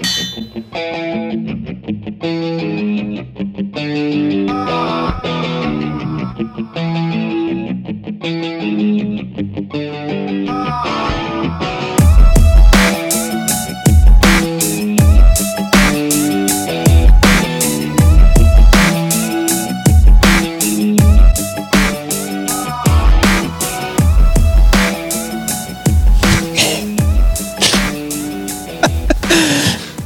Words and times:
I 0.00 0.04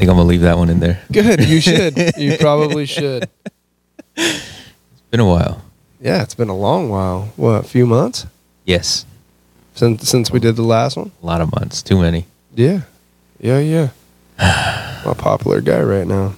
think 0.03 0.11
I'm 0.11 0.17
gonna 0.17 0.29
leave 0.29 0.41
that 0.41 0.59
one 0.59 0.69
in 0.69 0.81
there. 0.81 1.01
Good. 1.13 1.45
You 1.49 1.61
should. 1.69 1.97
you 2.17 2.37
probably 2.39 2.87
should. 2.87 3.29
It's 4.17 5.01
been 5.13 5.21
a 5.21 5.27
while. 5.27 5.63
Yeah, 6.01 6.23
it's 6.23 6.35
been 6.35 6.49
a 6.49 6.57
long 6.57 6.89
while. 6.89 7.33
What, 7.37 7.65
a 7.65 7.69
few 7.69 7.87
months 7.87 8.27
Yes, 8.65 9.07
since 9.77 10.09
since 10.09 10.33
we 10.33 10.41
did 10.41 10.57
the 10.57 10.63
last 10.65 10.97
one? 10.97 11.13
a 11.23 11.27
lot 11.27 11.41
of 11.41 11.53
months. 11.53 11.83
Too 11.83 12.01
many. 12.01 12.27
Yeah. 12.53 12.81
Yeah, 13.39 13.61
yeah. 13.61 13.89
I'm 14.39 15.11
a 15.11 15.15
popular 15.15 15.61
guy 15.61 15.81
right 15.83 16.07
now. 16.07 16.35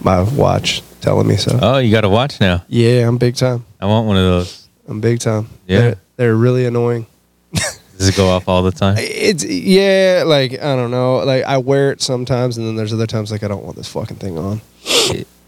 My 0.00 0.22
watch 0.22 0.82
telling 1.00 1.28
me 1.28 1.36
so. 1.36 1.56
Oh, 1.62 1.78
you 1.78 1.92
got 1.92 2.00
to 2.00 2.08
watch 2.08 2.40
now. 2.40 2.64
Yeah, 2.66 3.06
I'm 3.06 3.18
big 3.18 3.36
time. 3.36 3.64
I 3.80 3.86
want 3.86 4.06
one 4.08 4.16
of 4.16 4.24
those. 4.24 4.68
I'm 4.88 5.00
big 5.00 5.20
time. 5.20 5.48
Yeah. 5.68 5.78
They're, 5.80 5.96
they're 6.16 6.34
really 6.36 6.66
annoying. 6.66 7.06
Does 7.98 8.08
it 8.08 8.16
go 8.16 8.28
off 8.28 8.48
all 8.48 8.62
the 8.62 8.72
time? 8.72 8.96
It's 8.98 9.44
yeah, 9.44 10.24
like 10.26 10.52
I 10.52 10.76
don't 10.76 10.90
know. 10.90 11.18
Like 11.18 11.44
I 11.44 11.58
wear 11.58 11.92
it 11.92 12.02
sometimes 12.02 12.58
and 12.58 12.66
then 12.66 12.76
there's 12.76 12.92
other 12.92 13.06
times 13.06 13.30
like 13.30 13.42
I 13.42 13.48
don't 13.48 13.64
want 13.64 13.76
this 13.76 13.88
fucking 13.88 14.18
thing 14.18 14.36
on. 14.38 14.60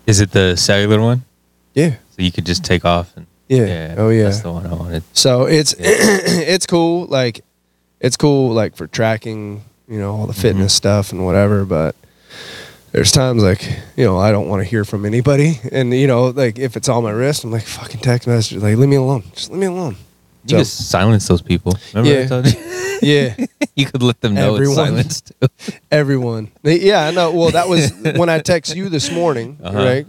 Is 0.06 0.20
it 0.20 0.30
the 0.30 0.56
cellular 0.56 1.00
one? 1.00 1.24
Yeah. 1.74 1.96
So 2.10 2.22
you 2.22 2.32
could 2.32 2.46
just 2.46 2.64
take 2.64 2.84
off 2.84 3.16
and 3.16 3.26
Yeah. 3.48 3.94
Oh 3.98 4.08
yeah. 4.08 4.24
That's 4.24 4.40
the 4.40 4.52
one 4.52 4.66
I 4.66 4.74
wanted. 4.74 5.02
So 5.12 5.44
it's 5.46 5.74
it's 5.78 6.66
cool. 6.66 7.06
Like 7.06 7.44
it's 8.00 8.16
cool 8.16 8.52
like 8.52 8.76
for 8.76 8.86
tracking, 8.86 9.62
you 9.86 9.98
know, 9.98 10.14
all 10.14 10.26
the 10.26 10.32
fitness 10.32 10.72
mm-hmm. 10.72 10.88
stuff 10.88 11.12
and 11.12 11.24
whatever. 11.24 11.64
But 11.64 11.94
there's 12.92 13.12
times 13.12 13.42
like 13.42 13.62
you 13.96 14.04
know 14.04 14.18
I 14.18 14.32
don't 14.32 14.48
want 14.48 14.62
to 14.62 14.68
hear 14.68 14.84
from 14.84 15.04
anybody, 15.04 15.60
and 15.70 15.92
you 15.92 16.06
know 16.06 16.28
like 16.28 16.58
if 16.58 16.76
it's 16.76 16.88
on 16.88 17.04
my 17.04 17.10
wrist, 17.10 17.44
I'm 17.44 17.50
like 17.50 17.64
fucking 17.64 18.00
text 18.00 18.26
message 18.26 18.62
like 18.62 18.76
leave 18.76 18.88
me 18.88 18.96
alone, 18.96 19.24
just 19.34 19.50
leave 19.50 19.60
me 19.60 19.66
alone. 19.66 19.96
You 20.48 20.56
So- 20.56 20.58
just 20.58 20.88
silence 20.90 21.28
those 21.28 21.42
people. 21.42 21.76
Remember 21.94 22.18
I 22.18 22.22
Yeah. 22.22 22.28
told 22.28 22.46
you? 22.52 22.58
Yeah, 23.00 23.36
you 23.76 23.86
could 23.86 24.02
let 24.02 24.20
them 24.20 24.34
know 24.34 24.54
Everyone. 24.54 24.98
it's 24.98 25.22
silenced 25.22 25.32
everyone. 25.92 26.50
Yeah, 26.64 27.06
I 27.06 27.10
know. 27.12 27.30
Well, 27.32 27.50
that 27.50 27.68
was 27.68 27.92
when 28.16 28.28
I 28.28 28.38
text 28.40 28.74
you 28.74 28.88
this 28.88 29.10
morning, 29.12 29.58
Uh-huh. 29.62 29.76
right? 29.78 30.06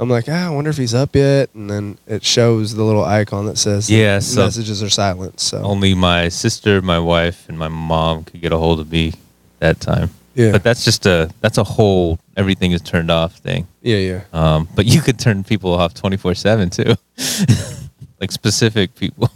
I'm 0.00 0.08
like, 0.08 0.26
ah, 0.28 0.46
I 0.46 0.50
wonder 0.50 0.70
if 0.70 0.76
he's 0.76 0.94
up 0.94 1.16
yet, 1.16 1.50
and 1.54 1.68
then 1.68 1.98
it 2.06 2.24
shows 2.24 2.74
the 2.76 2.84
little 2.84 3.04
icon 3.04 3.46
that 3.46 3.58
says 3.58 3.90
Yeah, 3.90 4.20
so- 4.20 4.44
messages 4.44 4.80
are 4.82 4.88
silenced. 4.90 5.48
So 5.48 5.60
Only 5.62 5.94
my 5.94 6.28
sister, 6.28 6.80
my 6.80 7.00
wife, 7.00 7.48
and 7.48 7.58
my 7.58 7.66
mom 7.68 8.22
could 8.24 8.40
get 8.40 8.52
a 8.52 8.58
hold 8.58 8.78
of 8.78 8.92
me 8.92 9.14
that 9.58 9.80
time. 9.80 10.10
yeah, 10.36 10.52
But 10.52 10.62
that's 10.62 10.84
just 10.84 11.04
a 11.06 11.30
that's 11.40 11.58
a 11.58 11.64
whole 11.64 12.20
everything 12.36 12.70
is 12.70 12.80
turned 12.82 13.10
off 13.10 13.32
thing. 13.38 13.66
yeah, 13.82 13.96
yeah. 13.96 14.20
Um, 14.32 14.68
but 14.76 14.86
you 14.86 15.00
could 15.00 15.18
turn 15.18 15.42
people 15.42 15.74
off 15.74 15.94
twenty 15.94 16.16
four 16.16 16.36
seven 16.36 16.70
too, 16.70 16.94
like 18.20 18.30
specific 18.30 18.94
people. 18.94 19.30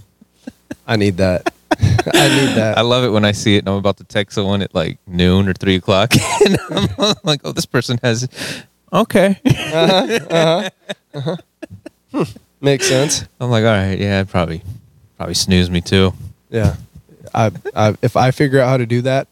I 0.87 0.97
need 0.97 1.17
that. 1.19 1.53
I 1.81 2.29
need 2.29 2.55
that. 2.57 2.75
I 2.79 2.83
love 2.83 3.05
it 3.05 3.09
when 3.11 3.25
I 3.25 3.33
see 3.33 3.57
it 3.57 3.61
and 3.61 3.69
I'm 3.69 3.77
about 3.77 3.97
to 3.99 4.05
text 4.05 4.35
someone 4.35 4.63
at 4.63 4.75
like 4.75 4.99
noon 5.07 5.49
or 5.49 5.55
three 5.55 5.77
o'clock, 5.77 6.13
and 6.45 6.59
I'm 6.99 7.15
like, 7.25 7.41
oh, 7.45 7.53
this 7.53 7.67
person 7.67 7.98
has. 8.03 8.29
Okay. 8.92 9.41
Uh-huh, 9.47 10.19
uh-huh, 10.31 11.37
uh-huh. 12.13 12.25
Makes 12.61 12.87
sense. 12.89 13.25
I'm 13.41 13.51
like, 13.51 13.65
all 13.65 13.71
right, 13.71 13.98
yeah, 13.98 14.23
probably 14.25 14.63
probably 15.17 15.35
snooze 15.35 15.71
me 15.71 15.81
too. 15.81 16.13
Yeah. 16.51 16.77
I, 17.35 17.51
I 17.75 17.95
if 18.03 18.17
I 18.17 18.31
figure 18.31 18.61
out 18.61 18.69
how 18.69 18.77
to 18.77 18.87
do 18.87 19.01
that, 19.03 19.29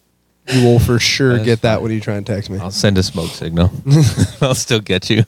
you 0.48 0.64
will 0.64 0.78
for 0.78 0.98
sure 0.98 1.34
That's 1.34 1.44
get 1.44 1.60
that 1.62 1.74
fine. 1.74 1.82
when 1.82 1.92
you 1.92 2.00
try 2.00 2.14
and 2.16 2.26
text 2.26 2.48
me. 2.48 2.58
I'll 2.58 2.70
send 2.70 2.96
a 2.96 3.02
smoke 3.02 3.30
signal. 3.30 3.70
I'll 4.40 4.54
still 4.54 4.80
get 4.80 5.10
you. 5.10 5.24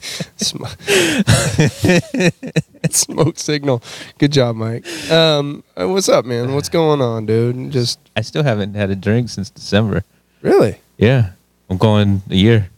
Sm- 0.00 0.64
Smoke 2.90 3.38
signal. 3.38 3.82
Good 4.18 4.32
job, 4.32 4.56
Mike. 4.56 4.86
Um, 5.10 5.62
uh, 5.80 5.88
what's 5.88 6.08
up, 6.08 6.24
man? 6.24 6.54
What's 6.54 6.68
going 6.68 7.00
on, 7.00 7.26
dude? 7.26 7.70
Just 7.70 7.98
I 8.16 8.22
still 8.22 8.42
haven't 8.42 8.74
had 8.74 8.90
a 8.90 8.96
drink 8.96 9.28
since 9.28 9.50
December. 9.50 10.02
really 10.42 10.78
Yeah, 10.98 11.30
I'm 11.68 11.76
going 11.78 12.22
a 12.30 12.34
year. 12.34 12.70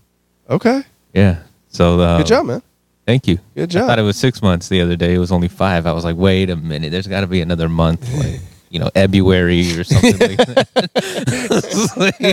okay. 0.50 0.82
Yeah. 1.14 1.38
So 1.68 2.00
uh, 2.00 2.18
Good 2.18 2.26
job, 2.26 2.46
man. 2.46 2.62
Thank 3.06 3.26
you. 3.28 3.38
Good 3.54 3.70
job. 3.70 3.84
I 3.84 3.86
thought 3.88 3.98
it 3.98 4.02
was 4.02 4.16
six 4.16 4.42
months 4.42 4.68
the 4.68 4.80
other 4.80 4.96
day. 4.96 5.14
It 5.14 5.18
was 5.18 5.32
only 5.32 5.48
five. 5.48 5.86
I 5.86 5.92
was 5.92 6.04
like, 6.04 6.16
wait 6.16 6.50
a 6.50 6.56
minute. 6.56 6.90
There's 6.90 7.06
got 7.06 7.20
to 7.22 7.26
be 7.26 7.40
another 7.40 7.68
month, 7.68 8.12
like 8.14 8.40
you 8.70 8.78
know, 8.78 8.90
February 8.94 9.78
or 9.78 9.84
something 9.84 10.18
like 10.18 10.38
that. 10.38 10.68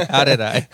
How 0.10 0.24
did 0.24 0.42
I? 0.42 0.68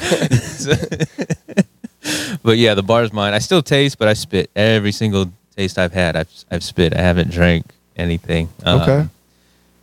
But 2.46 2.60
yeah, 2.60 2.76
the 2.76 2.84
bar's 2.84 3.12
mine. 3.12 3.34
I 3.34 3.40
still 3.40 3.64
taste, 3.64 3.98
but 3.98 4.08
I 4.08 4.14
spit 4.14 4.52
every 4.56 4.92
single 4.92 5.32
taste 5.58 5.80
I've 5.80 5.94
had. 5.94 6.16
I've 6.16 6.32
I've 6.52 6.64
spit. 6.64 6.94
I 6.96 7.02
haven't 7.02 7.32
drank 7.32 7.66
anything. 7.98 8.50
Okay. 8.66 9.08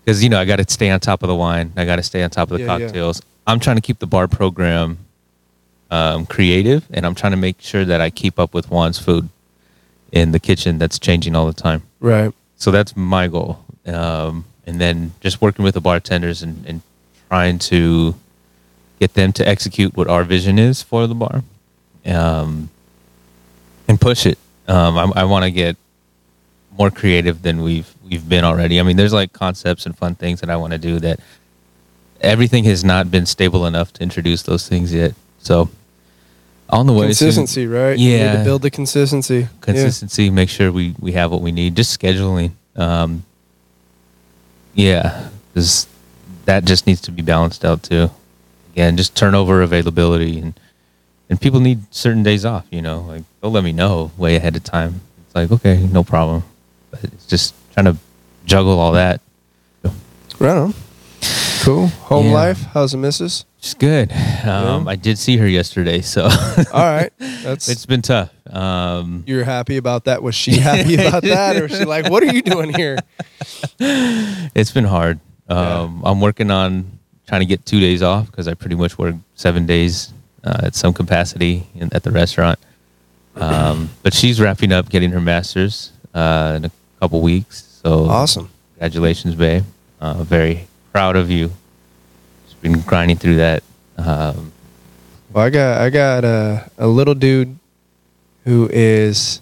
Because 0.04 0.22
you 0.22 0.30
know, 0.30 0.40
I 0.40 0.44
got 0.44 0.56
to 0.56 0.70
stay 0.70 0.88
on 0.90 1.00
top 1.00 1.22
of 1.24 1.28
the 1.28 1.34
wine. 1.34 1.72
I 1.76 1.84
got 1.84 1.96
to 1.96 2.02
stay 2.02 2.22
on 2.22 2.30
top 2.30 2.50
of 2.52 2.58
the 2.58 2.64
Yeah, 2.64 2.76
yeah. 2.78 2.86
cocktails. 2.86 3.20
I'm 3.46 3.58
trying 3.58 3.76
to 3.76 3.82
keep 3.82 3.98
the 3.98 4.06
bar 4.06 4.28
program 4.28 4.98
um, 5.90 6.24
creative, 6.24 6.86
and 6.92 7.04
I'm 7.04 7.16
trying 7.16 7.32
to 7.32 7.36
make 7.36 7.60
sure 7.60 7.84
that 7.84 8.00
I 8.00 8.10
keep 8.10 8.38
up 8.38 8.54
with 8.54 8.66
Juan's 8.70 8.98
food 8.98 9.28
in 10.12 10.30
the 10.30 10.38
kitchen. 10.38 10.78
That's 10.78 10.98
changing 11.00 11.34
all 11.34 11.46
the 11.46 11.52
time. 11.52 11.82
Right. 11.98 12.32
So 12.56 12.70
that's 12.70 12.96
my 12.96 13.26
goal. 13.26 13.64
Um, 13.86 14.44
and 14.66 14.80
then 14.80 15.14
just 15.20 15.42
working 15.42 15.64
with 15.64 15.74
the 15.74 15.80
bartenders 15.80 16.42
and, 16.42 16.64
and 16.64 16.82
trying 17.28 17.58
to 17.58 18.14
get 19.00 19.14
them 19.14 19.32
to 19.32 19.48
execute 19.48 19.96
what 19.96 20.06
our 20.06 20.22
vision 20.22 20.60
is 20.60 20.80
for 20.80 21.08
the 21.08 21.14
bar 21.14 21.42
um, 22.06 22.68
and 23.88 24.00
push 24.00 24.26
it. 24.26 24.38
Um, 24.68 24.96
I, 24.96 25.22
I 25.22 25.24
want 25.24 25.44
to 25.44 25.50
get 25.50 25.76
more 26.78 26.90
creative 26.90 27.42
than 27.42 27.62
we've 27.62 27.92
we've 28.04 28.26
been 28.28 28.44
already. 28.44 28.80
I 28.80 28.82
mean, 28.82 28.96
there's 28.96 29.12
like 29.12 29.32
concepts 29.32 29.86
and 29.86 29.96
fun 29.96 30.14
things 30.14 30.40
that 30.40 30.50
I 30.50 30.56
want 30.56 30.72
to 30.72 30.78
do 30.78 30.98
that 31.00 31.20
everything 32.20 32.64
has 32.64 32.84
not 32.84 33.10
been 33.10 33.26
stable 33.26 33.66
enough 33.66 33.92
to 33.94 34.02
introduce 34.02 34.42
those 34.44 34.68
things 34.68 34.94
yet. 34.94 35.14
So 35.40 35.68
on 36.70 36.86
the 36.86 36.92
way, 36.92 37.00
soon- 37.12 37.26
Consistency, 37.26 37.66
right? 37.66 37.98
You 37.98 38.10
need 38.10 38.18
Yeah. 38.18 38.38
to 38.38 38.44
build 38.44 38.62
the 38.62 38.70
consistency. 38.70 39.48
consistency 39.60 40.30
make 40.30 40.48
sure 40.48 40.70
we 40.72 40.94
we 41.00 41.12
have 41.12 41.30
what 41.30 41.40
we 41.42 41.52
need 41.52 41.74
just 41.76 41.98
scheduling 42.00 42.52
um 42.76 43.22
yeah 44.74 45.28
because 45.52 45.86
that 46.46 46.64
just 46.64 46.86
needs 46.86 47.00
to 47.02 47.10
be 47.12 47.20
balanced 47.22 47.64
out 47.64 47.82
too 47.82 48.10
again 48.72 48.96
just 48.96 49.14
turnover 49.14 49.60
availability 49.60 50.38
and 50.38 50.58
and 51.30 51.40
people 51.40 51.60
need 51.60 51.80
certain 51.94 52.22
days 52.22 52.44
off 52.44 52.66
you 52.70 52.82
know 52.82 53.00
like 53.02 53.22
they'll 53.40 53.50
let 53.50 53.64
me 53.64 53.72
know 53.72 54.10
way 54.16 54.36
ahead 54.36 54.54
of 54.56 54.62
time 54.64 55.00
it's 55.26 55.34
like 55.34 55.50
okay 55.50 55.86
no 55.92 56.02
problem 56.04 56.42
but 56.90 57.04
it's 57.04 57.26
just 57.26 57.54
trying 57.72 57.86
to 57.86 57.96
juggle 58.44 58.78
all 58.78 58.92
that 58.92 59.20
Right 60.38 60.56
on. 60.56 60.74
Cool. 61.62 61.86
Home 62.10 62.26
Yeah. 62.26 62.32
life. 62.32 62.62
How's 62.74 62.90
the 62.92 62.98
missus? 62.98 63.44
it's 63.58 63.74
good 63.74 64.10
um 64.10 64.18
Yeah. 64.84 64.84
i 64.88 64.96
did 64.96 65.16
see 65.18 65.36
her 65.36 65.46
yesterday 65.46 66.00
so 66.00 66.24
All 66.72 66.82
right. 66.82 67.12
That's 67.44 67.68
it's 67.68 67.86
been 67.86 68.02
tough 68.02 68.30
um 68.52 69.22
you're 69.26 69.44
happy 69.44 69.76
about 69.76 70.04
that. 70.06 70.22
Was 70.22 70.34
she 70.34 70.56
happy 70.58 70.94
about 70.96 71.22
that, 71.22 71.56
or 71.56 71.62
was 71.68 71.78
she 71.78 71.84
like, 71.84 72.10
"What 72.10 72.22
are 72.24 72.32
you 72.34 72.42
doing 72.42 72.74
here?" 72.74 72.98
It's 74.54 74.70
been 74.72 74.84
hard. 74.84 75.20
Um, 75.48 76.02
I'm 76.04 76.20
working 76.20 76.50
on 76.50 76.98
trying 77.26 77.40
to 77.40 77.46
get 77.46 77.64
two 77.64 77.80
days 77.80 78.02
off 78.02 78.26
because 78.30 78.48
I 78.48 78.54
pretty 78.54 78.74
much 78.76 78.98
work 78.98 79.14
seven 79.36 79.64
days 79.66 80.12
uh, 80.44 80.60
at 80.64 80.74
some 80.74 80.92
capacity 80.92 81.66
in, 81.74 81.88
at 81.94 82.02
the 82.02 82.10
restaurant. 82.10 82.58
Um, 83.36 83.90
but 84.02 84.12
she's 84.12 84.40
wrapping 84.40 84.72
up 84.72 84.88
getting 84.90 85.10
her 85.12 85.20
master's 85.20 85.92
uh, 86.14 86.54
in 86.56 86.64
a 86.66 86.70
couple 87.00 87.20
weeks. 87.22 87.80
So 87.82 88.04
Awesome. 88.08 88.50
congratulations, 88.74 89.34
babe. 89.34 89.64
Uh, 90.00 90.22
very 90.24 90.66
proud 90.92 91.16
of 91.16 91.30
you. 91.30 91.50
Just 92.46 92.60
been 92.60 92.80
grinding 92.82 93.16
through 93.16 93.36
that. 93.36 93.62
Um, 93.96 94.52
Well, 95.32 95.44
I 95.46 95.50
got 95.50 95.80
I 95.80 95.88
got 95.90 96.24
a 96.24 96.70
a 96.76 96.86
little 96.86 97.14
dude 97.14 97.56
who 98.44 98.68
is 98.70 99.40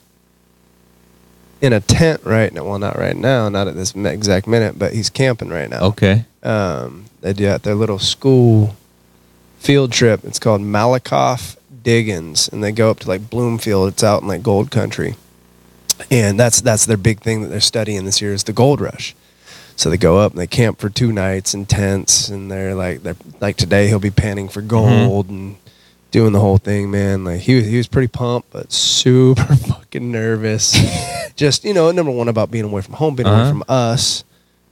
in 1.61 1.73
a 1.73 1.81
tent 1.81 2.21
right 2.25 2.53
now. 2.53 2.65
Well, 2.65 2.79
not 2.79 2.97
right 2.97 3.17
now, 3.17 3.49
not 3.49 3.67
at 3.69 3.75
this 3.75 3.95
exact 3.97 4.47
minute, 4.47 4.79
but 4.79 4.93
he's 4.93 5.11
camping 5.11 5.49
right 5.49 5.69
now. 5.69 5.81
okay. 5.89 6.25
Um, 6.43 7.07
they 7.23 7.33
do 7.33 7.47
at 7.47 7.65
their 7.65 7.75
little 7.75 7.99
school 7.99 8.77
field 9.61 9.93
trip. 9.93 10.25
It's 10.25 10.39
called 10.41 10.61
Malakoff 10.61 11.57
Diggins, 11.83 12.49
and 12.49 12.65
they 12.65 12.73
go 12.73 12.91
up 12.91 12.99
to 13.01 13.09
like 13.09 13.31
Bloomfield. 13.31 13.89
It's 13.93 14.03
out 14.03 14.23
in 14.23 14.29
like 14.29 14.43
gold 14.43 14.71
country, 14.71 15.15
and 16.11 16.39
that's 16.41 16.61
that's 16.61 16.87
their 16.87 16.97
big 16.97 17.21
thing 17.21 17.43
that 17.43 17.49
they're 17.49 17.61
studying 17.61 18.05
this 18.05 18.21
year 18.21 18.33
is 18.33 18.45
the 18.45 18.53
gold 18.53 18.81
rush. 18.81 19.15
So 19.77 19.89
they 19.89 19.97
go 19.97 20.19
up 20.19 20.33
and 20.33 20.41
they 20.41 20.47
camp 20.47 20.79
for 20.79 20.91
two 20.91 21.13
nights 21.13 21.55
in 21.55 21.65
tents, 21.67 22.29
and 22.29 22.51
they're 22.51 22.75
like, 22.75 23.03
they're 23.03 23.17
like 23.41 23.57
today 23.57 23.89
he'll 23.89 23.99
be 23.99 24.11
panning 24.11 24.49
for 24.49 24.61
gold 24.61 25.29
and 25.31 25.57
doing 26.11 26.33
the 26.33 26.41
whole 26.41 26.59
thing, 26.59 26.91
man. 26.91 27.25
Like 27.25 27.41
he 27.41 27.55
was, 27.57 27.67
he 27.67 27.77
was 27.79 27.87
pretty 27.89 28.09
pumped, 28.09 28.51
but 28.51 28.73
super 28.73 29.55
fucking 29.57 30.11
nervous. 30.13 30.77
just 31.37 31.65
you 31.65 31.73
know, 31.73 31.91
number 31.93 32.13
one 32.13 32.29
about 32.29 32.51
being 32.51 32.65
away 32.67 32.83
from 32.83 32.95
home, 32.95 33.15
being 33.15 33.27
Uh-huh. 33.27 33.41
away 33.41 33.51
from 33.51 33.65
us, 33.69 34.23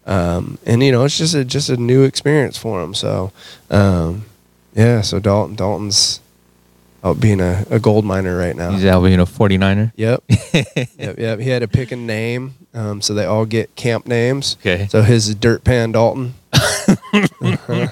um, 0.07 0.59
and 0.67 0.83
you 0.83 0.93
know, 0.93 1.05
it's 1.05 1.17
just 1.17 1.35
a 1.35 1.43
just 1.45 1.71
a 1.71 1.77
new 1.79 2.03
experience 2.03 2.59
for 2.59 2.83
him. 2.83 2.93
So, 2.93 3.33
um, 3.71 4.27
yeah. 4.79 5.01
So 5.03 5.19
Dalton 5.19 5.57
Dalton's 5.57 6.21
out 7.05 7.21
being 7.21 7.41
a, 7.41 7.65
a 7.71 7.79
gold 7.79 8.05
miner 8.05 8.37
right 8.37 8.57
now. 8.57 8.71
He's 8.73 8.85
out 8.85 9.03
being 9.03 9.21
a 9.21 9.25
49er. 9.27 9.93
Yep. 9.97 10.25
yep. 10.99 11.19
Yep. 11.19 11.39
He 11.41 11.49
had 11.49 11.61
to 11.61 11.69
pick 11.69 11.93
a 11.93 11.97
name. 11.97 12.55
Um, 12.75 13.01
so 13.01 13.15
they 13.15 13.25
all 13.25 13.45
get 13.47 13.75
camp 13.77 14.07
names. 14.07 14.57
Okay. 14.61 14.87
So 14.91 15.03
his 15.03 15.29
is 15.29 15.35
Dirt 15.35 15.63
Pan 15.65 15.93
Dalton. 15.93 16.35
Uh-huh. 16.53 17.89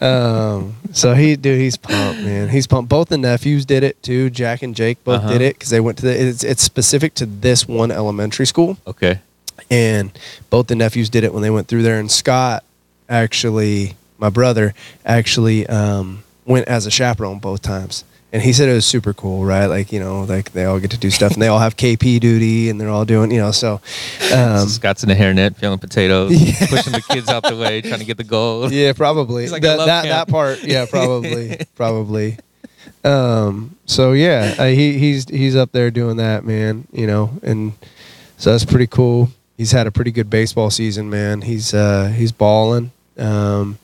um, 0.04 0.76
so 0.92 1.14
he, 1.14 1.36
dude, 1.36 1.60
he's 1.60 1.76
pumped, 1.76 2.22
man. 2.22 2.48
He's 2.48 2.66
pumped. 2.66 2.88
Both 2.88 3.08
the 3.08 3.18
nephews 3.18 3.64
did 3.64 3.82
it 3.82 4.02
too. 4.02 4.30
Jack 4.30 4.62
and 4.62 4.74
Jake 4.74 5.02
both 5.04 5.20
Uh-huh. 5.20 5.32
did 5.32 5.40
it 5.42 5.54
because 5.56 5.70
they 5.70 5.80
went 5.80 5.98
to 5.98 6.06
the. 6.06 6.20
It's, 6.28 6.44
it's 6.44 6.62
specific 6.62 7.14
to 7.14 7.26
this 7.26 7.66
one 7.68 7.90
elementary 7.90 8.46
school, 8.46 8.78
Okay. 8.86 9.20
and 9.70 10.10
both 10.50 10.66
the 10.66 10.74
nephews 10.76 11.08
did 11.08 11.24
it 11.24 11.32
when 11.32 11.42
they 11.42 11.50
went 11.50 11.68
through 11.68 11.82
there. 11.82 11.98
And 11.98 12.10
Scott, 12.10 12.64
actually, 13.08 13.94
my 14.22 14.30
brother, 14.30 14.72
actually 15.04 15.66
um, 15.66 16.22
went 16.46 16.66
as 16.68 16.86
a 16.86 16.90
chaperone 16.90 17.38
both 17.40 17.60
times. 17.60 18.04
And 18.32 18.40
he 18.40 18.54
said 18.54 18.66
it 18.70 18.72
was 18.72 18.86
super 18.86 19.12
cool, 19.12 19.44
right? 19.44 19.66
Like 19.66 19.92
you 19.92 20.00
know, 20.00 20.22
like 20.22 20.52
they 20.52 20.64
all 20.64 20.80
get 20.80 20.90
to 20.92 20.96
do 20.96 21.10
stuff, 21.10 21.34
and 21.34 21.42
they 21.42 21.48
all 21.48 21.58
have 21.58 21.76
KP 21.76 22.18
duty, 22.18 22.70
and 22.70 22.80
they're 22.80 22.88
all 22.88 23.04
doing, 23.04 23.30
you 23.30 23.36
know. 23.36 23.50
So, 23.50 23.82
um, 24.34 24.66
Scott's 24.68 25.02
in 25.02 25.10
the 25.10 25.14
hairnet, 25.14 25.60
peeling 25.60 25.78
potatoes, 25.78 26.30
Yeah. 26.40 26.66
pushing 26.66 26.94
the 26.94 27.02
kids 27.10 27.28
out 27.28 27.42
the 27.42 27.54
way, 27.58 27.82
trying 27.82 27.98
to 28.00 28.06
get 28.06 28.16
the 28.16 28.24
goal. 28.24 28.72
yeah, 28.80 28.94
probably 28.94 29.48
like, 29.50 29.62
"I 29.62 29.76
that 29.76 29.84
that, 29.84 30.02
that 30.04 30.28
part. 30.28 30.62
Yeah, 30.62 30.86
probably, 30.90 31.58
probably. 31.74 32.38
Um. 33.04 33.76
So 33.84 34.12
yeah, 34.12 34.54
uh, 34.58 34.66
he 34.68 34.98
he's 34.98 35.28
he's 35.28 35.54
up 35.54 35.72
there 35.72 35.90
doing 35.90 36.16
that, 36.16 36.42
man. 36.46 36.86
You 36.90 37.06
know, 37.06 37.38
and 37.42 37.74
so 38.38 38.52
that's 38.52 38.64
pretty 38.64 38.86
cool. 38.86 39.28
He's 39.58 39.72
had 39.72 39.86
a 39.86 39.90
pretty 39.92 40.10
good 40.10 40.30
baseball 40.30 40.70
season, 40.70 41.10
man. 41.10 41.42
He's 41.42 41.74
uh 41.74 42.06
he's 42.16 42.32
balling. 42.32 42.92
Um, 43.18 43.78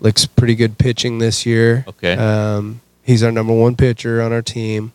looks 0.00 0.26
pretty 0.26 0.54
good 0.54 0.78
pitching 0.78 1.18
this 1.18 1.46
year. 1.46 1.84
Okay. 1.88 2.14
Um, 2.14 2.80
he's 3.02 3.22
our 3.22 3.32
number 3.32 3.52
one 3.52 3.76
pitcher 3.76 4.20
on 4.22 4.32
our 4.32 4.42
team. 4.42 4.92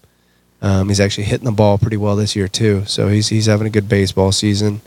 Um, 0.62 0.90
he's 0.90 1.00
actually 1.00 1.25
hitting 1.25 1.46
the 1.46 1.52
ball 1.52 1.78
pretty 1.78 1.98
well 1.98 2.16
this 2.16 2.36
year 2.36 2.48
too. 2.48 2.86
So 2.86 3.07
he's 3.07 3.30
he's 3.30 3.46
having 3.46 3.68
a 3.68 3.69
good 3.69 3.88
baseball 3.88 4.31
season. 4.31 4.81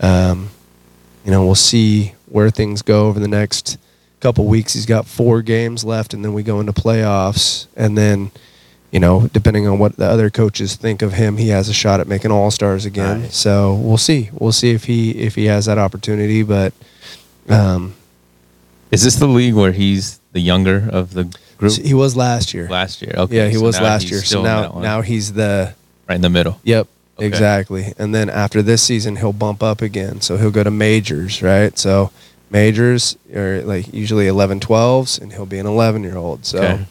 Um, 0.00 0.50
you 1.24 1.30
know, 1.30 1.44
we'll 1.44 1.54
see 1.54 2.14
where 2.26 2.50
things 2.50 2.82
go 2.82 3.08
over 3.08 3.20
the 3.20 3.28
next 3.28 3.78
couple 4.20 4.46
weeks. 4.46 4.74
He's 4.74 4.86
got 4.86 5.06
four 5.06 5.42
games 5.42 5.84
left, 5.84 6.14
and 6.14 6.24
then 6.24 6.32
we 6.32 6.42
go 6.42 6.60
into 6.60 6.72
playoffs. 6.72 7.66
And 7.76 7.96
then, 7.96 8.30
you 8.90 8.98
know, 8.98 9.28
depending 9.28 9.66
on 9.68 9.78
what 9.78 9.96
the 9.96 10.06
other 10.06 10.30
coaches 10.30 10.76
think 10.76 11.02
of 11.02 11.12
him, 11.12 11.36
he 11.36 11.48
has 11.48 11.68
a 11.68 11.74
shot 11.74 12.00
at 12.00 12.08
making 12.08 12.30
All 12.30 12.50
Stars 12.50 12.84
again. 12.84 13.22
Nice. 13.22 13.36
So 13.36 13.74
we'll 13.74 13.98
see. 13.98 14.30
We'll 14.32 14.52
see 14.52 14.70
if 14.70 14.84
he 14.84 15.10
if 15.12 15.34
he 15.34 15.44
has 15.46 15.66
that 15.66 15.78
opportunity. 15.78 16.42
But 16.42 16.72
um, 17.48 17.94
Is 18.90 19.02
this 19.04 19.16
the 19.16 19.26
league 19.28 19.54
where 19.54 19.72
he's 19.72 20.20
the 20.32 20.40
younger 20.40 20.88
of 20.90 21.12
the 21.14 21.24
group? 21.58 21.72
he 21.74 21.94
was 21.94 22.16
last 22.16 22.52
year. 22.54 22.68
last 22.68 23.02
year. 23.02 23.14
Okay. 23.16 23.36
yeah, 23.36 23.48
he 23.48 23.54
so 23.56 23.62
was 23.62 23.80
last 23.80 24.10
year. 24.10 24.20
So 24.20 24.42
now 24.42 24.80
now 24.80 25.00
he's 25.02 25.32
the 25.32 25.74
right 26.08 26.16
in 26.16 26.22
the 26.22 26.30
middle. 26.30 26.60
Yep, 26.64 26.88
Okay. 27.18 27.26
exactly. 27.26 27.92
And 27.98 28.14
then 28.14 28.28
after 28.30 28.62
this 28.62 28.82
season, 28.82 29.16
he'll 29.16 29.32
bump 29.32 29.62
up 29.62 29.80
again. 29.82 30.20
So 30.20 30.36
he'll 30.36 30.50
go 30.50 30.64
to 30.64 30.70
majors, 30.70 31.42
right? 31.42 31.78
So 31.78 32.10
majors 32.50 33.16
are 33.34 33.62
like 33.62 33.92
usually 33.94 34.26
11, 34.26 34.60
12s, 34.60 35.20
and 35.20 35.32
he'll 35.32 35.46
be 35.46 35.58
an 35.58 35.66
11 35.66 36.02
year 36.02 36.16
old. 36.16 36.44
So, 36.44 36.58
Okay. 36.58 36.86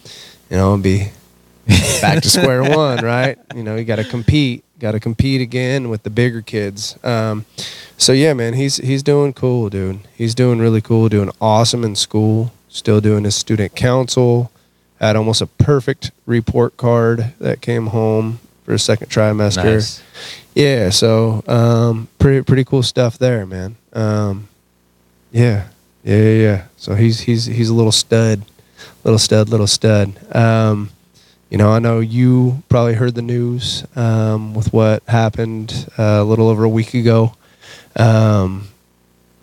you 0.49 0.57
know, 0.57 0.65
it'll 0.73 0.77
be 0.77 1.09
back 2.01 2.21
to 2.23 2.29
square 2.29 2.63
one, 2.75 3.03
right? 3.03 3.37
You 3.55 3.63
know, 3.63 3.75
you 3.75 3.85
got 3.85 3.97
to 3.97 4.03
compete, 4.03 4.63
got 4.79 4.91
to 4.93 4.99
compete 4.99 5.41
again 5.41 5.89
with 5.89 6.03
the 6.03 6.09
bigger 6.09 6.41
kids. 6.41 6.97
Um, 7.03 7.45
so 7.97 8.11
yeah, 8.11 8.33
man, 8.33 8.53
he's 8.53 8.77
he's 8.77 9.03
doing 9.03 9.33
cool, 9.33 9.69
dude. 9.69 9.99
He's 10.15 10.35
doing 10.35 10.59
really 10.59 10.81
cool, 10.81 11.09
doing 11.09 11.31
awesome 11.41 11.83
in 11.83 11.95
school. 11.95 12.51
Still 12.69 13.01
doing 13.01 13.23
his 13.23 13.35
student 13.35 13.75
council. 13.75 14.51
Had 14.99 15.15
almost 15.15 15.41
a 15.41 15.47
perfect 15.47 16.11
report 16.25 16.77
card 16.77 17.33
that 17.39 17.61
came 17.61 17.87
home 17.87 18.39
for 18.63 18.73
his 18.73 18.83
second 18.83 19.09
trimester. 19.09 19.63
Nice. 19.63 20.03
Yeah, 20.53 20.89
so 20.89 21.43
um, 21.47 22.07
pretty 22.19 22.43
pretty 22.43 22.63
cool 22.63 22.83
stuff 22.83 23.17
there, 23.17 23.45
man. 23.45 23.75
Um, 23.93 24.47
yeah, 25.31 25.67
yeah, 26.03 26.17
yeah, 26.17 26.41
yeah. 26.41 26.63
So 26.77 26.95
he's 26.95 27.21
he's 27.21 27.45
he's 27.45 27.69
a 27.69 27.73
little 27.73 27.91
stud, 27.91 28.43
little 29.03 29.19
stud, 29.19 29.49
little 29.49 29.67
stud. 29.67 30.13
Um, 30.35 30.89
you 31.49 31.57
know, 31.57 31.71
I 31.71 31.79
know 31.79 31.99
you 31.99 32.63
probably 32.69 32.93
heard 32.93 33.15
the 33.15 33.21
news 33.21 33.83
um, 33.95 34.53
with 34.53 34.71
what 34.71 35.03
happened 35.07 35.87
uh, 35.97 36.03
a 36.03 36.23
little 36.23 36.47
over 36.47 36.63
a 36.63 36.69
week 36.69 36.93
ago. 36.93 37.33
Um, 37.95 38.67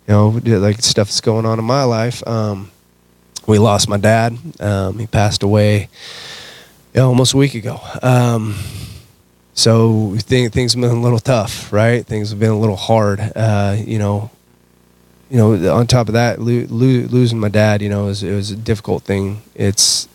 you 0.07 0.13
know, 0.13 0.29
like 0.29 0.81
stuff 0.81 1.07
that's 1.07 1.21
going 1.21 1.45
on 1.45 1.59
in 1.59 1.65
my 1.65 1.83
life. 1.83 2.25
Um, 2.25 2.71
we 3.45 3.59
lost 3.59 3.89
my 3.89 3.97
dad. 3.97 4.37
Um, 4.59 4.99
he 4.99 5.07
passed 5.07 5.43
away 5.43 5.89
yeah, 6.93 7.03
almost 7.03 7.33
a 7.33 7.37
week 7.37 7.53
ago. 7.55 7.79
Um, 8.01 8.55
so 9.53 10.15
think 10.17 10.53
things 10.53 10.73
have 10.73 10.81
been 10.81 10.91
a 10.91 11.01
little 11.01 11.19
tough, 11.19 11.71
right? 11.73 12.05
Things 12.05 12.29
have 12.29 12.39
been 12.39 12.51
a 12.51 12.59
little 12.59 12.75
hard. 12.75 13.19
Uh, 13.19 13.75
you 13.77 13.99
know, 13.99 14.31
you 15.29 15.37
know. 15.37 15.75
On 15.75 15.87
top 15.87 16.07
of 16.07 16.13
that, 16.13 16.39
lo- 16.39 16.67
lo- 16.69 17.07
losing 17.07 17.39
my 17.39 17.49
dad, 17.49 17.81
you 17.81 17.89
know, 17.89 18.07
is 18.07 18.23
it 18.23 18.33
was 18.33 18.51
a 18.51 18.55
difficult 18.55 19.03
thing. 19.03 19.41
It's 19.55 20.07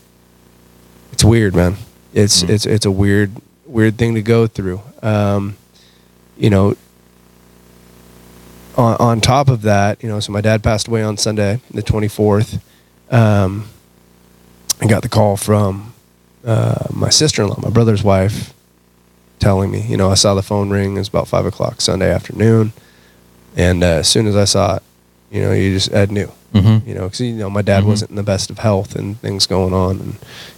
it's 1.23 1.29
weird, 1.29 1.55
man. 1.55 1.77
It's 2.13 2.43
Mhm. 2.43 2.49
it's 2.51 2.67
it's 2.67 2.85
a 2.85 2.91
weird 2.91 3.31
weird 3.65 3.97
thing 3.97 4.15
to 4.17 4.23
go 4.23 4.49
through. 4.49 4.81
Um, 5.03 5.57
you 6.37 6.51
know. 6.51 6.75
On, 8.75 8.97
on 8.99 9.21
top 9.21 9.49
of 9.51 9.63
that, 9.63 10.03
you 10.03 10.09
know, 10.09 10.19
so 10.19 10.33
my 10.33 10.41
dad 10.41 10.63
passed 10.63 10.89
away 10.89 11.03
on 11.03 11.19
Sunday, 11.19 11.61
the 11.71 11.83
twenty 11.83 12.09
fourth. 12.09 12.59
Um, 13.11 13.67
I 14.81 14.87
got 14.87 15.03
the 15.03 15.11
call 15.11 15.37
from 15.37 15.93
uh, 16.45 16.87
my 16.91 17.11
sister 17.11 17.43
in 17.43 17.49
law, 17.51 17.59
my 17.63 17.69
brother's 17.69 18.03
wife, 18.03 18.55
telling 19.39 19.71
me, 19.71 19.83
you 19.83 19.99
know, 19.99 20.11
I 20.11 20.15
saw 20.15 20.33
the 20.35 20.43
phone 20.43 20.71
ring. 20.71 20.97
It 20.97 21.01
was 21.01 21.09
about 21.09 21.29
five 21.29 21.45
o'clock 21.45 21.83
Sunday 21.83 22.11
afternoon, 22.11 22.73
and 23.57 23.85
uh, 23.85 24.01
as 24.01 24.09
soon 24.09 24.27
as 24.27 24.35
I 24.37 24.45
saw 24.47 24.77
it, 24.77 24.83
you 25.31 25.43
know, 25.43 25.53
you 25.53 25.75
just 25.75 25.93
Ed 25.93 26.11
knew, 26.11 26.33
Mm-hmm. 26.55 26.87
you 26.89 26.94
know, 26.94 27.05
because 27.05 27.21
you 27.21 27.32
know 27.35 27.49
my 27.49 27.63
dad 27.63 27.85
Mhm. 27.85 27.87
wasn't 27.87 28.11
in 28.11 28.17
the 28.17 28.23
best 28.23 28.51
of 28.51 28.59
health 28.59 28.94
and 28.94 29.19
things 29.21 29.47
going 29.47 29.73
on, 29.73 29.99
and 30.01 30.17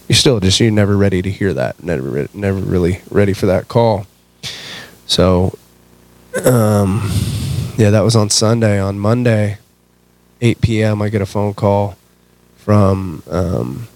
you're 0.09 0.15
still 0.17 0.39
just 0.41 0.59
you're 0.59 0.69
never 0.71 0.97
ready 0.97 1.21
to 1.21 1.31
hear 1.31 1.53
that, 1.53 1.81
never 1.81 2.01
re- 2.09 2.27
never 2.33 2.59
really 2.59 2.99
ready 3.09 3.31
for 3.33 3.45
that 3.45 3.67
call. 3.69 4.05
So, 5.07 5.57
um, 6.43 7.09
yeah, 7.77 7.91
that 7.91 8.01
was 8.01 8.15
on 8.15 8.29
Sunday. 8.29 8.79
On 8.79 8.99
Monday, 8.99 9.57
8 10.41 10.59
p.m., 10.61 11.01
I 11.01 11.09
get 11.09 11.21
a 11.21 11.25
phone 11.25 11.53
call 11.53 11.95
from 12.57 13.23
um, 13.29 13.87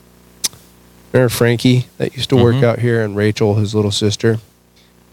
remember 1.12 1.30
Frankie 1.30 1.88
that 1.98 2.16
used 2.16 2.30
to 2.30 2.36
work 2.38 2.56
Mhm. 2.56 2.64
out 2.64 2.80
here, 2.80 3.02
and 3.04 3.16
Rachel, 3.16 3.56
his 3.56 3.74
little 3.76 3.92
sister. 3.92 4.40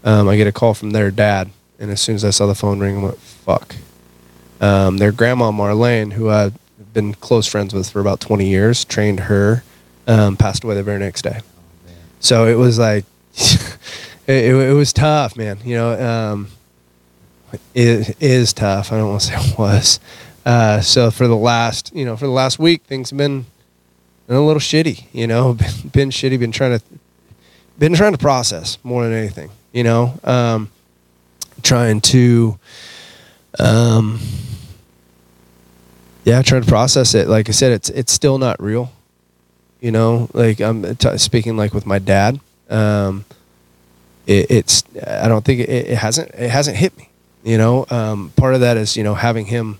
Um, 0.03 0.29
I 0.29 0.37
get 0.37 0.47
a 0.47 0.51
call 0.51 0.73
from 0.73 0.91
their 0.91 1.11
dad, 1.11 1.49
and 1.79 1.91
as 1.91 1.99
soon 1.99 2.15
as 2.15 2.23
I 2.23 2.29
saw 2.29 2.45
the 2.45 2.55
phone 2.55 2.79
ring, 2.79 2.99
I 2.99 3.03
went, 3.03 3.19
"Fuck." 3.19 3.75
Um, 4.61 4.97
their 4.99 5.11
grandma 5.11 5.51
Marlene, 5.51 6.13
who 6.13 6.29
I've 6.29 6.53
been 6.97 7.13
close 7.13 7.45
friends 7.45 7.75
with 7.75 7.91
for 7.91 7.99
about 7.99 8.19
20 8.19 8.49
years, 8.49 8.83
trained 8.83 9.19
her, 9.19 9.63
um, 10.07 10.35
passed 10.35 10.63
away 10.63 10.73
the 10.73 10.81
very 10.81 10.97
next 10.97 11.21
day. 11.21 11.41
So 12.19 12.47
it 12.47 12.55
was 12.55 12.79
like, 12.79 13.05
it, 13.35 13.69
it, 14.27 14.55
it 14.55 14.73
was 14.73 14.91
tough, 14.93 15.37
man. 15.37 15.59
You 15.63 15.75
know, 15.75 16.33
um, 16.33 16.47
it 17.75 18.19
is 18.19 18.51
tough. 18.51 18.91
I 18.91 18.97
don't 18.97 19.09
want 19.09 19.21
to 19.21 19.27
say 19.39 19.51
it 19.51 19.59
was. 19.59 19.99
Uh, 20.43 20.81
so 20.81 21.11
for 21.11 21.27
the 21.27 21.37
last, 21.37 21.93
you 21.93 22.03
know, 22.03 22.17
for 22.17 22.25
the 22.25 22.31
last 22.31 22.57
week, 22.57 22.81
things 22.85 23.11
have 23.11 23.17
been, 23.17 23.45
been 24.25 24.37
a 24.37 24.43
little 24.43 24.59
shitty. 24.59 25.05
You 25.13 25.27
know, 25.27 25.53
been, 25.83 25.89
been 25.89 26.09
shitty. 26.09 26.39
Been 26.39 26.51
trying 26.51 26.79
to, 26.79 26.85
been 27.77 27.93
trying 27.93 28.13
to 28.13 28.17
process 28.17 28.79
more 28.83 29.03
than 29.03 29.13
anything. 29.13 29.51
You 29.71 29.83
know, 29.83 30.19
um, 30.23 30.71
trying 31.61 32.01
to, 32.01 32.57
um, 33.59 34.19
yeah, 36.27 36.41
trying 36.41 36.61
to 36.63 36.67
process 36.67 37.15
it. 37.15 37.27
Like 37.29 37.47
I 37.47 37.53
said, 37.53 37.71
it's 37.71 37.89
it's 37.89 38.11
still 38.11 38.37
not 38.37 38.61
real. 38.61 38.91
You 39.79 39.91
know, 39.91 40.29
like 40.33 40.59
I'm 40.59 40.95
t- 40.97 41.17
speaking 41.17 41.55
like 41.55 41.73
with 41.73 41.85
my 41.85 41.99
dad. 41.99 42.39
Um, 42.69 43.23
it, 44.25 44.51
it's 44.51 44.83
I 45.07 45.29
don't 45.29 45.45
think 45.45 45.61
it, 45.61 45.69
it 45.69 45.97
hasn't 45.97 46.29
it 46.35 46.49
hasn't 46.49 46.75
hit 46.75 46.97
me. 46.97 47.09
You 47.43 47.57
know, 47.57 47.85
um, 47.89 48.31
part 48.35 48.55
of 48.55 48.59
that 48.61 48.75
is 48.75 48.97
you 48.97 49.03
know 49.03 49.13
having 49.15 49.45
him 49.45 49.79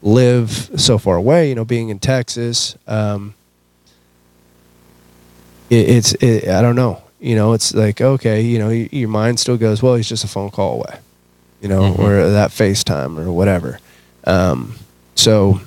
live 0.00 0.70
so 0.76 0.96
far 0.98 1.16
away. 1.16 1.48
You 1.48 1.56
know, 1.56 1.64
being 1.64 1.88
in 1.88 1.98
Texas. 1.98 2.76
Um, 2.86 3.34
it, 5.70 5.88
it's 5.88 6.12
it, 6.14 6.48
I 6.48 6.62
don't 6.62 6.76
know. 6.76 7.02
You 7.18 7.34
know, 7.34 7.52
it's 7.52 7.74
like 7.74 8.00
okay, 8.00 8.42
you 8.42 8.58
know, 8.60 8.68
y- 8.68 8.88
your 8.92 9.08
mind 9.08 9.40
still 9.40 9.56
goes, 9.56 9.82
well, 9.82 9.94
he's 9.96 10.08
just 10.08 10.22
a 10.24 10.28
phone 10.28 10.50
call 10.50 10.74
away. 10.74 10.98
You 11.62 11.68
know, 11.68 11.80
Mhm. 11.94 11.98
or 11.98 12.30
that 12.30 12.50
FaceTime 12.50 13.18
or 13.18 13.32
whatever. 13.32 13.78
Um, 14.24 14.74
so 15.14 15.60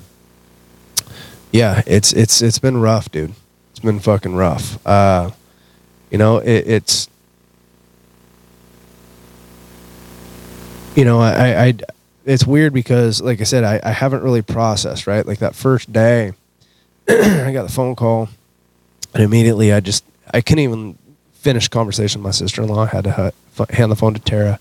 yeah, 1.52 1.82
it's 1.86 2.12
it's 2.12 2.42
it's 2.42 2.58
been 2.58 2.78
rough, 2.78 3.10
dude. 3.10 3.32
It's 3.70 3.80
been 3.80 4.00
fucking 4.00 4.34
rough. 4.34 4.84
Uh, 4.86 5.30
you 6.10 6.18
know, 6.18 6.38
it, 6.38 6.66
it's 6.66 7.08
you 10.94 11.04
know, 11.04 11.20
I, 11.20 11.66
I 11.66 11.74
it's 12.26 12.46
weird 12.46 12.72
because 12.72 13.22
like 13.22 13.40
I 13.40 13.44
said, 13.44 13.64
I, 13.64 13.80
I 13.82 13.90
haven't 13.92 14.22
really 14.22 14.42
processed, 14.42 15.06
right? 15.06 15.24
Like 15.24 15.38
that 15.38 15.54
first 15.54 15.92
day 15.92 16.32
I 17.08 17.52
got 17.52 17.62
the 17.62 17.72
phone 17.72 17.94
call 17.96 18.28
and 19.14 19.22
immediately 19.22 19.72
I 19.72 19.80
just 19.80 20.04
I 20.32 20.40
couldn't 20.40 20.64
even 20.64 20.98
finish 21.34 21.68
conversation 21.68 22.20
with 22.20 22.26
my 22.26 22.32
sister 22.32 22.62
in 22.62 22.68
law. 22.68 22.82
I 22.82 22.86
had 22.86 23.04
to 23.04 23.32
hand 23.70 23.90
the 23.90 23.96
phone 23.96 24.14
to 24.14 24.20
Tara 24.20 24.58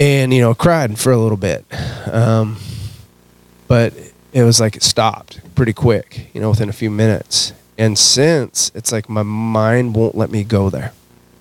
and 0.00 0.34
you 0.34 0.40
know 0.40 0.54
cried 0.54 0.98
for 0.98 1.12
a 1.12 1.18
little 1.18 1.36
bit 1.36 1.64
um, 2.10 2.56
but 3.68 3.92
it 4.32 4.42
was 4.42 4.60
like 4.60 4.76
it 4.76 4.82
stopped 4.82 5.40
pretty 5.54 5.72
quick 5.72 6.28
you 6.34 6.40
know 6.40 6.50
within 6.50 6.68
a 6.68 6.72
few 6.72 6.90
minutes. 6.90 7.52
And 7.76 7.98
since 7.98 8.70
it's 8.74 8.92
like 8.92 9.08
my 9.08 9.22
mind 9.24 9.96
won't 9.96 10.14
let 10.14 10.30
me 10.30 10.44
go 10.44 10.70
there 10.70 10.92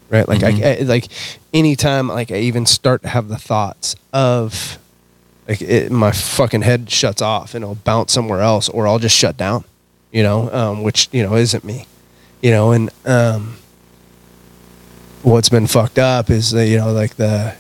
right? 0.10 0.27
Like 0.27 0.39
Mhm. 0.42 0.63
I, 0.63 0.80
I 0.80 0.84
like 0.84 1.08
anytime 1.53 2.08
like 2.08 2.32
i 2.32 2.36
even 2.36 2.65
start 2.65 3.01
to 3.03 3.08
have 3.10 3.27
the 3.27 3.38
thoughts 3.38 3.96
of 4.12 4.77
like 5.48 5.62
it, 5.62 5.92
my 5.92 6.12
fucking 6.12 6.62
head 6.63 6.89
shuts 6.89 7.22
off 7.22 7.53
and 7.53 7.63
it'll 7.63 7.75
bounce 7.75 8.12
somewhere 8.13 8.42
else 8.42 8.70
or 8.70 8.88
i'll 8.88 9.00
just 9.00 9.15
shut 9.15 9.38
down 9.38 9.63
you 10.12 10.24
know 10.24 10.51
um, 10.51 10.84
which 10.84 11.10
you 11.12 11.22
know 11.24 11.36
isn't 11.36 11.63
me 11.63 11.86
you 12.42 12.51
know? 12.51 12.72
And 12.74 12.89
um, 13.06 13.56
what's 15.22 15.48
been 15.50 15.65
fucked 15.68 15.98
up 15.98 16.30
is 16.30 16.51
the, 16.51 16.68
you 16.68 16.77
know 16.77 16.92
like 16.92 17.15
the 17.15 17.56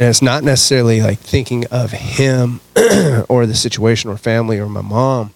and 0.00 0.08
it's 0.08 0.22
not 0.22 0.42
necessarily 0.42 1.00
like 1.02 1.18
thinking 1.20 1.66
of 1.70 1.92
him 1.92 2.60
or 3.28 3.44
the 3.46 3.54
situation 3.54 4.10
or 4.10 4.16
family 4.16 4.58
or 4.58 4.66
my 4.68 4.80
mom 4.80 5.32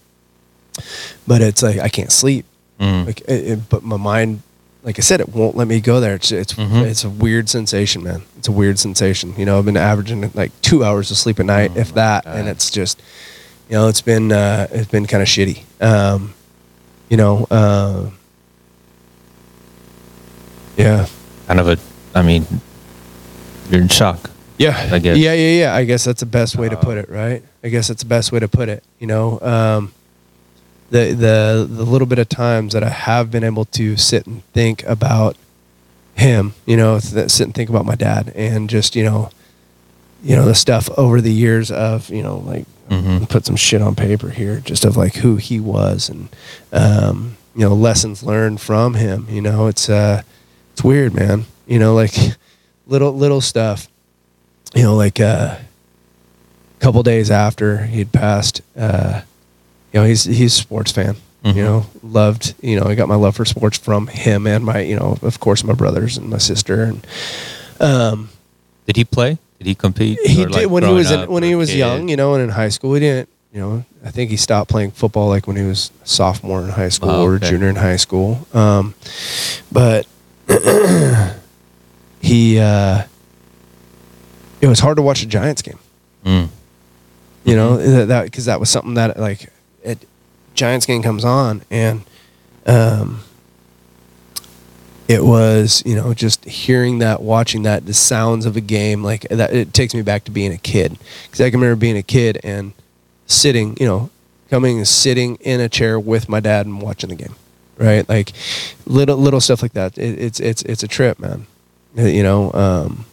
but 1.26 1.40
it's 1.42 1.62
like 1.62 1.78
i 1.78 1.88
can't 1.88 2.10
sleep 2.12 2.46
Mm. 2.80 3.06
like 3.06 3.20
it, 3.20 3.30
it- 3.52 3.68
but 3.68 3.84
my 3.84 3.96
mind 3.96 4.42
like 4.82 4.98
i 4.98 5.02
said 5.02 5.20
it 5.20 5.28
won't 5.28 5.56
let 5.56 5.68
me 5.68 5.80
go 5.80 6.00
there 6.00 6.16
it's 6.16 6.32
it's 6.32 6.54
Mhm. 6.54 6.82
it's 6.82 7.04
a 7.04 7.08
weird 7.08 7.48
sensation 7.48 8.02
man 8.02 8.22
it's 8.36 8.48
a 8.48 8.52
weird 8.52 8.80
sensation 8.80 9.32
you 9.38 9.44
know 9.46 9.56
i've 9.60 9.64
been 9.64 9.76
averaging 9.76 10.28
like 10.34 10.50
two 10.60 10.82
hours 10.82 11.08
of 11.12 11.16
sleep 11.16 11.38
a 11.38 11.44
night 11.44 11.70
Oh 11.76 11.78
if 11.78 11.94
that 11.94 12.24
God. 12.24 12.36
and 12.36 12.48
it's 12.48 12.70
just 12.72 13.00
you 13.68 13.76
know 13.76 13.86
it's 13.86 14.00
been 14.00 14.32
uh 14.32 14.66
it's 14.72 14.90
been 14.90 15.06
kind 15.06 15.22
of 15.22 15.28
shitty 15.28 15.62
um 15.80 16.34
you 17.08 17.16
know 17.16 17.46
uh 17.48 18.10
yeah 20.76 21.06
Kind 21.46 21.60
of 21.60 21.68
a, 21.68 21.78
I 22.14 22.22
mean, 22.22 22.46
you're 23.70 23.82
in 23.82 23.88
shock. 23.88 24.30
Yeah, 24.56 24.88
I 24.92 24.98
guess. 25.00 25.16
Yeah, 25.18 25.32
yeah, 25.32 25.60
yeah. 25.60 25.74
I 25.74 25.84
guess 25.84 26.04
that's 26.04 26.20
the 26.20 26.26
best 26.26 26.56
way 26.56 26.68
to 26.68 26.76
put 26.76 26.96
it, 26.96 27.08
right? 27.08 27.42
I 27.62 27.68
guess 27.68 27.88
that's 27.88 28.02
the 28.02 28.08
best 28.08 28.30
way 28.32 28.38
to 28.40 28.48
put 28.48 28.68
it. 28.68 28.84
You 29.00 29.06
know, 29.08 29.40
um, 29.40 29.92
the 30.90 31.12
the 31.12 31.66
the 31.68 31.84
little 31.84 32.06
bit 32.06 32.18
of 32.18 32.28
times 32.28 32.72
that 32.72 32.84
I 32.84 32.88
have 32.90 33.30
been 33.30 33.42
able 33.44 33.64
to 33.66 33.96
sit 33.96 34.26
and 34.26 34.44
think 34.52 34.84
about 34.84 35.36
him, 36.14 36.54
you 36.66 36.76
know, 36.76 37.00
th- 37.00 37.30
sit 37.30 37.44
and 37.44 37.54
think 37.54 37.68
about 37.68 37.84
my 37.84 37.96
dad, 37.96 38.32
and 38.36 38.70
just 38.70 38.94
you 38.94 39.02
know, 39.02 39.30
you 40.22 40.36
know 40.36 40.44
the 40.44 40.54
stuff 40.54 40.88
over 40.96 41.20
the 41.20 41.32
years 41.32 41.70
of 41.70 42.08
you 42.10 42.22
know 42.22 42.38
like 42.38 42.66
Mhm. 42.90 43.28
put 43.30 43.46
some 43.46 43.56
shit 43.56 43.80
on 43.80 43.94
paper 43.94 44.28
here, 44.28 44.60
just 44.60 44.84
of 44.84 44.94
like 44.96 45.14
who 45.16 45.36
he 45.36 45.58
was 45.58 46.10
and 46.10 46.28
um, 46.70 47.36
you 47.56 47.62
know 47.62 47.74
lessons 47.74 48.22
learned 48.22 48.60
from 48.60 48.92
him. 48.94 49.26
You 49.30 49.40
know, 49.40 49.66
it's 49.68 49.88
uh, 49.88 50.20
it's 50.74 50.84
weird, 50.84 51.14
man. 51.14 51.46
You 51.66 51.78
know, 51.78 51.94
like 51.94 52.14
little 52.86 53.12
little 53.12 53.40
stuff. 53.40 53.88
You 54.74 54.82
know, 54.82 54.96
like 54.96 55.20
uh, 55.20 55.56
a 55.56 56.80
couple 56.80 57.02
days 57.02 57.30
after 57.30 57.84
he'd 57.84 58.10
passed, 58.12 58.60
uh, 58.76 59.22
you 59.92 60.00
know, 60.00 60.06
he's 60.06 60.24
he's 60.24 60.54
a 60.54 60.60
sports 60.62 60.90
fan. 60.92 61.16
Mhm. 61.44 61.54
You 61.56 61.62
know, 61.62 61.86
loved. 62.02 62.54
You 62.62 62.80
know, 62.80 62.86
I 62.86 62.94
got 62.94 63.06
my 63.08 63.14
love 63.14 63.36
for 63.36 63.44
sports 63.44 63.78
from 63.78 64.06
him 64.08 64.46
and 64.46 64.64
my, 64.64 64.80
you 64.80 64.96
know, 64.96 65.16
of 65.22 65.38
course, 65.40 65.62
my 65.62 65.74
brothers 65.74 66.16
and 66.16 66.28
my 66.30 66.38
sister. 66.38 66.82
And 66.84 67.06
um, 67.80 68.30
Did 68.86 68.96
he 68.96 69.04
play? 69.04 69.38
Did 69.58 69.66
he 69.68 69.74
compete? 69.74 70.18
he 70.24 70.36
did 70.36 70.50
like, 70.50 70.68
when 70.70 70.82
he 70.82 70.92
was 70.92 71.10
in, 71.10 71.30
when 71.30 71.42
he 71.42 71.54
was 71.54 71.70
kid? 71.70 71.78
young, 71.78 72.08
you 72.08 72.16
know, 72.16 72.34
and 72.34 72.42
in 72.42 72.48
high 72.48 72.70
school. 72.70 72.94
He 72.94 73.00
didn't, 73.00 73.28
you 73.52 73.60
know, 73.60 73.84
I 74.04 74.10
think 74.10 74.30
he 74.30 74.36
stopped 74.36 74.70
playing 74.70 74.90
football 74.92 75.28
like 75.28 75.46
when 75.46 75.56
he 75.56 75.62
was 75.64 75.90
sophomore 76.02 76.62
in 76.62 76.70
high 76.70 76.88
school 76.88 77.10
Oh, 77.10 77.24
or 77.26 77.38
junior 77.38 77.68
in 77.68 77.76
high 77.76 77.96
school. 77.96 78.46
Um, 78.52 78.94
but 79.70 80.06
he, 82.20 82.58
uh, 82.58 83.04
it 84.64 84.68
was 84.68 84.80
hard 84.80 84.96
to 84.96 85.02
watch 85.02 85.22
a 85.22 85.26
Giants 85.26 85.60
game. 85.62 85.78
Mm. 86.24 86.48
You 87.44 87.56
know 87.56 87.76
that- 87.76 88.08
that 88.08 88.24
because 88.24 88.46
that 88.46 88.58
was 88.58 88.70
something 88.70 88.94
that 88.94 89.18
like 89.20 89.50
it 89.82 89.98
Giants 90.54 90.86
game 90.86 91.02
comes 91.02 91.24
on 91.24 91.62
and 91.70 92.02
um 92.66 93.20
it 95.06 95.22
was 95.22 95.82
you 95.84 95.94
know 95.94 96.14
just 96.14 96.44
hearing 96.46 96.98
that 97.00 97.20
watching 97.20 97.62
that 97.64 97.84
the 97.84 97.92
sounds 97.92 98.46
of 98.46 98.56
a 98.56 98.60
game 98.60 99.02
like 99.04 99.22
that 99.28 99.52
it 99.52 99.74
takes 99.74 99.94
me 99.94 100.00
back 100.02 100.24
to 100.24 100.30
being 100.30 100.52
a 100.52 100.56
kid. 100.58 100.96
Because 101.26 101.40
I 101.42 101.50
can 101.50 101.60
remember 101.60 101.78
being 101.78 101.96
a 101.98 102.02
kid 102.02 102.40
and 102.42 102.72
sitting 103.26 103.76
you 103.78 103.86
know 103.86 104.08
coming 104.48 104.78
and 104.78 104.88
sitting 104.88 105.36
in 105.36 105.60
a 105.60 105.68
chair 105.68 106.00
with 106.00 106.28
my 106.28 106.40
dad 106.40 106.64
and 106.66 106.80
watching 106.80 107.10
the 107.10 107.16
game 107.16 107.34
right? 107.76 108.08
Like 108.08 108.32
little 108.86 109.16
little 109.18 109.40
stuff 109.40 109.60
like 109.60 109.72
that. 109.74 109.98
It, 109.98 110.18
it's 110.18 110.40
it's 110.40 110.62
it's 110.62 110.82
a 110.82 110.88
trip 110.88 111.18
man. 111.18 111.46
You 111.96 112.22
know 112.22 112.50
um 112.54 113.04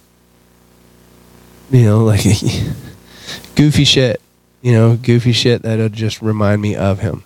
you 1.77 1.85
know 1.85 2.03
like 2.03 2.23
goofy 3.55 3.83
shit 3.85 4.21
you 4.61 4.73
know 4.73 4.95
goofy 4.97 5.31
shit 5.31 5.61
that'll 5.61 5.89
just 5.89 6.21
remind 6.21 6.61
me 6.61 6.75
of 6.75 6.99
him. 6.99 7.23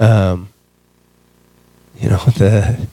Um 0.00 0.48
you 1.98 2.08
know 2.08 2.18
the 2.36 2.86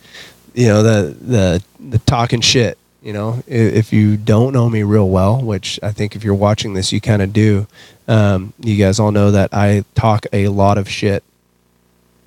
you 0.53 0.67
know 0.67 0.83
the 0.83 1.15
the 1.19 1.63
the 1.79 1.99
talking 1.99 2.41
shit 2.41 2.77
you 3.01 3.13
know 3.13 3.41
if 3.47 3.91
you 3.91 4.15
don't 4.15 4.53
know 4.53 4.69
me 4.69 4.83
real 4.83 5.09
well 5.09 5.41
which 5.41 5.79
i 5.81 5.91
think 5.91 6.15
if 6.15 6.23
you're 6.23 6.35
watching 6.35 6.73
this 6.73 6.91
you 6.91 7.01
kind 7.01 7.21
of 7.21 7.33
do 7.33 7.65
um 8.07 8.53
you 8.59 8.77
guys 8.77 8.99
all 8.99 9.11
know 9.11 9.31
that 9.31 9.51
i 9.53 9.83
talk 9.95 10.25
a 10.31 10.47
lot 10.49 10.77
of 10.77 10.87
shit. 10.89 11.23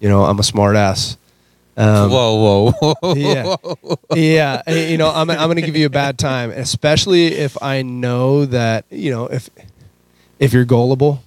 You 0.01 0.09
know 0.09 0.25
i'm 0.25 0.39
a 0.39 0.43
smart 0.43 0.77
ass 0.77 1.17
um, 1.77 2.11
whoa, 2.11 2.71
whoa, 2.73 2.95
whoa. 3.01 3.15
yeah. 3.15 3.57
yeah, 4.15 4.63
you 4.71 4.97
know, 4.97 5.11
I'm 5.11 5.31
I'm 5.31 5.37
going 5.47 5.57
to 5.57 5.63
give 5.63 5.77
you 5.77 5.87
a 5.87 5.91
bad 5.91 6.19
time, 6.19 6.51
especially 6.51 7.27
if 7.27 7.61
I 7.63 7.83
know 7.83 8.45
that 8.47 8.85
you 8.91 9.11
know 9.11 9.27
if 9.27 9.51
if 10.39 10.53
you're 10.53 10.65
gullible, 10.65 11.23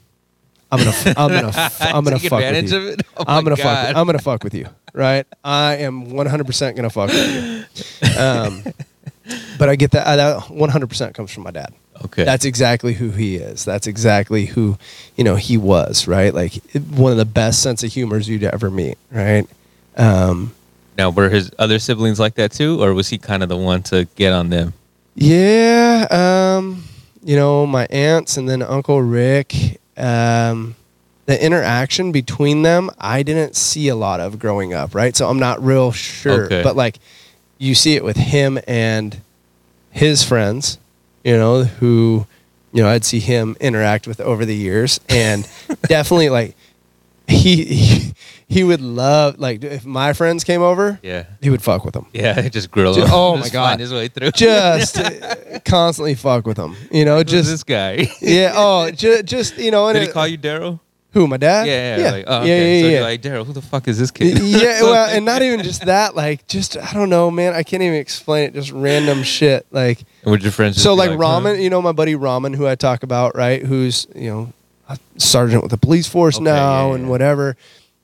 I'm 0.71 0.79
gonna 0.79 1.13
I'm 1.17 1.29
gonna 1.29 1.71
I'm 1.79 2.03
gonna 2.03 2.19
fuck 2.19 2.39
with 2.41 2.71
you. 2.71 2.77
of 2.77 2.85
it. 2.87 3.01
Oh 3.17 3.23
I'm 3.27 3.43
gonna 3.43 3.55
God. 3.55 3.87
fuck. 3.87 3.95
I'm 3.95 4.05
gonna 4.05 4.19
fuck 4.19 4.43
with 4.43 4.53
you, 4.53 4.67
right? 4.93 5.25
I 5.43 5.77
am 5.77 6.11
100 6.11 6.45
percent 6.45 6.75
gonna 6.75 6.89
fuck 6.89 7.09
with 7.09 7.69
you. 8.01 8.19
Um, 8.21 8.63
but 9.59 9.69
I 9.69 9.75
get 9.75 9.91
that. 9.91 10.15
That 10.15 10.49
100 10.49 10.87
percent 10.87 11.15
comes 11.15 11.31
from 11.31 11.43
my 11.43 11.51
dad. 11.51 11.73
Okay. 12.05 12.23
That's 12.23 12.45
exactly 12.45 12.93
who 12.93 13.09
he 13.09 13.37
is. 13.37 13.65
That's 13.65 13.87
exactly 13.87 14.45
who 14.45 14.77
you 15.15 15.23
know 15.23 15.35
he 15.35 15.57
was, 15.57 16.07
right? 16.07 16.33
Like 16.33 16.53
one 16.91 17.11
of 17.11 17.17
the 17.17 17.25
best 17.25 17.61
sense 17.61 17.83
of 17.83 17.91
humors 17.91 18.29
you'd 18.29 18.43
ever 18.43 18.69
meet, 18.69 18.97
right? 19.11 19.47
Um, 19.97 20.53
now, 20.97 21.09
were 21.09 21.29
his 21.29 21.51
other 21.59 21.79
siblings 21.79 22.19
like 22.19 22.35
that 22.35 22.51
too, 22.51 22.81
or 22.81 22.93
was 22.93 23.09
he 23.09 23.17
kind 23.17 23.43
of 23.43 23.49
the 23.49 23.57
one 23.57 23.83
to 23.83 24.05
get 24.15 24.31
on 24.33 24.49
them? 24.49 24.73
Yeah, 25.15 26.07
um, 26.11 26.83
you 27.23 27.35
know, 27.35 27.65
my 27.65 27.85
aunts 27.87 28.37
and 28.37 28.47
then 28.47 28.61
Uncle 28.61 29.01
Rick. 29.01 29.79
Um, 29.97 30.75
the 31.25 31.43
interaction 31.43 32.11
between 32.13 32.61
them, 32.61 32.89
I 32.99 33.21
didn't 33.23 33.55
see 33.55 33.89
a 33.89 33.95
lot 33.95 34.19
of 34.21 34.39
growing 34.39 34.73
up, 34.73 34.95
right? 34.95 35.15
So 35.15 35.27
I'm 35.29 35.39
not 35.39 35.61
real 35.61 35.91
sure, 35.91 36.45
Okay. 36.45 36.63
but 36.63 36.75
like, 36.75 36.99
you 37.57 37.75
see 37.75 37.95
it 37.95 38.03
with 38.03 38.15
him 38.15 38.59
and 38.67 39.19
his 39.91 40.23
friends, 40.23 40.77
you 41.25 41.35
know, 41.35 41.63
who, 41.65 42.25
you 42.71 42.81
know, 42.83 42.89
I'd 42.89 43.03
see 43.03 43.19
him 43.19 43.57
interact 43.59 44.07
with 44.07 44.21
over 44.21 44.45
the 44.45 44.55
years, 44.55 44.99
and 45.09 45.45
definitely 45.83 46.29
like 46.29 46.55
he, 47.27 47.63
he 47.65 48.13
he 48.47 48.63
would 48.63 48.81
love 48.81 49.37
like 49.39 49.63
if 49.63 49.85
my 49.85 50.13
friends 50.13 50.43
came 50.43 50.61
over, 50.61 50.99
Yeah. 51.03 51.25
he 51.41 51.49
would 51.49 51.61
fuck 51.61 51.83
with 51.85 51.93
them 51.93 52.07
Yeah, 52.13 52.47
just 52.49 52.71
grill 52.71 52.93
him. 52.95 53.07
oh 53.11 53.35
my 53.37 53.49
God. 53.49 53.69
Find 53.69 53.79
his 53.81 53.93
way 53.93 54.07
through. 54.07 54.31
just 54.31 54.97
uh, 54.99 55.59
constantly 55.65 56.15
fuck 56.15 56.45
with 56.47 56.57
them. 56.57 56.75
You 56.91 57.05
know, 57.05 57.23
just 57.23 57.49
this 57.49 57.63
guy. 57.63 58.07
yeah. 58.21 58.53
Oh, 58.55 58.89
ju- 58.91 59.23
just 59.23 59.57
you 59.57 59.71
know. 59.71 59.87
And 59.87 59.95
Did 59.95 60.03
he 60.03 60.09
it- 60.09 60.13
call 60.13 60.27
you 60.27 60.37
Daryl? 60.37 60.79
who? 61.11 61.25
My 61.25 61.37
dad? 61.37 61.65
Yeah, 61.65 61.97
yeah. 61.97 62.03
yeah, 62.03 62.11
Like, 62.11 62.23
oh, 62.27 62.31
yeah, 62.31 62.41
okay. 62.43 62.75
yeah, 62.77 62.81
so 62.81 62.87
yeah. 62.87 62.93
you're 62.93 63.01
like, 63.01 63.21
Daryl, 63.23 63.45
who 63.45 63.53
the 63.53 63.61
fuck 63.61 63.87
is 63.87 63.97
this 63.97 64.11
kid? 64.11 64.37
yeah, 64.37 64.83
well, 64.83 65.09
and 65.09 65.25
not 65.25 65.41
even 65.41 65.63
just 65.63 65.85
that. 65.85 66.15
Like, 66.15 66.45
just 66.47 66.77
I 66.77 66.93
don't 66.93 67.09
know, 67.09 67.31
man. 67.31 67.53
I 67.53 67.63
can't 67.63 67.81
even 67.81 67.95
explain 67.97 68.43
it. 68.49 68.53
Just 68.53 68.71
random 68.71 69.23
shit. 69.23 69.65
Like, 69.71 70.03
would 70.25 70.43
your 70.43 70.51
friends 70.51 70.79
so 70.81 70.93
like, 70.93 71.09
huh? 71.09 71.17
Ramon. 71.17 71.59
You 71.59 71.69
know, 71.71 71.81
my 71.81 71.91
buddy 71.93 72.13
Ramon, 72.13 72.53
who 72.53 72.67
I 72.67 72.75
talk 72.75 73.01
about, 73.03 73.35
right? 73.35 73.63
Who's 73.63 74.05
you 74.15 74.29
know, 74.29 74.53
a 74.87 74.97
sergeant 75.17 75.63
with 75.63 75.71
the 75.71 75.77
police 75.77 76.07
force 76.07 76.35
Okay, 76.37 76.45
now 76.45 76.89
yeah, 76.89 76.95
and 76.95 77.03
yeah. 77.03 77.09
whatever. 77.09 77.57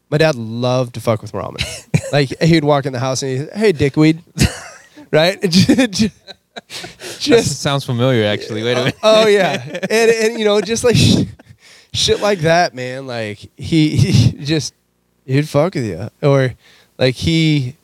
My 0.09 0.17
dad 0.17 0.35
loved 0.35 0.93
to 0.95 1.01
fuck 1.01 1.21
with 1.21 1.33
Ramon. 1.33 1.57
like, 2.11 2.29
he'd 2.41 2.63
walk 2.63 2.85
in 2.85 2.93
the 2.93 2.99
house 2.99 3.23
and 3.23 3.39
he'd, 3.39 3.49
hey, 3.53 3.71
dickweed, 3.71 4.21
right? 5.11 5.41
Just 7.19 7.61
sounds 7.61 7.83
familiar, 7.83 8.25
actually. 8.25 8.63
Wait 8.63 8.73
a 8.73 8.75
minute. 8.75 8.95
Oh, 9.01 9.23
oh 9.23 9.27
yeah, 9.27 9.59
and 9.89 10.11
and 10.11 10.39
you 10.39 10.45
know, 10.45 10.61
just 10.61 10.83
like 10.83 10.95
shit 11.93 12.21
like 12.21 12.39
that, 12.39 12.75
man. 12.75 13.07
Like 13.07 13.39
he, 13.57 13.95
he 13.95 14.45
just 14.45 14.75
he'd 15.25 15.49
fuck 15.49 15.73
with 15.73 15.85
you, 15.85 16.09
or 16.21 16.53
like 16.99 17.15
he, 17.15 17.75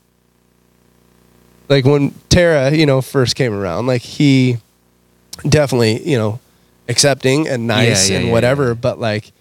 like 1.67 1.83
when 1.83 2.13
Tara, 2.29 2.71
you 2.71 2.85
know, 2.85 3.01
first 3.01 3.35
came 3.35 3.53
around, 3.53 3.87
like 3.87 4.03
he 4.03 4.57
definitely, 5.47 6.07
you 6.07 6.17
know, 6.17 6.39
accepting 6.89 7.47
and 7.47 7.67
nice 7.67 8.09
Yeah, 8.09 8.13
yeah, 8.13 8.19
and 8.19 8.27
yeah, 8.27 8.33
whatever, 8.33 8.75
but 8.75 8.99
like 8.99 9.31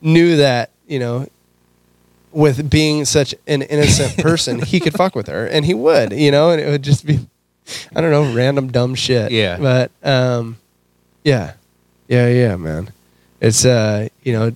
knew 0.00 0.36
that 0.38 0.70
you 0.88 0.98
know 0.98 1.28
with 2.32 2.68
being 2.68 3.04
such 3.04 3.34
an 3.46 3.62
innocent 3.62 4.16
person, 4.22 4.60
he 4.60 4.80
could 4.80 4.94
fuck 4.94 5.14
with 5.14 5.28
her, 5.28 5.46
and 5.46 5.64
he 5.64 5.72
would, 5.72 6.12
you 6.12 6.30
know, 6.30 6.50
and 6.50 6.60
it 6.60 6.68
would 6.68 6.82
just 6.82 7.06
be, 7.06 7.20
I 7.94 8.00
don't 8.00 8.10
know, 8.10 8.34
random 8.34 8.72
dumb 8.72 8.94
shit. 8.94 9.30
Yeah. 9.30 9.56
But 9.58 9.90
um, 10.02 10.56
yeah, 11.22 11.54
yeah, 12.08 12.28
yeah, 12.28 12.56
man. 12.56 12.90
It's 13.40 13.64
uh, 13.64 14.08
you 14.22 14.32
know, 14.32 14.52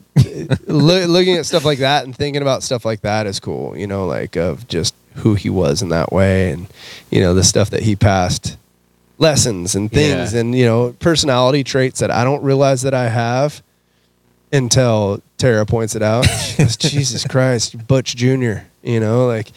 loo- 0.67 1.07
looking 1.07 1.37
at 1.37 1.47
stuff 1.47 1.65
like 1.65 1.79
that 1.79 2.05
and 2.05 2.17
thinking 2.17 2.43
about 2.43 2.63
stuff 2.63 2.85
like 2.85 3.03
that 3.03 3.27
is 3.27 3.39
cool. 3.39 3.77
You 3.77 3.87
know, 3.87 4.07
like 4.07 4.37
of 4.37 4.67
just 4.67 4.95
who 5.17 5.35
he 5.35 5.51
was 5.51 5.83
in 5.83 5.89
that 5.91 6.13
way, 6.13 6.51
and 6.51 6.67
you 7.11 7.21
know 7.21 7.35
the 7.35 7.45
stuff 7.45 7.71
that 7.71 7.83
he 7.83 7.97
passed, 7.97 8.57
lessons 9.19 9.75
and 9.75 9.91
things, 9.91 10.33
Yeah. 10.33 10.41
and 10.41 10.55
you 10.55 10.65
know 10.65 10.95
personality 11.01 11.65
traits 11.65 12.01
that 12.01 12.11
I 12.11 12.25
don't 12.25 12.43
realize 12.43 12.83
that 12.83 12.95
I 12.95 13.09
have 13.09 13.63
until 14.53 15.21
Tara 15.37 15.67
points 15.67 15.95
it 15.95 16.03
out. 16.03 16.25
She 16.25 16.57
goes, 16.63 16.77
Jesus 16.79 17.27
Christ, 17.27 17.87
Butch 17.87 18.17
Jr., 18.17 18.61
you 18.83 18.99
know, 19.01 19.27
like, 19.27 19.51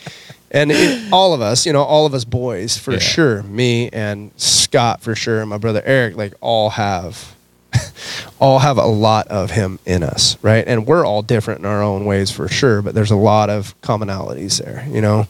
and 0.51 0.71
it, 0.71 1.13
all 1.13 1.33
of 1.33 1.39
us, 1.41 1.65
you 1.65 1.71
know, 1.73 1.81
all 1.83 2.05
of 2.05 2.13
us 2.13 2.25
boys 2.25 2.77
for 2.77 2.93
Yeah. 2.93 2.99
sure, 2.99 3.43
me 3.43 3.89
and 3.93 4.31
Scott 4.35 5.01
for 5.01 5.15
sure, 5.15 5.39
and 5.41 5.49
my 5.49 5.57
brother 5.57 5.81
Eric, 5.85 6.17
like, 6.17 6.33
all 6.41 6.71
have. 6.71 7.35
all 8.39 8.59
have 8.59 8.77
a 8.77 8.85
lot 8.85 9.29
of 9.29 9.51
him 9.51 9.79
in 9.85 10.03
us, 10.03 10.35
right? 10.41 10.65
And 10.67 10.85
we're 10.85 11.05
all 11.05 11.21
different 11.21 11.61
in 11.61 11.65
our 11.65 11.81
own 11.81 12.03
ways 12.03 12.29
for 12.29 12.49
sure, 12.49 12.81
but 12.81 12.93
there's 12.93 13.11
a 13.11 13.15
lot 13.15 13.49
of 13.49 13.79
commonalities 13.81 14.61
there, 14.61 14.85
you 14.91 14.99
know. 14.99 15.25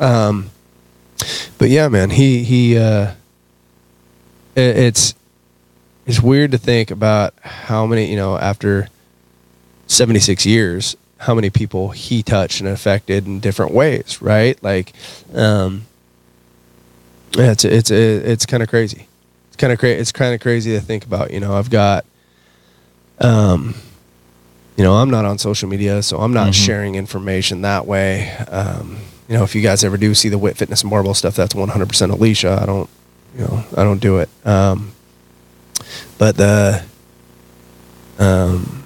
Um, 0.00 0.50
but 1.58 1.70
yeah, 1.70 1.86
man, 1.86 2.10
he 2.10 2.42
he 2.42 2.76
uh, 2.76 3.12
it's 4.56 5.14
it's 6.06 6.20
weird 6.20 6.50
to 6.52 6.58
think 6.58 6.90
about 6.90 7.34
how 7.42 7.86
many 7.86 8.10
you 8.10 8.16
know 8.16 8.36
after 8.36 8.88
76 9.86 10.44
years 10.46 10.96
how 11.18 11.34
many 11.34 11.48
people 11.50 11.90
he 11.90 12.22
touched 12.22 12.60
and 12.60 12.68
affected 12.68 13.26
in 13.26 13.40
different 13.40 13.72
ways 13.72 14.20
right? 14.22 14.62
Like 14.62 14.92
um 15.34 15.86
yeah, 17.36 17.50
it's 17.52 17.64
it's 17.64 17.90
it's 17.90 18.46
kind 18.46 18.62
of 18.62 18.68
crazy. 18.68 19.08
It's 19.48 19.56
kind 19.56 19.72
of 19.72 19.78
crazy 19.78 20.00
it's 20.00 20.12
kind 20.12 20.34
of 20.34 20.40
crazy 20.40 20.72
to 20.72 20.80
think 20.80 21.04
about 21.04 21.30
you 21.32 21.40
know 21.40 21.54
i've 21.56 21.70
got 21.70 22.04
um 23.20 23.74
you 24.76 24.82
know 24.82 24.94
i'm 24.94 25.10
not 25.10 25.24
on 25.24 25.38
social 25.38 25.68
media 25.68 26.02
so 26.02 26.18
i'm 26.18 26.32
not 26.32 26.48
Mhm. 26.48 26.54
sharing 26.66 26.94
information 26.96 27.62
that 27.62 27.86
way. 27.86 28.30
Um 28.48 28.98
you 29.28 29.36
know 29.36 29.44
if 29.44 29.54
you 29.54 29.62
guys 29.62 29.84
ever 29.84 29.96
do 29.96 30.14
see 30.14 30.28
the 30.28 30.38
wit 30.38 30.56
fitness 30.56 30.82
and 30.82 30.90
marble 30.90 31.14
stuff 31.14 31.34
that's 31.36 31.54
100% 31.54 32.10
alicia. 32.10 32.58
I 32.60 32.66
don't 32.66 32.90
you 33.34 33.44
know 33.44 33.64
i 33.76 33.82
don't 33.84 34.00
do 34.00 34.18
it. 34.18 34.28
Um 34.44 34.92
but 36.18 36.36
the 36.36 36.82
um 38.18 38.84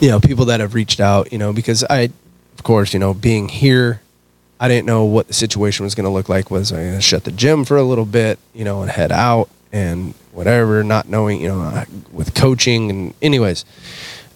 you 0.00 0.08
know 0.08 0.20
people 0.20 0.46
that 0.46 0.60
have 0.60 0.74
reached 0.74 1.00
out 1.00 1.32
you 1.32 1.38
know 1.38 1.52
because 1.52 1.84
i 1.88 2.10
of 2.54 2.62
course 2.62 2.92
you 2.92 2.98
know 2.98 3.14
being 3.14 3.48
here 3.48 4.00
i 4.58 4.66
didn't 4.68 4.86
know 4.86 5.04
what 5.04 5.28
the 5.28 5.32
situation 5.32 5.84
was 5.84 5.94
going 5.94 6.04
to 6.04 6.10
look 6.10 6.28
like. 6.28 6.50
Was 6.50 6.72
i 6.72 6.76
going 6.76 6.94
to 6.94 7.00
shut 7.00 7.24
the 7.24 7.30
gym 7.30 7.64
for 7.64 7.76
a 7.76 7.82
little 7.84 8.04
bit 8.04 8.38
you 8.52 8.64
know 8.64 8.82
and 8.82 8.90
head 8.90 9.12
out 9.12 9.48
and 9.72 10.14
whatever 10.32 10.82
not 10.82 11.08
knowing 11.08 11.40
you 11.40 11.48
know 11.48 11.84
with 12.12 12.34
coaching 12.34 12.90
and 12.90 13.14
anyways. 13.22 13.64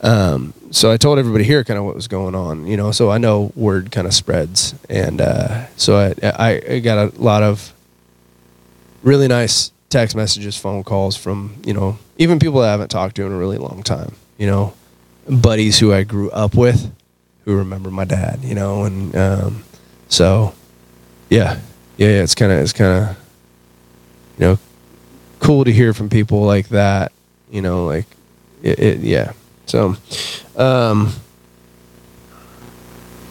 Um 0.00 0.54
so 0.70 0.90
i 0.92 0.96
told 0.96 1.18
everybody 1.18 1.44
here 1.44 1.64
kind 1.64 1.78
of 1.78 1.84
what 1.84 1.94
was 1.94 2.08
going 2.08 2.34
on 2.34 2.66
you 2.66 2.76
know 2.76 2.90
so 2.92 3.10
i 3.10 3.18
know 3.18 3.52
word 3.56 3.90
kind 3.90 4.06
of 4.06 4.14
spreads. 4.14 4.74
And 4.88 5.20
uh 5.20 5.66
so 5.76 5.96
i 5.96 6.14
i, 6.22 6.62
I 6.74 6.78
got 6.78 6.98
a 6.98 7.20
lot 7.20 7.42
of 7.42 7.73
really 9.04 9.28
nice 9.28 9.70
text 9.90 10.16
messages, 10.16 10.56
phone 10.56 10.82
calls 10.82 11.16
from, 11.16 11.54
you 11.64 11.72
know, 11.72 11.96
even 12.18 12.40
people 12.40 12.60
I 12.60 12.70
haven't 12.70 12.88
talked 12.90 13.14
to 13.16 13.26
in 13.26 13.30
a 13.30 13.36
really 13.36 13.58
long 13.58 13.84
time, 13.84 14.16
you 14.38 14.48
know, 14.48 14.74
buddies 15.28 15.78
who 15.78 15.92
I 15.92 16.02
grew 16.02 16.30
up 16.30 16.56
with 16.56 16.90
who 17.44 17.56
remember 17.56 17.90
my 17.90 18.04
dad, 18.04 18.40
you 18.42 18.54
know, 18.54 18.84
and 18.84 19.14
um, 19.14 19.64
so 20.08 20.54
yeah, 21.30 21.60
yeah, 21.96 22.08
yeah 22.08 22.22
it's 22.22 22.34
kind 22.34 22.50
of, 22.50 22.58
it's 22.58 22.72
kind 22.72 23.04
of, 23.04 23.16
you 24.38 24.46
know, 24.46 24.58
cool 25.38 25.64
to 25.64 25.72
hear 25.72 25.92
from 25.92 26.08
people 26.08 26.40
like 26.42 26.68
that, 26.70 27.12
you 27.50 27.62
know, 27.62 27.84
like 27.84 28.06
it, 28.62 28.78
it 28.80 29.00
yeah. 29.00 29.32
So, 29.66 29.96
um, 30.56 31.12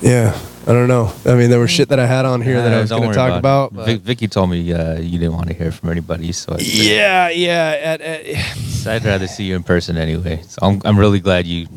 yeah, 0.02 0.38
I 0.66 0.72
don't 0.72 0.88
know. 0.88 1.12
I 1.26 1.36
mean, 1.36 1.50
there 1.50 1.60
was 1.60 1.72
shit 1.72 1.90
that 1.90 2.00
I 2.00 2.06
had 2.06 2.26
on 2.26 2.40
here 2.42 2.62
that 2.62 2.74
I 2.74 2.80
was 2.80 2.90
going 2.90 3.10
to 3.10 3.14
talk 3.16 3.38
about. 3.38 3.74
Vic, 3.74 4.00
Vicky 4.02 4.28
told 4.30 4.50
me 4.50 4.72
uh, 4.72 4.98
you 5.00 5.20
didn't 5.20 5.34
want 5.34 5.48
to 5.50 5.54
hear 5.54 5.72
from 5.74 5.90
anybody, 5.90 6.32
so 6.32 6.56
yeah, 6.58 7.28
yeah. 7.30 7.78
At, 7.84 8.02
at, 8.02 8.26
I'd 8.88 9.04
rather 9.04 9.28
see 9.28 9.44
you 9.44 9.56
in 9.58 9.64
person 9.64 9.98
anyway. 9.98 10.42
So 10.48 10.60
I'm 10.62 10.82
I'm 10.86 10.98
really 10.98 11.20
glad 11.20 11.46
you 11.46 11.68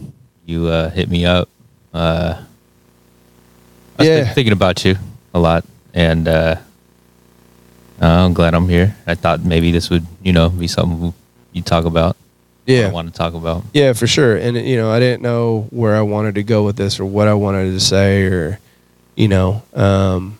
you 0.45 0.67
uh, 0.69 0.91
hit 0.91 1.09
me 1.11 1.27
up. 1.27 1.49
Uh, 1.93 2.43
I've 3.99 4.07
Yeah. 4.07 4.25
been 4.25 4.35
thinking 4.35 4.53
about 4.53 4.85
you 4.85 4.95
a 5.35 5.39
lot, 5.41 5.65
and 5.93 6.29
uh, 6.29 6.57
uh, 8.01 8.07
I'm 8.07 8.35
glad 8.35 8.55
I'm 8.55 8.69
here. 8.69 8.97
I 9.07 9.17
thought 9.17 9.41
maybe 9.45 9.73
this 9.73 9.91
would 9.91 10.07
you 10.23 10.33
know 10.33 10.49
be 10.51 10.69
something 10.69 11.13
you 11.53 11.63
talk 11.63 11.87
about. 11.87 12.17
yeah. 12.67 12.87
I 12.89 12.91
want 12.93 13.09
to 13.13 13.17
talk 13.19 13.35
about. 13.35 13.65
Yeah, 13.73 13.95
for 13.95 14.07
sure. 14.07 14.37
And 14.37 14.57
you 14.57 14.77
know, 14.77 14.93
I 14.93 15.01
didn't 15.01 15.23
know 15.23 15.67
where 15.71 15.97
I 15.97 16.03
wanted 16.03 16.37
to 16.37 16.45
go 16.45 16.63
with 16.65 16.77
this 16.77 17.01
or 17.01 17.05
what 17.05 17.27
I 17.27 17.35
wanted 17.35 17.73
to 17.73 17.81
say 17.81 18.23
or 18.27 18.61
you 19.17 19.29
know, 19.29 19.63
um, 19.75 20.39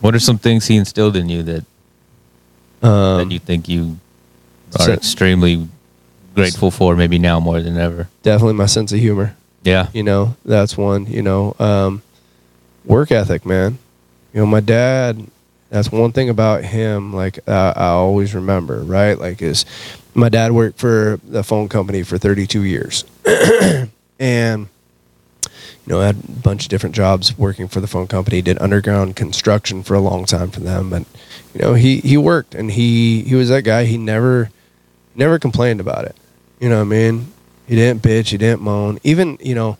What 0.00 0.14
are 0.14 0.18
some 0.20 0.38
things 0.38 0.66
he 0.66 0.76
instilled 0.76 1.16
in 1.16 1.28
you 1.28 1.42
that 1.42 1.64
um 2.82 3.28
that 3.28 3.32
you 3.32 3.38
think 3.38 3.68
you 3.68 3.98
are 4.78 4.86
so- 4.86 4.92
extremely 4.92 5.68
grateful 6.34 6.70
for? 6.70 6.96
Maybe 6.96 7.18
now 7.18 7.40
more 7.40 7.60
than 7.60 7.76
ever. 7.76 8.08
definitely 8.22 8.54
my 8.54 8.66
sense 8.66 8.92
of 8.92 8.98
humor. 9.00 9.36
Yeah. 9.62 9.88
You 9.92 10.02
know, 10.02 10.36
that's 10.44 10.78
one, 10.78 11.04
you 11.06 11.20
know, 11.20 11.54
um, 11.58 12.00
work 12.86 13.12
ethic, 13.12 13.44
man. 13.44 13.76
You 14.32 14.40
know, 14.40 14.46
my 14.46 14.60
dad, 14.60 15.26
that's 15.68 15.92
one 15.92 16.12
thing 16.12 16.30
about 16.30 16.64
him, 16.64 17.12
like 17.12 17.40
I 17.46 17.72
always 17.92 18.34
remember, 18.34 18.80
right? 18.80 19.18
Like 19.18 19.42
is 19.42 19.66
my 20.14 20.30
dad 20.30 20.52
worked 20.52 20.78
for 20.78 21.20
the 21.28 21.42
phone 21.44 21.68
company 21.68 22.02
for 22.04 22.16
32 22.16 22.62
years. 22.62 23.04
and 24.18 24.68
you 25.90 25.96
know, 25.96 26.02
I 26.02 26.06
had 26.06 26.22
a 26.22 26.32
bunch 26.40 26.62
of 26.62 26.68
different 26.68 26.94
jobs 26.94 27.36
working 27.36 27.66
for 27.66 27.80
the 27.80 27.88
phone 27.88 28.06
company, 28.06 28.40
did 28.40 28.62
underground 28.62 29.16
construction 29.16 29.82
for 29.82 29.94
a 29.94 30.00
long 30.00 30.24
time 30.24 30.52
for 30.52 30.60
them, 30.60 30.88
but 30.88 31.04
you 31.52 31.60
know, 31.60 31.74
he 31.74 31.98
he 31.98 32.16
worked 32.16 32.54
and 32.54 32.70
he 32.70 33.22
he 33.22 33.34
was 33.34 33.48
that 33.48 33.64
guy, 33.64 33.86
he 33.86 33.98
never 33.98 34.52
never 35.16 35.36
complained 35.40 35.80
about 35.80 36.04
it. 36.04 36.14
You 36.60 36.68
know 36.68 36.76
what 36.76 36.82
I 36.82 36.84
mean? 36.84 37.32
He 37.66 37.74
didn't 37.74 38.02
bitch, 38.04 38.28
he 38.28 38.38
didn't 38.38 38.62
moan. 38.62 39.00
Even, 39.02 39.36
you 39.40 39.56
know, 39.56 39.78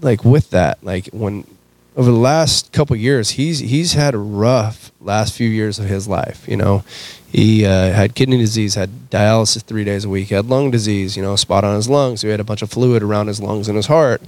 like 0.00 0.24
with 0.24 0.48
that, 0.48 0.82
like 0.82 1.08
when 1.08 1.46
over 1.94 2.10
the 2.10 2.16
last 2.16 2.72
couple 2.72 2.96
years, 2.96 3.32
he's 3.32 3.58
he's 3.58 3.92
had 3.92 4.14
a 4.14 4.18
rough 4.18 4.92
last 4.98 5.34
few 5.34 5.50
years 5.50 5.78
of 5.78 5.84
his 5.84 6.08
life. 6.08 6.48
You 6.48 6.56
know, 6.56 6.84
he 7.30 7.66
uh, 7.66 7.92
had 7.92 8.14
kidney 8.14 8.38
disease, 8.38 8.76
had 8.76 9.10
dialysis 9.10 9.62
three 9.62 9.84
days 9.84 10.06
a 10.06 10.08
week, 10.08 10.30
had 10.30 10.46
lung 10.46 10.70
disease. 10.70 11.18
You 11.18 11.22
know, 11.22 11.36
spot 11.36 11.64
on 11.64 11.76
his 11.76 11.90
lungs. 11.90 12.22
He 12.22 12.30
had 12.30 12.40
a 12.40 12.44
bunch 12.44 12.62
of 12.62 12.70
fluid 12.70 13.02
around 13.02 13.26
his 13.26 13.42
lungs 13.42 13.68
and 13.68 13.76
his 13.76 13.88
heart. 13.88 14.22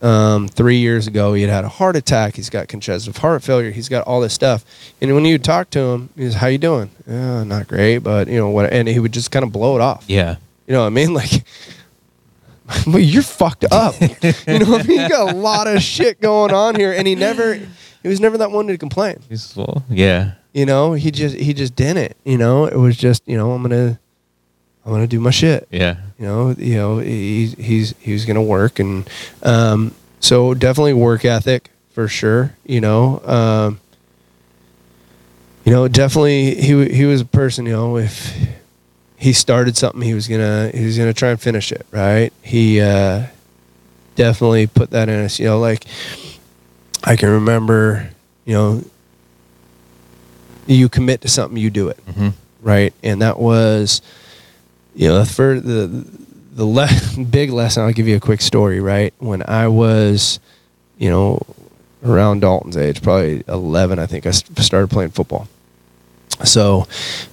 Um, 0.00 0.46
three 0.48 0.76
years 0.78 1.06
ago, 1.08 1.34
he 1.34 1.42
had 1.42 1.50
had 1.50 1.64
a 1.64 1.68
heart 1.68 1.96
attack. 1.96 2.36
He's 2.36 2.50
got 2.50 2.68
congestive 2.68 3.16
heart 3.16 3.42
failure. 3.42 3.70
He's 3.72 3.88
got 3.88 4.06
all 4.06 4.20
this 4.20 4.32
stuff. 4.32 4.64
And 5.00 5.12
when 5.14 5.24
you 5.24 5.38
talk 5.38 5.70
to 5.70 5.80
him, 5.80 6.08
he's, 6.16 6.34
"How 6.34 6.46
you 6.46 6.58
doing? 6.58 6.90
"Yeah, 7.06 7.42
not 7.44 7.66
great, 7.66 7.98
but 7.98 8.28
you 8.28 8.36
know 8.36 8.50
what?" 8.50 8.72
And 8.72 8.86
he 8.86 8.98
would 9.00 9.12
just 9.12 9.30
kind 9.32 9.44
of 9.44 9.50
blow 9.52 9.74
it 9.76 9.80
off. 9.80 10.04
Yeah. 10.06 10.36
You 10.68 10.74
know 10.74 10.80
what 10.82 10.86
I 10.86 10.90
mean? 10.90 11.14
Like, 12.68 12.86
well, 12.86 12.98
you're 12.98 13.22
fucked 13.22 13.64
up. 13.72 13.94
you 14.00 14.58
know 14.58 14.66
what 14.70 14.84
I 14.84 14.86
mean? 14.86 15.00
You 15.00 15.08
got 15.08 15.32
a 15.32 15.36
lot 15.36 15.66
of 15.66 15.80
shit 15.82 16.20
going 16.20 16.52
on 16.52 16.74
here, 16.74 16.92
and 16.92 17.06
he 17.08 17.14
never, 17.14 17.54
he 17.54 18.08
was 18.08 18.20
never 18.20 18.36
that 18.38 18.50
one 18.50 18.66
to 18.66 18.76
complain. 18.76 19.20
He's- 19.28 19.56
Well, 19.56 19.84
yeah. 19.88 20.32
You 20.52 20.66
know, 20.66 20.92
he 20.94 21.10
just 21.10 21.36
he 21.36 21.54
just 21.54 21.74
didn't. 21.76 22.14
You 22.24 22.36
know, 22.36 22.66
it 22.66 22.76
was 22.76 22.96
just 22.96 23.22
you 23.26 23.36
know 23.36 23.52
I'm 23.52 23.62
gonna 23.62 23.98
I'm 24.88 24.94
gonna 24.94 25.06
do 25.06 25.20
my 25.20 25.28
shit. 25.28 25.68
Yeah. 25.70 25.98
You 26.18 26.24
know, 26.24 26.50
you 26.56 26.76
know 26.76 26.98
he, 26.98 27.48
he's 27.48 27.94
he's 27.98 28.24
gonna 28.24 28.42
work, 28.42 28.78
and 28.78 29.06
um, 29.42 29.94
so 30.18 30.54
definitely 30.54 30.94
work 30.94 31.26
ethic 31.26 31.68
for 31.90 32.08
sure. 32.08 32.54
You 32.64 32.80
know, 32.80 33.20
um, 33.26 33.80
you 35.66 35.72
know, 35.72 35.88
definitely 35.88 36.54
he 36.54 36.88
he 36.88 37.04
was 37.04 37.20
a 37.20 37.26
person. 37.26 37.66
You 37.66 37.72
know, 37.72 37.98
if 37.98 38.34
he 39.18 39.34
started 39.34 39.76
something, 39.76 40.00
he 40.00 40.14
was 40.14 40.26
gonna 40.26 40.70
he 40.72 40.86
was 40.86 40.96
gonna 40.96 41.12
try 41.12 41.28
and 41.28 41.40
finish 41.40 41.70
it. 41.70 41.86
Right? 41.90 42.32
He 42.40 42.80
uh, 42.80 43.26
definitely 44.14 44.68
put 44.68 44.88
that 44.92 45.10
in 45.10 45.22
us. 45.22 45.38
You 45.38 45.48
know, 45.48 45.60
like 45.60 45.84
I 47.04 47.16
can 47.16 47.28
remember. 47.28 48.08
You 48.46 48.54
know, 48.54 48.84
you 50.66 50.88
commit 50.88 51.20
to 51.20 51.28
something, 51.28 51.58
you 51.58 51.68
do 51.68 51.88
it 51.90 51.98
hmm 52.14 52.30
right? 52.60 52.92
And 53.02 53.22
that 53.22 53.38
was, 53.38 54.02
you 54.94 55.08
know, 55.08 55.24
for 55.24 55.60
the 55.60 56.04
the 56.52 56.64
le- 56.64 57.24
big 57.30 57.50
lesson. 57.50 57.84
I'll 57.84 57.92
give 57.92 58.08
you 58.08 58.16
a 58.16 58.20
quick 58.20 58.40
story. 58.40 58.80
Right 58.80 59.14
when 59.18 59.42
I 59.48 59.68
was, 59.68 60.40
you 60.98 61.10
know, 61.10 61.42
around 62.04 62.40
Dalton's 62.40 62.76
age, 62.76 63.02
probably 63.02 63.44
eleven, 63.48 63.98
I 63.98 64.06
think 64.06 64.26
I 64.26 64.30
started 64.30 64.90
playing 64.90 65.10
football. 65.10 65.48
So, 66.44 66.86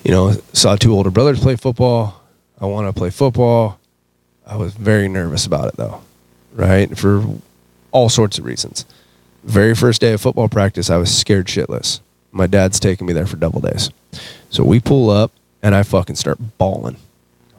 you 0.03 0.11
know, 0.11 0.31
saw 0.53 0.75
two 0.75 0.93
older 0.93 1.11
brothers 1.11 1.39
play 1.39 1.55
football. 1.55 2.21
I 2.59 2.65
want 2.65 2.87
to 2.87 2.97
play 2.97 3.09
football. 3.09 3.79
I 4.47 4.57
was 4.57 4.73
very 4.73 5.07
nervous 5.07 5.45
about 5.45 5.67
it 5.67 5.77
though, 5.77 6.01
right? 6.53 6.95
For 6.97 7.23
all 7.91 8.09
sorts 8.09 8.37
of 8.37 8.45
reasons. 8.45 8.85
Very 9.43 9.75
first 9.75 10.01
day 10.01 10.13
of 10.13 10.21
football 10.21 10.49
practice, 10.49 10.89
I 10.89 10.97
was 10.97 11.15
scared 11.15 11.47
shitless. 11.47 11.99
My 12.31 12.47
dad's 12.47 12.79
taking 12.79 13.07
me 13.07 13.13
there 13.13 13.27
for 13.27 13.37
double 13.37 13.61
days. 13.61 13.89
So 14.49 14.63
we 14.63 14.79
pull 14.79 15.09
up 15.09 15.31
and 15.61 15.75
I 15.75 15.83
fucking 15.83 16.15
start 16.15 16.37
bawling, 16.57 16.97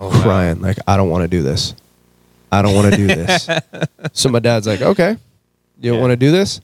Oh, 0.00 0.08
wow. 0.08 0.22
crying, 0.22 0.60
like, 0.60 0.78
I 0.86 0.96
don't 0.96 1.08
want 1.10 1.22
to 1.22 1.28
do 1.28 1.42
this. 1.42 1.74
I 2.52 2.62
don't 2.62 2.74
want 2.74 2.90
to 2.92 2.96
do 2.96 3.06
this. 3.06 3.48
so 4.12 4.28
my 4.28 4.38
dad's 4.40 4.66
like, 4.66 4.80
okay, 4.82 5.16
you 5.80 5.90
don't 5.90 5.94
Yeah. 5.96 6.00
want 6.00 6.10
to 6.12 6.16
do 6.16 6.30
this? 6.30 6.60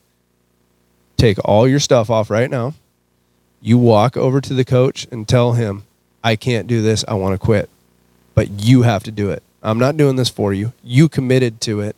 Take 1.17 1.39
all 1.45 1.67
your 1.69 1.81
stuff 1.81 2.11
off 2.11 2.31
right 2.31 2.51
now. 2.51 2.75
You 3.61 3.79
walk 3.79 4.17
over 4.17 4.41
to 4.41 4.55
the 4.55 4.65
coach 4.65 5.07
and 5.13 5.27
tell 5.29 5.53
him, 5.53 5.85
I 6.25 6.37
can't 6.37 6.67
do 6.67 6.83
this. 6.83 7.05
I 7.09 7.15
want 7.15 7.35
to 7.35 7.39
quit. 7.45 7.69
But 8.35 8.51
you 8.65 8.83
have 8.83 9.03
to 9.05 9.11
do 9.11 9.31
it. 9.31 9.43
I'm 9.63 9.79
not 9.79 9.97
doing 9.97 10.17
this 10.17 10.29
for 10.29 10.53
you. 10.53 10.73
You 10.83 11.09
committed 11.09 11.61
to 11.63 11.81
it. 11.81 11.95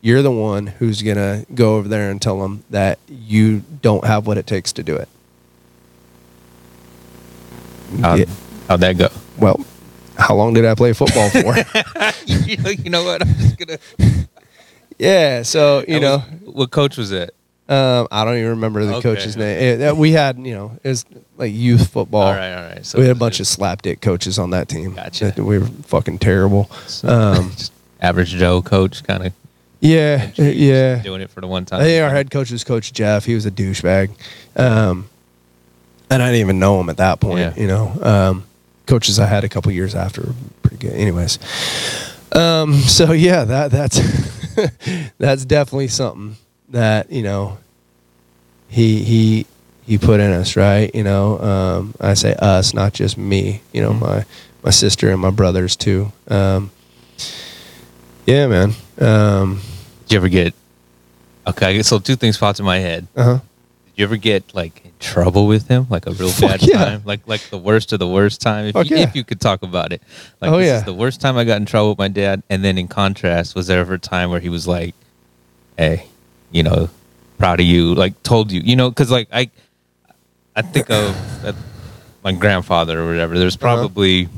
You're 0.00 0.22
the 0.22 0.30
one 0.32 0.66
who's 0.66 1.02
going 1.02 1.16
to 1.16 1.46
go 1.54 1.76
over 1.76 1.88
there 1.88 2.10
and 2.10 2.20
tell 2.20 2.40
them 2.40 2.64
that 2.70 2.98
you 3.08 3.62
don't 3.80 4.04
have 4.04 4.26
what 4.26 4.36
it 4.38 4.46
takes 4.46 4.72
to 4.74 4.82
do 4.82 4.96
it. 4.96 5.08
How'd, 8.00 8.18
Yeah. 8.20 8.24
how'd 8.68 8.80
that 8.80 8.98
go? 8.98 9.08
Well, 9.38 9.64
how 10.16 10.34
long 10.34 10.54
did 10.54 10.64
I 10.64 10.74
play 10.74 10.92
football 10.92 11.28
for? 11.30 11.54
you, 12.26 12.90
know, 12.90 13.04
what? 13.04 13.22
I'm 13.22 13.34
just 13.34 13.58
gonna. 13.58 13.78
yeah, 14.98 15.42
so 15.42 15.84
you 15.88 16.00
know, 16.00 16.18
what 16.44 16.70
coach 16.70 16.96
was 16.96 17.12
it? 17.12 17.34
um, 17.66 18.06
I 18.10 18.26
don't 18.26 18.36
even 18.36 18.50
remember 18.50 18.84
the 18.84 18.96
Okay. 18.96 19.02
coach's 19.14 19.36
name. 19.38 19.80
It- 19.80 19.96
we 19.96 20.12
had, 20.12 20.36
you 20.38 20.52
know, 20.54 20.78
it 20.84 20.88
was 20.88 21.06
like 21.38 21.50
youth 21.54 21.88
football. 21.88 22.22
all 22.24 22.32
right, 22.34 22.52
all 22.54 22.68
right. 22.68 22.84
So 22.84 22.98
we 22.98 23.06
had 23.06 23.16
a 23.16 23.18
bunch 23.18 23.40
of 23.40 23.46
just- 23.46 23.58
slapdick 23.58 24.02
coaches 24.02 24.38
on 24.38 24.50
that 24.50 24.68
team. 24.68 24.94
Gotcha. 24.94 25.32
That 25.34 25.42
We 25.42 25.58
were 25.58 25.66
fucking 25.86 26.18
terrible. 26.18 26.70
Um, 27.04 27.52
just 27.56 27.72
average 28.02 28.30
Joe 28.30 28.60
coach, 28.60 29.02
kind 29.04 29.26
of 29.26 29.32
yeah, 29.80 30.30
yeah. 30.36 30.96
doing 31.02 31.20
it 31.22 31.30
for 31.30 31.40
the 31.40 31.46
one 31.46 31.64
time. 31.64 31.80
I 31.80 31.84
think 31.84 32.02
our 32.02 32.10
head 32.10 32.30
coach 32.30 32.50
was 32.50 32.64
Coach 32.64 32.92
Jeff. 32.92 33.24
He 33.24 33.34
was 33.34 33.44
a 33.46 33.50
douchebag, 33.50 34.10
um, 34.56 35.08
and 36.10 36.22
I 36.22 36.26
didn't 36.28 36.40
even 36.40 36.58
know 36.58 36.80
him 36.80 36.88
at 36.90 36.96
that 36.98 37.20
point. 37.20 37.40
Yeah. 37.40 37.54
You 37.56 37.66
know, 37.66 37.92
um, 38.02 38.44
coaches 38.86 39.18
I 39.18 39.26
had 39.26 39.44
a 39.44 39.48
couple 39.48 39.72
years 39.72 39.94
after 39.94 40.22
were 40.22 40.34
pretty 40.62 40.76
good. 40.76 40.92
Anyways, 40.94 41.38
um, 42.32 42.74
so 42.74 43.12
yeah, 43.12 43.44
that 43.44 43.70
that's 43.70 44.00
that's 45.18 45.44
definitely 45.44 45.88
something 45.88 46.36
that 46.70 47.10
you 47.10 47.22
know 47.22 47.58
he 48.68 49.02
he 49.04 49.46
he 49.86 49.98
put 49.98 50.20
in 50.20 50.30
us, 50.32 50.56
right? 50.56 50.94
You 50.94 51.04
know, 51.04 51.38
um, 51.40 51.94
I 52.00 52.14
say 52.14 52.34
us, 52.34 52.72
not 52.74 52.92
just 52.94 53.16
me. 53.18 53.60
You 53.72 53.82
know, 53.82 53.92
Mhm. 53.92 54.00
my 54.00 54.24
my 54.62 54.70
sister 54.70 55.10
and 55.10 55.20
my 55.20 55.30
brothers 55.30 55.76
too. 55.76 56.10
Um, 56.28 56.70
yeah, 58.26 58.46
man. 58.46 58.72
Um, 58.98 59.60
Did 60.06 60.12
you 60.12 60.16
ever 60.18 60.28
get? 60.28 60.54
Okay, 61.46 61.82
so 61.82 61.98
two 61.98 62.16
things 62.16 62.38
popped 62.38 62.58
in 62.58 62.64
my 62.64 62.78
head. 62.78 63.06
uh 63.16 63.24
huh. 63.24 63.32
Did 63.86 63.92
you 63.96 64.04
ever 64.04 64.16
get 64.16 64.54
like 64.54 64.83
trouble 65.04 65.46
with 65.46 65.68
him, 65.68 65.86
like 65.90 66.06
a 66.06 66.12
real 66.12 66.32
bad 66.40 66.62
yeah. 66.62 66.84
time, 66.84 67.02
like 67.04 67.20
like 67.28 67.42
the 67.50 67.58
worst 67.58 67.92
of 67.92 67.98
the 67.98 68.08
worst 68.08 68.40
time? 68.40 68.66
If, 68.66 68.74
you, 68.74 68.96
yeah. 68.96 69.02
if 69.02 69.14
you 69.14 69.22
could 69.24 69.40
talk 69.40 69.62
about 69.62 69.92
it, 69.92 70.00
like 70.40 70.50
Oh, 70.50 70.58
this 70.58 70.66
yeah. 70.68 70.78
is 70.78 70.84
the 70.84 70.94
worst 70.94 71.20
time 71.20 71.36
I 71.36 71.44
got 71.44 71.56
in 71.58 71.66
trouble 71.66 71.90
with 71.90 71.98
my 71.98 72.08
dad. 72.08 72.42
And 72.50 72.64
then 72.64 72.78
in 72.78 72.88
contrast, 72.88 73.54
was 73.54 73.66
there 73.66 73.80
ever 73.80 73.94
a 73.94 73.98
time 73.98 74.30
where 74.30 74.40
he 74.40 74.48
was 74.48 74.66
like, 74.66 74.94
"Hey, 75.76 76.06
you 76.50 76.62
know, 76.62 76.88
proud 77.38 77.60
of 77.60 77.66
you," 77.66 77.94
like 77.94 78.20
told 78.22 78.50
you, 78.50 78.60
you 78.62 78.76
know, 78.76 78.88
because 78.90 79.10
like 79.10 79.28
I, 79.32 79.50
I 80.56 80.62
think 80.62 80.88
of 80.90 81.44
uh, 81.44 81.52
my 82.24 82.32
grandfather 82.32 83.00
or 83.00 83.06
whatever. 83.06 83.38
There's 83.38 83.56
Uh-huh. 83.56 83.76
probably 83.76 84.28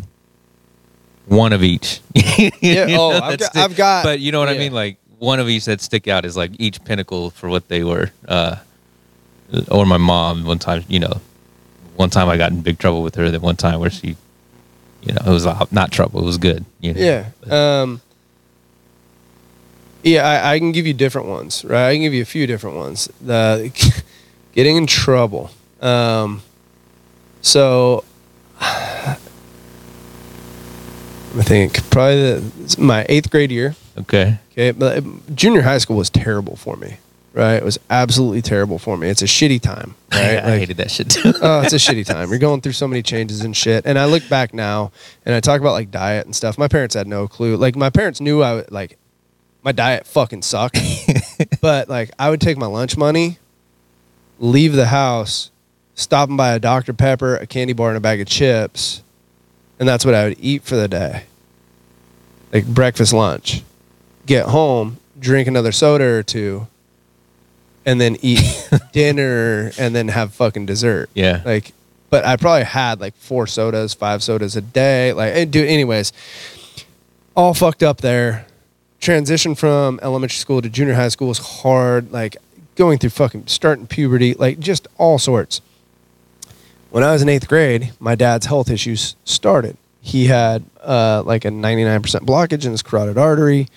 one 1.26 1.52
of 1.52 1.62
each. 1.62 2.00
Yeah, 2.60 2.86
oh, 2.90 3.10
know, 3.12 3.20
I've 3.22 3.38
got- 3.38 3.56
I've 3.56 3.76
got- 3.76 4.04
But 4.04 4.20
you 4.20 4.32
know 4.32 4.40
what 4.40 4.48
I 4.48 4.58
mean, 4.58 4.72
like 4.72 4.98
one 5.18 5.40
of 5.40 5.48
each 5.48 5.64
that 5.66 5.80
stick 5.80 6.08
out 6.08 6.24
is 6.24 6.36
like 6.36 6.50
each 6.58 6.82
pinnacle 6.84 7.30
for 7.30 7.48
what 7.48 7.68
they 7.68 7.82
were. 7.84 8.10
Uh, 8.28 8.56
or 9.70 9.86
my 9.86 9.96
mom 9.96 10.44
one 10.44 10.58
time, 10.58 10.84
you 10.88 11.00
know, 11.00 11.20
one 11.96 12.10
time 12.10 12.28
I 12.28 12.36
got 12.36 12.52
in 12.52 12.62
big 12.62 12.78
trouble 12.78 13.02
with 13.02 13.14
her. 13.16 13.30
Then 13.30 13.40
one 13.40 13.56
time 13.56 13.80
where 13.80 13.90
she, 13.90 14.16
you 15.02 15.12
know, 15.12 15.22
it 15.26 15.30
was 15.30 15.46
not 15.72 15.92
trouble. 15.92 16.22
It 16.22 16.26
was 16.26 16.38
good. 16.38 16.64
You 16.80 16.94
know? 16.94 17.00
Yeah. 17.00 17.80
Um, 17.82 18.00
yeah, 20.02 20.26
I, 20.26 20.54
I 20.54 20.58
can 20.58 20.72
give 20.72 20.86
you 20.86 20.94
different 20.94 21.26
ones, 21.28 21.64
right? 21.64 21.88
I 21.88 21.94
can 21.94 22.02
give 22.02 22.14
you 22.14 22.22
a 22.22 22.26
few 22.26 22.46
different 22.46 22.76
ones. 22.76 23.08
The 23.20 23.72
getting 24.52 24.76
in 24.76 24.86
trouble. 24.86 25.50
Um, 25.80 26.42
so 27.40 28.04
I 28.60 29.16
think 31.42 31.90
probably 31.90 32.40
the, 32.40 32.76
my 32.78 33.04
eighth 33.08 33.30
grade 33.30 33.50
year. 33.50 33.74
Okay. 33.98 34.38
Okay, 34.52 34.70
but 34.70 35.04
junior 35.34 35.62
high 35.62 35.78
school 35.78 35.96
was 35.96 36.08
terrible 36.08 36.56
for 36.56 36.76
me. 36.76 36.96
Right, 37.36 37.56
it 37.56 37.62
was 37.64 37.78
absolutely 37.90 38.40
terrible 38.40 38.78
for 38.78 38.96
me. 38.96 39.08
It's 39.10 39.20
a 39.20 39.26
shitty 39.26 39.60
time. 39.60 39.94
Right, 40.12 40.38
I 40.38 40.50
Like- 40.50 40.60
hated 40.60 40.78
that 40.78 40.90
shit 40.90 41.10
too. 41.10 41.34
oh, 41.42 41.60
it's 41.60 41.74
a 41.74 41.76
shitty 41.76 42.06
time. 42.06 42.30
You're 42.30 42.38
going 42.38 42.62
through 42.62 42.72
so 42.72 42.88
many 42.88 43.02
changes 43.02 43.42
and 43.42 43.54
shit. 43.54 43.84
And 43.84 43.98
I 43.98 44.06
look 44.06 44.26
back 44.30 44.54
now 44.54 44.90
and 45.26 45.34
I 45.34 45.40
talk 45.40 45.60
about 45.60 45.72
like 45.72 45.90
diet 45.90 46.24
and 46.24 46.34
stuff. 46.34 46.56
My 46.56 46.68
parents 46.68 46.94
had 46.94 47.06
no 47.06 47.28
clue. 47.28 47.56
Like 47.58 47.76
my 47.76 47.90
parents 47.90 48.18
knew 48.22 48.42
I 48.42 48.54
would 48.54 48.72
like 48.72 48.96
my 49.62 49.72
diet 49.72 50.06
fucking 50.06 50.40
sucked. 50.40 50.78
but 51.60 51.90
like 51.90 52.12
I 52.18 52.30
would 52.30 52.40
take 52.40 52.56
my 52.56 52.64
lunch 52.66 52.96
money, 52.96 53.38
leave 54.38 54.72
the 54.72 54.86
house, 54.86 55.50
stop 55.94 56.30
and 56.30 56.38
buy 56.38 56.54
a 56.54 56.58
Dr. 56.58 56.94
Pepper, 56.94 57.36
a 57.36 57.46
candy 57.46 57.74
bar, 57.74 57.88
and 57.90 57.98
a 57.98 58.00
bag 58.00 58.22
of 58.22 58.26
chips. 58.26 59.02
And 59.78 59.86
that's 59.86 60.06
what 60.06 60.14
I 60.14 60.28
would 60.28 60.38
eat 60.40 60.62
for 60.62 60.76
the 60.76 60.88
day. 60.88 61.24
Like 62.54 62.64
breakfast, 62.66 63.12
lunch. 63.12 63.62
Get 64.24 64.46
home, 64.46 64.96
drink 65.18 65.46
another 65.46 65.72
soda 65.72 66.04
or 66.04 66.22
two, 66.22 66.68
and 67.86 68.00
then 68.00 68.16
eat 68.20 68.68
dinner 68.92 69.70
and 69.78 69.94
then 69.94 70.08
have 70.08 70.34
fucking 70.34 70.66
dessert. 70.66 71.08
yeah. 71.14 71.40
Like, 71.44 71.72
but 72.10 72.24
I 72.24 72.36
probably 72.36 72.64
had 72.64 73.00
like 73.00 73.14
four 73.16 73.46
sodas, 73.46 73.94
five 73.94 74.22
sodas 74.22 74.56
a 74.56 74.60
day. 74.60 75.12
Like, 75.12 75.50
dude, 75.50 75.68
anyways, 75.68 76.12
all 77.34 77.54
fucked 77.54 77.82
up 77.82 77.98
there. 78.00 78.46
Transition 79.00 79.54
from 79.54 79.98
elementary 80.02 80.36
school 80.36 80.62
to 80.62 80.68
junior 80.68 80.94
high 80.94 81.08
school 81.08 81.28
was 81.28 81.38
hard. 81.38 82.12
Like, 82.12 82.36
going 82.76 82.98
through 82.98 83.10
fucking 83.10 83.46
starting 83.46 83.86
puberty, 83.86 84.34
like, 84.34 84.58
just 84.58 84.86
all 84.98 85.18
sorts. 85.18 85.60
When 86.90 87.02
I 87.02 87.12
was 87.12 87.22
in 87.22 87.28
eighth 87.28 87.48
grade, 87.48 87.92
my 87.98 88.14
dad's 88.14 88.46
health 88.46 88.70
issues 88.70 89.16
started. 89.24 89.76
He 90.00 90.26
had 90.26 90.64
uh, 90.82 91.22
like 91.26 91.44
a 91.44 91.48
99% 91.48 92.00
blockage 92.20 92.64
in 92.64 92.70
his 92.70 92.82
carotid 92.82 93.18
artery, 93.18 93.68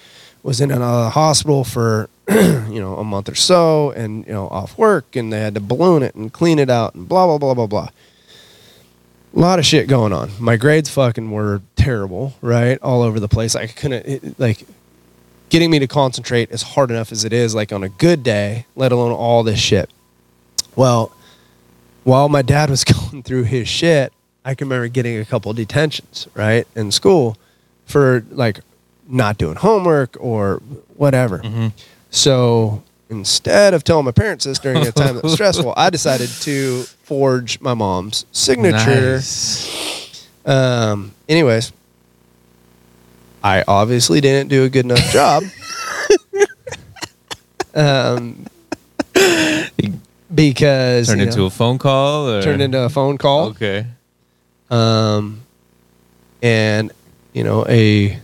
was 0.44 0.62
in 0.62 0.72
a 0.72 1.10
hospital 1.10 1.64
for 1.64 2.10
you 2.70 2.80
know 2.80 2.96
a 2.98 3.04
month 3.04 3.30
or 3.30 3.36
so, 3.36 3.92
and 3.92 4.26
you 4.26 4.34
know 4.34 4.48
off 4.50 4.78
work, 4.78 5.16
and 5.16 5.32
they 5.34 5.40
had 5.40 5.56
to 5.56 5.60
balloon 5.62 6.04
it 6.04 6.16
and 6.16 6.32
clean 6.32 6.60
it 6.60 6.70
out, 6.70 6.96
and 6.96 7.08
blah 7.08 7.26
blah 7.26 7.38
blah 7.38 7.54
blah 7.54 7.68
blah. 7.68 7.90
A 9.36 9.40
lot 9.40 9.60
of 9.60 9.66
shit 9.66 9.88
going 9.88 10.12
on. 10.12 10.32
My 10.40 10.58
grades 10.58 10.90
fucking 10.90 11.30
were 11.32 11.62
terrible, 11.76 12.34
right? 12.42 12.80
All 12.82 13.02
over 13.04 13.20
the 13.20 13.28
place. 13.28 13.56
I 13.56 13.68
couldn't 13.68 14.06
it, 14.06 14.40
like 14.40 14.66
getting 15.50 15.70
me 15.72 15.80
to 15.80 15.88
concentrate 15.88 16.50
is 16.52 16.62
hard 16.62 16.90
enough 16.92 17.12
as 17.12 17.24
it 17.26 17.34
is, 17.34 17.54
like 17.56 17.72
on 17.72 17.84
a 17.84 17.90
good 17.90 18.24
day, 18.24 18.66
let 18.76 18.92
alone 18.92 19.12
all 19.12 19.44
this 19.44 19.60
shit. 19.60 19.90
Well, 20.76 21.12
while 22.04 22.28
my 22.30 22.42
dad 22.42 22.70
was 22.70 22.84
going 23.12 23.24
through 23.24 23.44
his 23.44 23.68
shit, 23.68 24.14
I 24.46 24.56
can 24.56 24.68
remember 24.68 24.88
getting 24.88 25.18
a 25.20 25.26
couple 25.26 25.52
detentions, 25.54 26.28
right, 26.34 26.68
in 26.76 26.92
school 26.92 27.38
for 27.86 28.24
like 28.32 28.62
not 29.08 29.38
doing 29.38 29.56
homework 29.56 30.16
or 30.20 30.62
whatever. 30.96 31.40
Mhm. 31.40 31.72
So 32.10 32.84
instead 33.10 33.74
of 33.74 33.84
telling 33.84 34.06
my 34.06 34.12
parents 34.12 34.46
this 34.46 34.60
during 34.60 34.86
a 34.86 34.92
time 34.92 35.16
that 35.16 35.24
was 35.24 35.34
stressful, 35.34 35.74
I 35.78 35.90
decided 35.90 36.30
to 36.42 36.84
forge 37.04 37.60
my 37.62 37.74
mom's 37.74 38.26
signature. 38.32 39.16
Nice. 39.16 40.28
Um, 40.46 41.14
anyways, 41.28 41.72
I 43.44 43.64
obviously 43.68 44.22
didn't 44.22 44.50
do 44.50 44.64
a 44.64 44.70
good 44.70 44.86
enough 44.86 45.12
job. 45.12 45.44
um, 47.76 48.46
because 50.34 51.08
Turned 51.08 51.22
you 51.22 51.28
into 51.28 51.40
know, 51.40 51.46
a 51.46 51.50
phone 51.50 51.78
call. 51.78 52.30
Or? 52.30 52.42
turned 52.42 52.62
into 52.62 52.80
a 52.80 52.90
phone 52.90 53.18
call. 53.18 53.50
Okay. 53.50 53.86
um, 54.70 55.42
and 56.42 56.92
you 57.34 57.44
know 57.44 57.66
a 57.68 58.18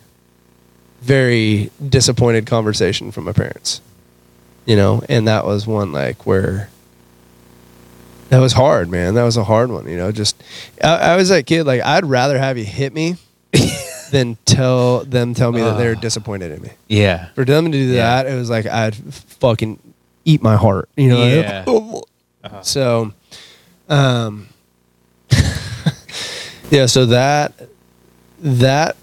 very 1.05 1.69
disappointed 1.87 2.45
conversation 2.45 3.11
from 3.11 3.23
my 3.25 3.31
parents 3.31 3.79
you 4.65 4.75
know 4.75 5.03
and 5.07 5.27
that 5.27 5.45
was 5.45 5.67
one 5.67 5.91
like 5.91 6.25
where 6.25 6.69
that 8.29 8.39
was 8.39 8.53
hard 8.53 8.89
man 8.89 9.13
that 9.13 9.23
was 9.23 9.37
a 9.37 9.43
hard 9.43 9.69
one 9.69 9.87
you 9.87 9.95
know 9.97 10.11
just 10.11 10.41
i, 10.83 11.13
I 11.13 11.15
was 11.15 11.29
that 11.29 11.45
kid 11.45 11.63
like 11.65 11.81
i'd 11.83 12.05
rather 12.05 12.39
have 12.39 12.57
you 12.57 12.65
hit 12.65 12.91
me 12.93 13.17
than 14.11 14.37
tell 14.45 15.05
them 15.05 15.33
tell 15.33 15.51
me 15.51 15.61
that 15.61 15.77
they're 15.77 15.95
disappointed 15.95 16.51
in 16.51 16.61
me. 16.61 16.69
Yeah. 16.87 17.29
For 17.35 17.43
them 17.43 17.65
to 17.65 17.71
do 17.71 17.77
Yeah. 17.77 18.23
that, 18.23 18.31
it 18.31 18.35
was 18.35 18.49
like 18.49 18.65
I'd 18.65 18.95
fucking 18.95 19.79
eat 20.25 20.41
my 20.43 20.55
heart, 20.55 20.89
you 20.95 21.09
know. 21.09 21.25
Yeah. 21.25 21.63
Uh-huh. 21.67 22.01
So, 22.61 23.13
um, 23.89 24.47
yeah. 26.69 26.85
So 26.85 27.07
that 27.07 27.53
that 28.39 28.95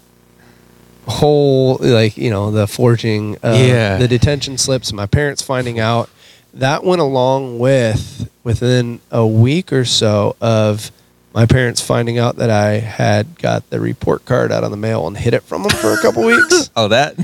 whole 1.07 1.77
like 1.79 2.17
you 2.17 2.29
know 2.29 2.51
the 2.51 2.67
forging, 2.67 3.37
uh, 3.43 3.55
Yeah. 3.57 3.97
the 3.97 4.07
detention 4.07 4.57
slips, 4.57 4.91
my 4.93 5.05
parents 5.05 5.41
finding 5.41 5.79
out, 5.79 6.09
that 6.53 6.83
went 6.83 7.01
along 7.01 7.59
with 7.59 8.29
within 8.43 8.99
a 9.11 9.25
week 9.25 9.71
or 9.73 9.85
so 9.85 10.35
of 10.41 10.91
my 11.33 11.45
parents 11.47 11.81
finding 11.81 12.19
out 12.19 12.35
that 12.35 12.51
I 12.51 12.73
had 12.73 13.39
got 13.39 13.67
the 13.71 13.79
report 13.79 14.23
card 14.25 14.51
out 14.51 14.63
on 14.63 14.69
the 14.69 14.77
mail 14.77 15.07
and 15.07 15.17
hid 15.17 15.33
it 15.33 15.41
from 15.41 15.63
them 15.63 15.71
for 15.71 15.91
a 15.93 15.97
couple 15.97 16.23
weeks. 16.23 16.69
Oh, 16.75 16.87
that. 16.89 17.15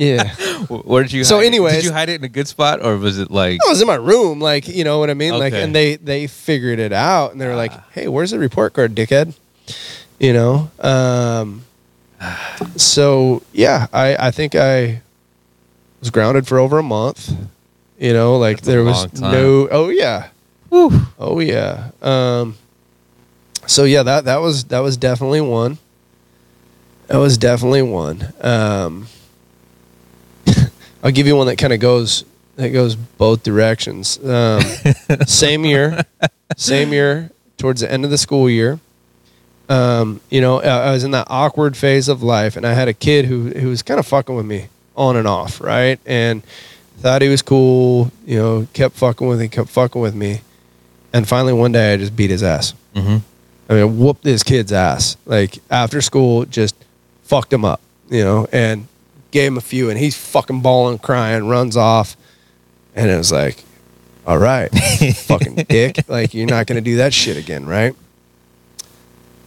Yeah. 0.00 0.28
Where 0.68 1.02
did 1.02 1.12
you? 1.12 1.24
So 1.24 1.40
anyway, 1.40 1.72
did 1.72 1.84
you 1.84 1.92
hide 1.92 2.08
it 2.08 2.14
in 2.20 2.24
a 2.24 2.28
good 2.28 2.46
spot, 2.48 2.84
or 2.84 2.96
was 2.96 3.18
it 3.18 3.30
like? 3.30 3.58
I 3.66 3.68
was 3.68 3.80
in 3.80 3.86
my 3.88 3.96
room, 3.96 4.40
like 4.40 4.66
you 4.68 4.84
know 4.84 4.98
what 5.00 5.10
I 5.10 5.14
mean, 5.14 5.36
like, 5.38 5.52
and 5.54 5.74
they 5.74 5.96
they 5.96 6.26
figured 6.28 6.78
it 6.78 6.92
out, 6.92 7.32
and 7.32 7.40
they 7.40 7.46
were 7.46 7.56
like, 7.56 7.72
Ah. 7.72 7.84
"Hey, 7.92 8.08
where's 8.08 8.30
the 8.30 8.38
report 8.38 8.72
card, 8.74 8.94
dickhead?" 8.94 9.34
You 10.20 10.32
know. 10.32 10.70
Um. 10.80 11.64
So 12.76 13.42
yeah, 13.52 13.86
I 13.92 14.28
I 14.28 14.30
think 14.30 14.54
I 14.54 15.02
was 16.00 16.10
grounded 16.10 16.46
for 16.46 16.58
over 16.58 16.78
a 16.78 16.82
month. 16.82 17.32
You 17.98 18.12
know, 18.12 18.36
like 18.38 18.58
That's 18.58 18.66
there 18.68 18.84
was 18.84 19.06
time. 19.12 19.32
no. 19.32 19.68
Oh 19.70 19.88
yeah. 19.88 20.28
Whew. 20.68 21.02
Oh 21.18 21.40
yeah. 21.40 21.90
Um. 22.00 22.56
So 23.66 23.84
yeah, 23.84 24.02
that 24.02 24.24
that 24.24 24.38
was 24.38 24.64
that 24.64 24.80
was 24.80 24.96
definitely 24.96 25.40
one. 25.40 25.78
That 27.08 27.18
was 27.18 27.38
definitely 27.38 27.82
one. 27.82 28.32
Um. 28.40 29.06
I'll 31.02 31.12
give 31.12 31.26
you 31.26 31.36
one 31.36 31.46
that 31.46 31.56
kind 31.56 31.72
of 31.72 31.80
goes 31.80 32.24
that 32.56 32.70
goes 32.70 32.96
both 32.96 33.42
directions. 33.42 34.18
Um, 34.24 34.60
same 35.26 35.64
year, 35.64 36.04
same 36.56 36.92
year, 36.92 37.30
towards 37.56 37.80
the 37.80 37.90
end 37.90 38.04
of 38.04 38.10
the 38.10 38.18
school 38.18 38.48
year. 38.48 38.78
Um, 39.72 40.20
you 40.30 40.40
know, 40.40 40.60
I, 40.60 40.88
I 40.88 40.92
was 40.92 41.04
in 41.04 41.12
that 41.12 41.26
awkward 41.30 41.76
phase 41.76 42.08
of 42.08 42.22
life, 42.22 42.56
and 42.56 42.66
I 42.66 42.74
had 42.74 42.88
a 42.88 42.92
kid 42.92 43.24
who 43.24 43.50
who 43.50 43.68
was 43.68 43.82
kind 43.82 43.98
of 43.98 44.06
fucking 44.06 44.34
with 44.34 44.46
me 44.46 44.68
on 44.96 45.16
and 45.16 45.26
off, 45.26 45.60
right? 45.60 45.98
And 46.04 46.42
thought 46.98 47.22
he 47.22 47.28
was 47.28 47.42
cool. 47.42 48.10
You 48.26 48.38
know, 48.38 48.66
kept 48.74 48.96
fucking 48.96 49.26
with 49.26 49.40
me, 49.40 49.48
kept 49.48 49.68
fucking 49.70 50.00
with 50.00 50.14
me, 50.14 50.40
and 51.12 51.26
finally 51.26 51.52
one 51.52 51.72
day 51.72 51.94
I 51.94 51.96
just 51.96 52.14
beat 52.14 52.30
his 52.30 52.42
ass. 52.42 52.74
hmm 52.94 53.18
I 53.70 53.74
mean, 53.74 53.98
whooped 53.98 54.22
this 54.22 54.42
kid's 54.42 54.72
ass. 54.72 55.16
Like 55.24 55.58
after 55.70 56.02
school, 56.02 56.44
just 56.44 56.74
fucked 57.22 57.50
him 57.52 57.64
up, 57.64 57.80
you 58.10 58.22
know, 58.22 58.46
and 58.52 58.86
gave 59.30 59.46
him 59.52 59.56
a 59.56 59.62
few, 59.62 59.88
and 59.88 59.98
he's 59.98 60.16
fucking 60.16 60.60
bawling, 60.60 60.98
crying, 60.98 61.48
runs 61.48 61.76
off, 61.76 62.16
and 62.94 63.08
it 63.10 63.16
was 63.16 63.32
like, 63.32 63.64
all 64.26 64.36
right, 64.36 64.68
fucking 65.16 65.54
dick, 65.68 66.06
like 66.08 66.34
you're 66.34 66.46
not 66.46 66.66
gonna 66.66 66.82
do 66.82 66.96
that 66.96 67.14
shit 67.14 67.38
again, 67.38 67.64
right? 67.64 67.94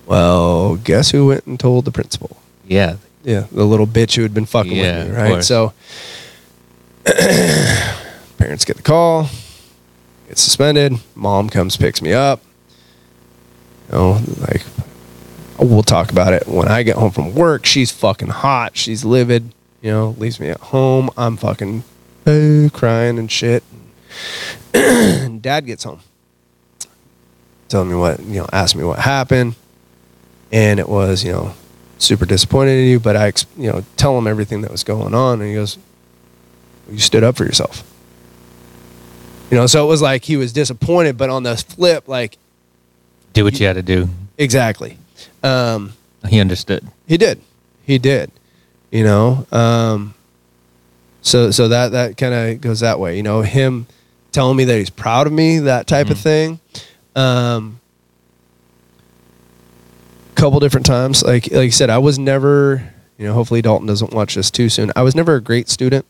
Well, 0.05 0.75
guess 0.77 1.11
who 1.11 1.27
went 1.27 1.45
and 1.45 1.59
told 1.59 1.85
the 1.85 1.91
principal? 1.91 2.37
Yeah. 2.67 2.97
Yeah, 3.23 3.47
the 3.51 3.65
little 3.65 3.87
bitch 3.87 4.15
who 4.15 4.21
had 4.21 4.35
been 4.35 4.45
fucking 4.45 4.71
Yeah, 4.71 5.05
with 5.05 5.13
me, 5.13 5.17
right? 5.17 5.43
So 5.43 5.73
parents 8.37 8.65
get 8.65 8.77
the 8.77 8.83
call, 8.83 9.29
get 10.27 10.37
suspended. 10.37 10.93
Mom 11.15 11.49
comes, 11.49 11.75
picks 11.75 12.01
me 12.03 12.13
up. 12.13 12.41
You 13.89 13.97
know, 13.97 14.21
like 14.41 14.63
we'll 15.57 15.81
talk 15.83 16.11
about 16.11 16.33
it 16.33 16.47
when 16.47 16.67
I 16.67 16.83
get 16.83 16.97
home 16.97 17.11
from 17.11 17.33
work. 17.33 17.65
She's 17.65 17.91
fucking 17.91 18.27
hot. 18.29 18.77
She's 18.77 19.03
livid. 19.03 19.51
You 19.81 19.91
know, 19.91 20.09
leaves 20.17 20.39
me 20.39 20.49
at 20.49 20.59
home. 20.59 21.09
I'm 21.17 21.37
fucking 21.37 21.83
uh, 22.27 22.69
crying 22.73 23.17
and 23.17 23.31
shit. 23.31 23.63
and 24.73 25.41
Dad 25.41 25.65
gets 25.65 25.83
home, 25.83 25.99
telling 27.69 27.89
me 27.89 27.95
what 27.95 28.19
you 28.21 28.41
know, 28.41 28.47
asked 28.51 28.75
me 28.75 28.83
what 28.83 28.99
happened, 28.99 29.55
and 30.51 30.79
it 30.79 30.87
was 30.89 31.23
you 31.23 31.31
know 31.31 31.53
super 31.97 32.25
disappointed 32.25 32.71
in 32.83 32.85
you, 32.89 32.99
but 32.99 33.15
I, 33.15 33.31
you 33.57 33.71
know, 33.71 33.83
tell 33.97 34.17
him 34.17 34.27
everything 34.27 34.61
that 34.61 34.71
was 34.71 34.83
going 34.83 35.13
on, 35.13 35.39
and 35.41 35.49
he 35.49 35.55
goes, 35.55 35.77
"You 36.91 36.99
stood 36.99 37.23
up 37.23 37.35
for 37.37 37.45
yourself." 37.45 37.83
You 39.51 39.57
know, 39.57 39.67
so 39.67 39.85
it 39.85 39.87
was 39.87 40.01
like 40.01 40.23
he 40.25 40.37
was 40.37 40.51
disappointed, 40.53 41.17
but 41.17 41.29
on 41.29 41.43
the 41.43 41.55
flip, 41.55 42.07
like 42.07 42.37
Do 43.33 43.43
what 43.43 43.59
you 43.59 43.67
had 43.67 43.73
to 43.75 43.83
do. 43.83 44.09
exactly, 44.37 44.97
um, 45.43 45.93
He 46.27 46.39
understood. 46.39 46.85
he 47.07 47.17
did, 47.17 47.39
he 47.85 47.97
did. 47.97 48.31
You 48.91 49.03
know, 49.03 49.45
um, 49.51 50.13
so 51.21 51.51
so 51.51 51.67
that 51.67 51.91
that 51.91 52.17
kind 52.17 52.33
of 52.33 52.61
goes 52.61 52.79
that 52.79 52.99
way. 52.99 53.17
You 53.17 53.23
know, 53.23 53.41
him 53.41 53.87
telling 54.31 54.57
me 54.57 54.63
that 54.65 54.77
he's 54.77 54.89
proud 54.89 55.27
of 55.27 55.33
me, 55.33 55.59
that 55.59 55.85
type 55.87 56.09
of 56.09 56.17
Mhm. 56.17 56.21
thing. 56.21 56.59
Um, 57.15 57.79
couple 60.35 60.59
different 60.59 60.85
times, 60.85 61.23
like 61.23 61.51
like 61.51 61.65
you 61.65 61.71
said, 61.71 61.89
I 61.89 61.97
was 61.97 62.19
never. 62.19 62.91
You 63.17 63.25
know, 63.27 63.33
hopefully 63.33 63.61
Dalton 63.61 63.87
doesn't 63.87 64.13
watch 64.13 64.35
this 64.35 64.51
too 64.51 64.67
soon. 64.67 64.91
I 64.93 65.01
was 65.01 65.15
never 65.15 65.35
a 65.35 65.41
great 65.41 65.69
student. 65.69 66.05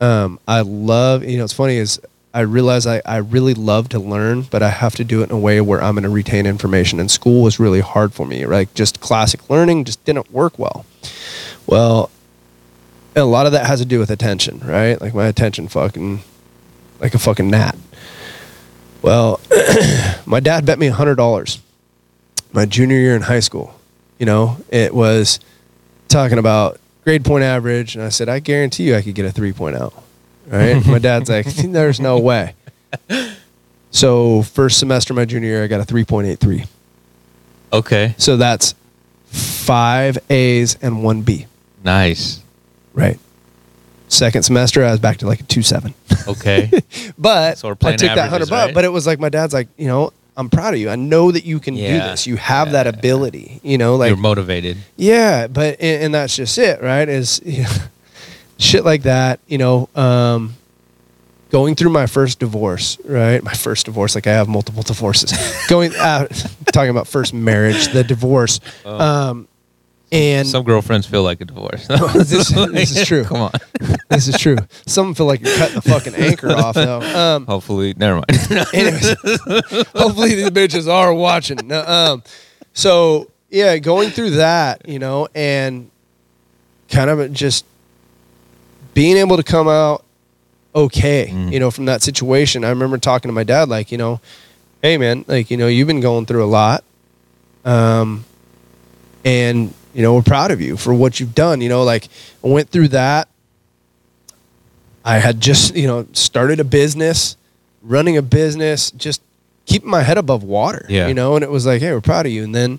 Um, 0.00 0.40
I 0.48 0.62
love. 0.62 1.22
You 1.24 1.38
know, 1.38 1.44
it's 1.44 1.52
funny 1.52 1.76
is 1.76 2.00
I 2.32 2.40
realize 2.40 2.86
I, 2.86 3.02
I 3.04 3.18
really 3.18 3.52
love 3.52 3.90
to 3.90 3.98
learn, 3.98 4.42
but 4.42 4.62
I 4.62 4.70
have 4.70 4.94
to 4.94 5.04
do 5.04 5.20
it 5.20 5.24
in 5.24 5.32
a 5.32 5.38
way 5.38 5.60
where 5.60 5.82
I'm 5.82 5.94
going 5.94 6.04
to 6.04 6.08
retain 6.08 6.46
information. 6.46 6.98
And 6.98 7.10
school 7.10 7.42
was 7.42 7.60
really 7.60 7.80
hard 7.80 8.14
for 8.14 8.26
me. 8.26 8.44
Right, 8.44 8.72
just 8.74 9.00
classic 9.00 9.50
learning 9.50 9.84
just 9.84 10.02
didn't 10.04 10.30
work 10.32 10.58
well. 10.58 10.86
Well, 11.66 12.10
a 13.14 13.24
lot 13.24 13.44
of 13.46 13.52
that 13.52 13.66
has 13.66 13.80
to 13.80 13.86
do 13.86 13.98
with 13.98 14.10
attention, 14.10 14.60
right? 14.60 14.98
Like 15.00 15.14
my 15.14 15.26
attention 15.26 15.68
fucking 15.68 16.20
like 16.98 17.14
a 17.14 17.18
fucking 17.18 17.50
gnat. 17.50 17.76
Well, 19.02 19.40
my 20.26 20.40
dad 20.40 20.64
bet 20.64 20.78
me 20.78 20.86
a 20.86 20.92
hundred 20.92 21.16
dollars 21.16 21.60
my 22.52 22.66
junior 22.66 22.96
year 22.96 23.16
in 23.16 23.22
high 23.22 23.40
school. 23.40 23.74
You 24.18 24.26
know, 24.26 24.56
it 24.70 24.94
was 24.94 25.40
talking 26.08 26.38
about 26.38 26.78
grade 27.04 27.24
point 27.24 27.44
average, 27.44 27.96
and 27.96 28.04
I 28.04 28.08
said, 28.10 28.28
I 28.28 28.38
guarantee 28.38 28.84
you 28.84 28.96
I 28.96 29.02
could 29.02 29.14
get 29.14 29.24
a 29.26 29.32
three 29.32 29.52
point 29.52 29.76
out. 29.76 29.94
Right? 30.46 30.84
my 30.86 30.98
dad's 30.98 31.28
like, 31.30 31.46
There's 31.54 32.00
no 32.00 32.18
way. 32.18 32.54
So 33.90 34.42
first 34.42 34.78
semester 34.78 35.12
my 35.14 35.24
junior 35.24 35.48
year, 35.48 35.64
I 35.64 35.66
got 35.66 35.80
a 35.80 35.84
three 35.84 36.04
point 36.04 36.26
eight 36.26 36.38
three. 36.38 36.64
Okay. 37.72 38.14
So 38.18 38.36
that's 38.36 38.74
five 39.26 40.18
A's 40.30 40.76
and 40.82 41.02
one 41.02 41.22
B. 41.22 41.46
Nice. 41.84 42.42
Right. 42.94 43.18
Second 44.08 44.42
semester, 44.42 44.84
I 44.84 44.90
was 44.90 45.00
back 45.00 45.18
to 45.18 45.26
like 45.26 45.40
a 45.40 45.44
two 45.44 45.62
seven. 45.62 45.94
Okay. 46.26 46.70
But 47.18 47.58
So 47.58 47.70
I 47.70 47.74
took 47.74 48.00
that 48.00 48.30
hundred 48.30 48.48
averages, 48.48 48.50
bucks. 48.50 48.72
But 48.74 48.84
it 48.84 48.88
was 48.88 49.06
like 49.06 49.20
my 49.20 49.28
dad's 49.28 49.54
like, 49.54 49.68
you 49.76 49.86
know, 49.86 50.12
I'm 50.36 50.48
proud 50.48 50.74
of 50.74 50.80
you. 50.80 50.88
I 50.88 50.96
know 50.96 51.30
that 51.30 51.44
you 51.44 51.60
can 51.60 51.74
do 51.74 51.82
this. 51.82 52.26
You 52.26 52.36
have 52.36 52.68
Yeah. 52.68 52.72
that 52.84 52.86
ability. 52.86 53.60
You 53.62 53.76
know, 53.78 53.96
like 53.96 54.08
You're 54.08 54.16
motivated. 54.16 54.78
yeah. 54.96 55.46
But 55.46 55.76
and, 55.80 56.04
and 56.04 56.14
that's 56.14 56.34
just 56.36 56.56
it, 56.58 56.82
right? 56.82 57.08
Is 57.08 57.40
you 57.46 57.64
know, 57.64 57.70
shit 58.58 58.84
like 58.84 59.02
that. 59.02 59.40
You 59.46 59.58
know, 59.58 59.88
um, 59.94 60.54
going 61.50 61.74
through 61.74 61.90
my 61.90 62.06
first 62.06 62.38
divorce, 62.38 62.96
right? 63.04 63.42
My 63.44 63.52
first 63.52 63.84
divorce, 63.86 64.14
like 64.14 64.26
I 64.26 64.32
have 64.32 64.48
multiple 64.48 64.82
divorces. 64.82 65.32
going 65.68 65.94
uh, 65.96 66.26
talking 66.72 66.90
about 66.90 67.06
first 67.06 67.34
marriage, 67.34 67.88
the 67.92 68.02
divorce. 68.02 68.58
Oh. 68.86 68.98
Um, 69.00 69.48
and 70.12 70.46
Some 70.46 70.62
girlfriends 70.64 71.06
feel 71.06 71.22
like 71.24 71.40
a 71.40 71.44
divorce. 71.44 71.86
this, 71.88 72.48
this 72.72 72.96
is 72.96 73.06
true. 73.08 73.24
Come 73.24 73.38
on. 73.38 73.52
This 74.10 74.28
is 74.28 74.36
true. 74.38 74.58
Some 74.86 75.14
feel 75.14 75.24
like 75.24 75.40
you're 75.40 75.56
cutting 75.56 75.74
the 75.76 75.80
fucking 75.80 76.14
anchor 76.14 76.50
off 76.50 76.74
though. 76.74 77.00
Um, 77.00 77.46
Hopefully, 77.46 77.94
never 77.96 78.16
mind. 78.16 78.26
anyways, 78.74 79.08
hopefully 79.94 80.34
these 80.34 80.50
bitches 80.50 80.86
are 80.86 81.14
watching. 81.14 81.56
No, 81.66 81.82
um, 81.82 82.22
so 82.74 83.30
yeah, 83.48 83.78
going 83.78 84.10
through 84.10 84.32
that, 84.32 84.86
you 84.86 84.98
know, 84.98 85.28
and 85.34 85.90
kind 86.90 87.08
of 87.08 87.32
just 87.32 87.64
being 88.92 89.16
able 89.16 89.38
to 89.38 89.42
come 89.42 89.66
out 89.66 90.04
okay, 90.74 91.28
Mm. 91.32 91.52
you 91.52 91.58
know, 91.58 91.70
from 91.70 91.86
that 91.86 92.02
situation. 92.02 92.64
I 92.64 92.68
remember 92.68 92.98
talking 92.98 93.30
to 93.30 93.32
my 93.32 93.44
dad, 93.44 93.68
like, 93.70 93.90
you 93.92 93.96
know, 93.98 94.20
hey 94.82 94.98
man, 94.98 95.24
like, 95.26 95.50
you 95.50 95.56
know, 95.56 95.68
you've 95.68 95.86
been 95.88 96.00
going 96.00 96.26
through 96.26 96.44
a 96.44 96.46
lot. 96.46 96.84
Um, 97.64 98.24
and, 99.24 99.72
you 99.94 100.02
know, 100.02 100.14
we're 100.14 100.22
proud 100.22 100.50
of 100.50 100.60
you 100.60 100.76
for 100.76 100.92
what 100.94 101.20
you've 101.20 101.34
done. 101.34 101.60
You 101.60 101.68
know, 101.68 101.82
like 101.84 102.08
I 102.44 102.48
went 102.48 102.70
through 102.70 102.88
that. 102.88 103.28
I 105.04 105.18
had 105.18 105.40
just, 105.40 105.74
you 105.74 105.86
know, 105.86 106.06
started 106.12 106.60
a 106.60 106.64
business, 106.64 107.36
running 107.82 108.16
a 108.16 108.22
business, 108.22 108.90
just 108.92 109.20
keeping 109.66 109.90
my 109.90 110.02
head 110.02 110.18
above 110.18 110.44
water. 110.44 110.86
Yeah. 110.88 111.08
You 111.08 111.14
know, 111.14 111.34
and 111.34 111.42
it 111.42 111.50
was 111.50 111.66
like, 111.66 111.80
hey, 111.82 111.92
we're 111.92 112.00
proud 112.00 112.26
of 112.26 112.32
you. 112.32 112.44
And 112.44 112.54
then, 112.54 112.78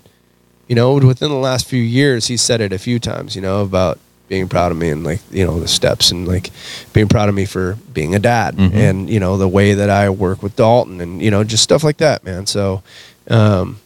you 0.68 0.74
know, 0.74 0.94
within 0.94 1.28
the 1.28 1.36
last 1.36 1.66
few 1.66 1.82
years, 1.82 2.26
he 2.28 2.36
said 2.38 2.60
it 2.62 2.72
a 2.72 2.78
few 2.78 2.98
times, 2.98 3.36
you 3.36 3.42
know, 3.42 3.62
about 3.62 3.98
being 4.28 4.48
proud 4.48 4.72
of 4.72 4.78
me 4.78 4.88
and 4.88 5.04
like, 5.04 5.20
you 5.30 5.44
know, 5.44 5.60
the 5.60 5.68
steps 5.68 6.10
and 6.10 6.26
like 6.26 6.50
being 6.94 7.08
proud 7.08 7.28
of 7.28 7.34
me 7.34 7.44
for 7.44 7.76
being 7.92 8.14
a 8.14 8.18
dad 8.18 8.56
Mhm. 8.56 8.72
and, 8.74 9.10
you 9.10 9.20
know, 9.20 9.36
the 9.36 9.46
way 9.46 9.74
that 9.74 9.90
I 9.90 10.08
work 10.08 10.42
with 10.42 10.56
Dalton 10.56 11.02
and, 11.02 11.20
you 11.20 11.30
know, 11.30 11.44
just 11.44 11.62
stuff 11.62 11.84
like 11.84 11.98
that, 11.98 12.24
man. 12.24 12.46
So, 12.46 12.82
um, 13.28 13.76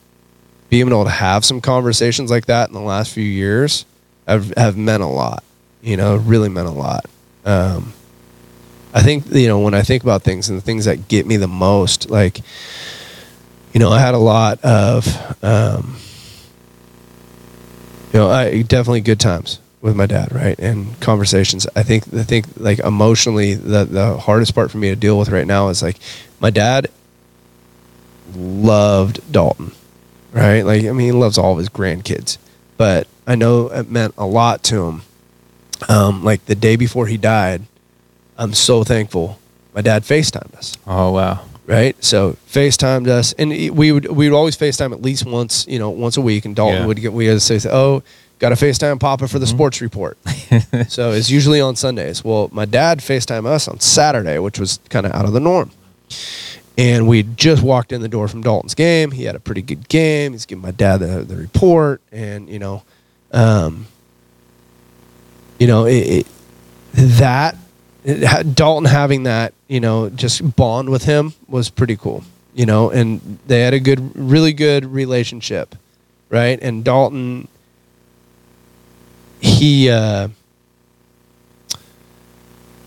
being 0.68 0.88
able 0.88 1.04
to 1.04 1.10
have 1.10 1.44
some 1.44 1.60
conversations 1.60 2.30
like 2.30 2.46
that 2.46 2.68
in 2.68 2.74
the 2.74 2.80
last 2.80 3.12
few 3.12 3.24
years 3.24 3.86
have 4.26 4.52
have 4.56 4.76
meant 4.76 5.02
a 5.02 5.06
lot. 5.06 5.42
You 5.82 5.96
know, 5.96 6.16
really 6.16 6.48
meant 6.48 6.68
a 6.68 6.72
lot. 6.72 7.06
Um, 7.44 7.92
I 8.92 9.02
think 9.02 9.26
you 9.30 9.48
know 9.48 9.60
when 9.60 9.74
I 9.74 9.82
think 9.82 10.02
about 10.02 10.22
things 10.22 10.48
and 10.48 10.58
the 10.58 10.62
things 10.62 10.84
that 10.86 11.08
get 11.08 11.26
me 11.26 11.36
the 11.36 11.48
most, 11.48 12.10
like 12.10 12.40
you 13.72 13.80
know, 13.80 13.90
I 13.90 14.00
had 14.00 14.14
a 14.14 14.18
lot 14.18 14.60
of 14.64 15.06
um, 15.44 15.96
you 18.12 18.18
know, 18.18 18.30
I 18.30 18.62
definitely 18.62 19.02
good 19.02 19.20
times 19.20 19.60
with 19.80 19.94
my 19.94 20.06
dad, 20.06 20.32
right, 20.32 20.58
and 20.58 20.98
conversations. 21.00 21.66
I 21.76 21.82
think 21.82 22.12
I 22.14 22.22
think 22.22 22.46
like 22.56 22.78
emotionally, 22.80 23.54
the 23.54 23.84
the 23.84 24.16
hardest 24.16 24.54
part 24.54 24.70
for 24.70 24.78
me 24.78 24.88
to 24.88 24.96
deal 24.96 25.18
with 25.18 25.28
right 25.28 25.46
now 25.46 25.68
is 25.68 25.82
like 25.82 25.98
my 26.40 26.50
dad 26.50 26.88
loved 28.34 29.30
Dalton, 29.30 29.72
right? 30.40 30.62
Like 30.62 30.84
I 30.84 30.92
mean, 30.92 31.06
he 31.06 31.12
loves 31.12 31.38
all 31.38 31.52
of 31.52 31.58
his 31.58 31.68
grandkids, 31.68 32.38
but 32.76 33.06
I 33.26 33.34
know 33.34 33.68
it 33.68 33.90
meant 33.90 34.14
a 34.18 34.26
lot 34.26 34.62
to 34.64 34.84
him. 34.86 35.02
Um, 35.88 36.24
like 36.24 36.44
the 36.46 36.54
day 36.54 36.76
before 36.76 37.06
he 37.06 37.16
died, 37.16 37.62
I'm 38.36 38.52
so 38.54 38.82
thankful. 38.84 39.38
My 39.74 39.80
dad 39.82 40.02
FaceTimed 40.02 40.56
us 40.56 40.76
Oh 40.88 41.12
wow. 41.12 41.44
right? 41.66 41.94
So 42.02 42.36
FaceTimed 42.50 43.06
us, 43.06 43.32
and 43.34 43.50
we 43.50 43.92
would 43.92 44.06
we 44.10 44.28
would 44.28 44.36
always 44.36 44.56
FaceTime 44.56 44.92
at 44.92 45.02
least 45.02 45.24
once, 45.26 45.66
you 45.68 45.78
know, 45.78 45.90
once 45.90 46.16
a 46.16 46.20
week. 46.20 46.44
And 46.44 46.56
Dalton 46.56 46.80
Yeah. 46.80 46.86
would 46.86 47.00
get 47.00 47.12
we 47.12 47.26
had 47.26 47.40
to 47.40 47.58
say, 47.58 47.68
"Oh, 47.70 48.02
got 48.40 48.48
to 48.48 48.56
FaceTime 48.56 48.98
Papa 48.98 49.28
for 49.28 49.38
the 49.38 49.46
sports 49.46 49.80
report." 49.80 50.18
so 50.88 51.12
it's 51.12 51.30
usually 51.30 51.60
on 51.60 51.76
Sundays. 51.76 52.24
Well, 52.24 52.48
my 52.52 52.64
dad 52.64 52.98
FaceTime 52.98 53.46
us 53.46 53.68
on 53.68 53.78
Saturday, 53.80 54.38
which 54.40 54.58
was 54.58 54.80
kind 54.88 55.06
of 55.06 55.12
out 55.12 55.24
of 55.26 55.32
the 55.32 55.40
norm. 55.40 55.70
And 56.78 57.08
we 57.08 57.24
just 57.24 57.62
walked 57.62 57.92
in 57.92 58.00
the 58.02 58.08
door 58.08 58.28
from 58.28 58.40
Dalton's 58.40 58.74
game. 58.76 59.10
He 59.10 59.24
had 59.24 59.34
a 59.34 59.40
pretty 59.40 59.62
good 59.62 59.88
game. 59.88 60.32
He's 60.32 60.46
giving 60.46 60.62
my 60.62 60.70
dad 60.70 60.98
the, 60.98 61.24
the 61.24 61.34
report, 61.34 62.00
and 62.12 62.48
you 62.48 62.60
know, 62.60 62.84
um, 63.32 63.88
you 65.58 65.66
know, 65.66 65.86
it, 65.86 66.06
it, 66.06 66.26
that 66.94 67.56
it, 68.04 68.54
Dalton 68.54 68.84
having 68.84 69.24
that, 69.24 69.54
you 69.66 69.80
know, 69.80 70.08
just 70.08 70.56
bond 70.56 70.88
with 70.88 71.04
him 71.04 71.34
was 71.48 71.68
pretty 71.68 71.96
cool, 71.96 72.24
you 72.54 72.64
know, 72.64 72.90
and 72.90 73.38
they 73.46 73.60
had 73.60 73.74
a 73.74 73.80
good, 73.80 74.16
really 74.16 74.52
good 74.52 74.84
relationship, 74.86 75.74
right? 76.28 76.58
And 76.62 76.84
Dalton, 76.84 77.48
he, 79.40 79.90
uh, 79.90 80.28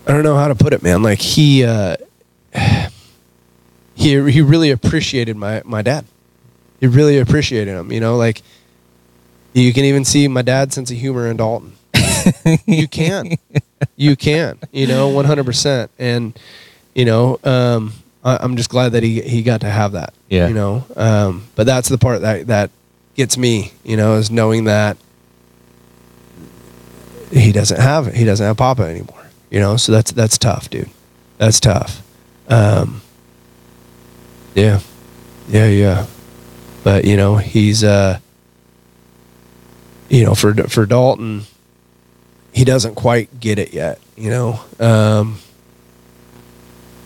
I 0.06 0.12
don't 0.12 0.24
know 0.24 0.36
how 0.36 0.48
to 0.48 0.54
put 0.54 0.72
it, 0.72 0.82
man. 0.82 1.02
Like 1.02 1.20
he, 1.20 1.64
uh, 1.64 1.96
he, 4.02 4.30
he 4.30 4.40
really 4.40 4.70
appreciated 4.70 5.36
my, 5.36 5.62
my 5.64 5.82
dad. 5.82 6.04
He 6.80 6.86
really 6.86 7.18
appreciated 7.18 7.70
him, 7.70 7.92
you 7.92 8.00
know, 8.00 8.16
like 8.16 8.42
you 9.52 9.72
can 9.72 9.84
even 9.84 10.04
see 10.04 10.26
my 10.28 10.42
dad's 10.42 10.74
sense 10.74 10.90
of 10.90 10.96
humor 10.96 11.28
in 11.28 11.36
Dalton. 11.36 11.74
you 12.66 12.88
can, 12.88 13.36
you 13.96 14.16
can, 14.16 14.58
you 14.72 14.86
know, 14.86 15.08
one 15.08 15.24
hundred 15.24 15.44
percent. 15.44 15.90
And 15.98 16.38
you 16.94 17.04
know, 17.04 17.38
um, 17.44 17.92
I, 18.24 18.38
I'm 18.40 18.56
just 18.56 18.70
glad 18.70 18.92
that 18.92 19.02
he 19.02 19.20
he 19.20 19.42
got 19.42 19.60
to 19.60 19.70
have 19.70 19.92
that. 19.92 20.14
Yeah. 20.28 20.48
You 20.48 20.54
know, 20.54 20.84
um, 20.96 21.46
but 21.54 21.66
that's 21.66 21.88
the 21.88 21.98
part 21.98 22.22
that 22.22 22.46
that 22.48 22.70
gets 23.14 23.36
me. 23.36 23.72
You 23.84 23.96
know, 23.96 24.16
is 24.16 24.30
knowing 24.30 24.64
that 24.64 24.96
he 27.30 27.52
doesn't 27.52 27.80
have 27.80 28.08
it. 28.08 28.14
He 28.14 28.24
doesn't 28.24 28.44
have 28.44 28.56
Papa 28.56 28.82
anymore. 28.82 29.26
You 29.50 29.60
know, 29.60 29.76
so 29.76 29.92
that's 29.92 30.12
that's 30.12 30.38
tough, 30.38 30.70
dude. 30.70 30.90
That's 31.38 31.60
tough. 31.60 32.02
Um, 32.48 33.02
yeah, 34.54 34.80
yeah, 35.48 35.68
yeah. 35.68 36.06
But 36.84 37.04
you 37.04 37.16
know, 37.16 37.36
he's 37.36 37.84
uh, 37.84 38.18
you 40.08 40.24
know, 40.24 40.34
for 40.34 40.54
for 40.68 40.86
Dalton, 40.86 41.42
he 42.52 42.64
doesn't 42.64 42.94
quite 42.94 43.40
get 43.40 43.58
it 43.58 43.72
yet. 43.72 43.98
You 44.16 44.30
know, 44.30 44.60
um, 44.78 45.38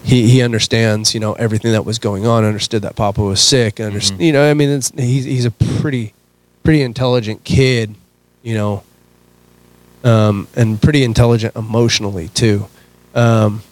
he 0.02 0.28
he 0.28 0.42
understands. 0.42 1.14
You 1.14 1.20
know, 1.20 1.34
everything 1.34 1.72
that 1.72 1.84
was 1.84 1.98
going 1.98 2.26
on. 2.26 2.44
Understood 2.44 2.82
that 2.82 2.96
Papa 2.96 3.22
was 3.22 3.40
sick. 3.40 3.80
Understand. 3.80 4.20
You 4.20 4.32
know, 4.32 4.48
I 4.48 4.54
mean, 4.54 4.70
it's, 4.70 4.90
he's 4.90 5.24
he's 5.24 5.44
a 5.44 5.50
pretty 5.50 6.14
pretty 6.62 6.82
intelligent 6.82 7.44
kid. 7.44 7.94
You 8.42 8.54
know, 8.54 8.82
um, 10.04 10.48
and 10.56 10.80
pretty 10.80 11.04
intelligent 11.04 11.54
emotionally 11.56 12.28
too. 12.28 12.66
Um, 13.14 13.62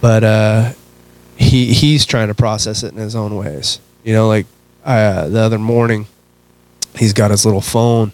but 0.00 0.24
uh, 0.24 0.72
he 1.40 1.72
he's 1.72 2.04
trying 2.04 2.28
to 2.28 2.34
process 2.34 2.82
it 2.82 2.92
in 2.92 2.98
his 2.98 3.16
own 3.16 3.34
ways. 3.36 3.80
You 4.04 4.12
know, 4.12 4.28
like 4.28 4.46
uh, 4.84 5.28
the 5.28 5.40
other 5.40 5.58
morning, 5.58 6.06
he's 6.96 7.12
got 7.12 7.30
his 7.30 7.44
little 7.44 7.60
phone, 7.60 8.12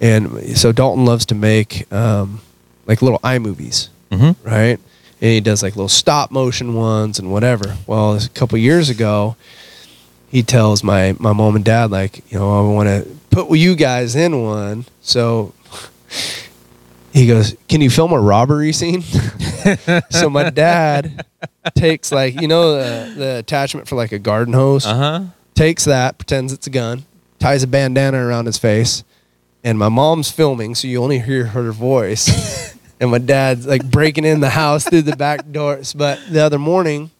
and 0.00 0.56
so 0.56 0.70
Dalton 0.72 1.04
loves 1.04 1.26
to 1.26 1.34
make 1.34 1.90
um, 1.92 2.40
like 2.86 3.02
little 3.02 3.18
iMovies, 3.20 3.88
Mm-hmm. 4.10 4.46
right? 4.48 4.78
And 5.22 5.30
he 5.30 5.40
does 5.40 5.62
like 5.62 5.76
little 5.76 5.88
stop 5.88 6.30
motion 6.30 6.74
ones 6.74 7.18
and 7.18 7.30
whatever. 7.30 7.76
Well, 7.86 8.16
a 8.16 8.28
couple 8.34 8.56
years 8.58 8.88
ago, 8.90 9.36
he 10.30 10.42
tells 10.42 10.82
my 10.82 11.14
my 11.18 11.32
mom 11.32 11.56
and 11.56 11.64
dad 11.64 11.90
like, 11.90 12.22
you 12.32 12.38
know, 12.38 12.50
I 12.58 12.72
want 12.72 12.88
to 12.88 13.08
put 13.30 13.50
you 13.56 13.74
guys 13.74 14.16
in 14.16 14.42
one. 14.42 14.84
So 15.02 15.52
he 17.12 17.26
goes, 17.26 17.56
"Can 17.68 17.80
you 17.80 17.90
film 17.90 18.12
a 18.12 18.20
robbery 18.20 18.72
scene?" 18.72 19.02
so 20.10 20.30
my 20.30 20.50
dad 20.50 21.24
takes 21.74 22.10
like 22.12 22.40
you 22.40 22.48
know 22.48 22.72
the 22.74 23.12
the 23.16 23.36
attachment 23.38 23.88
for 23.88 23.96
like 23.96 24.12
a 24.12 24.18
garden 24.18 24.54
hose 24.54 24.86
Uh 24.86 24.94
huh. 24.96 25.20
takes 25.54 25.84
that, 25.84 26.18
pretends 26.18 26.52
it's 26.52 26.66
a 26.66 26.70
gun, 26.70 27.04
ties 27.38 27.62
a 27.62 27.66
bandana 27.66 28.24
around 28.24 28.46
his 28.46 28.58
face, 28.58 29.04
and 29.64 29.78
my 29.78 29.88
mom's 29.88 30.30
filming, 30.30 30.74
so 30.74 30.88
you 30.88 31.02
only 31.02 31.18
hear 31.18 31.46
her 31.46 31.72
voice. 31.72 32.74
and 33.00 33.10
my 33.10 33.18
dad's 33.18 33.66
like 33.66 33.84
breaking 33.90 34.24
in 34.24 34.40
the 34.40 34.50
house 34.50 34.84
through 34.88 35.02
the 35.02 35.16
back 35.16 35.50
doors. 35.52 35.92
But 35.94 36.20
the 36.30 36.40
other 36.40 36.58
morning, 36.58 37.10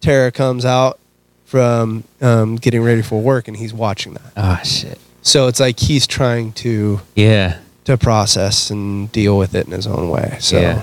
Tara 0.00 0.32
comes 0.32 0.64
out 0.64 0.98
from 1.44 2.04
um, 2.20 2.56
getting 2.56 2.82
ready 2.82 3.02
for 3.02 3.20
work, 3.20 3.46
and 3.48 3.56
he's 3.56 3.72
watching 3.72 4.14
that. 4.14 4.32
Ah 4.36 4.60
shit. 4.64 4.98
So 5.22 5.46
it's 5.48 5.60
like 5.60 5.78
he's 5.80 6.06
trying 6.06 6.52
to 6.54 7.00
Yeah. 7.14 7.58
To 7.88 7.96
process 7.96 8.70
and 8.70 9.10
deal 9.12 9.38
with 9.38 9.54
it 9.54 9.66
in 9.66 9.72
his 9.72 9.86
own 9.86 10.10
way. 10.10 10.36
So, 10.40 10.60
Yeah. 10.60 10.82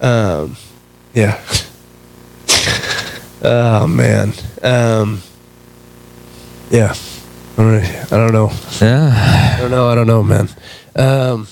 um, 0.00 0.56
yeah. 1.14 1.40
oh 3.42 3.86
man. 3.86 4.32
Um, 4.62 5.22
yeah. 6.70 6.94
I 7.56 7.62
don't, 7.62 7.84
I 7.84 8.16
don't 8.16 8.32
know. 8.32 8.50
Yeah. 8.80 9.54
I 9.56 9.60
don't 9.60 9.70
know. 9.70 9.88
I 9.88 9.94
don't 9.94 10.06
know, 10.06 10.22
man. 10.22 10.48
Um, 10.94 11.46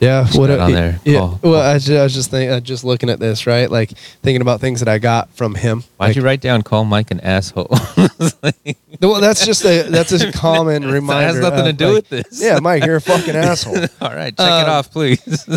yeah. 0.00 0.24
Just 0.24 0.38
What 0.38 0.48
got 0.48 0.60
on 0.60 0.72
there. 0.72 1.00
Yeah. 1.04 1.18
Call- 1.18 1.38
well, 1.42 1.52
call. 1.52 1.54
I 1.62 1.74
just, 1.78 1.90
I 1.90 2.02
was 2.02 2.14
just 2.14 2.30
think, 2.30 2.50
uh, 2.50 2.60
just 2.60 2.84
looking 2.84 3.10
at 3.10 3.20
this, 3.20 3.46
right? 3.46 3.70
Like 3.70 3.90
thinking 4.22 4.40
about 4.42 4.60
things 4.60 4.80
that 4.80 4.88
I 4.88 4.98
got 4.98 5.30
from 5.36 5.54
him. 5.54 5.84
Why'd 5.98 6.08
Like, 6.10 6.16
you 6.16 6.22
write 6.22 6.40
down 6.40 6.62
call 6.62 6.84
Mike 6.84 7.10
an 7.10 7.20
asshole? 7.20 7.68
Well, 9.00 9.20
that's 9.22 9.46
just 9.46 9.64
a 9.64 9.84
that's 9.88 10.12
a 10.12 10.30
common 10.30 10.84
reminder. 10.90 11.32
That 11.32 11.34
has 11.34 11.40
nothing 11.40 11.64
to 11.64 11.72
do 11.72 11.86
like, 11.86 11.94
with 11.94 12.08
this. 12.10 12.42
Yeah, 12.42 12.58
Mike, 12.60 12.84
you're 12.84 12.96
a 12.96 13.00
fucking 13.00 13.34
asshole. 13.34 13.76
All 14.02 14.14
right, 14.14 14.36
check 14.36 14.46
it 14.46 14.68
Um, 14.68 14.70
off, 14.70 14.90
please. 14.90 15.48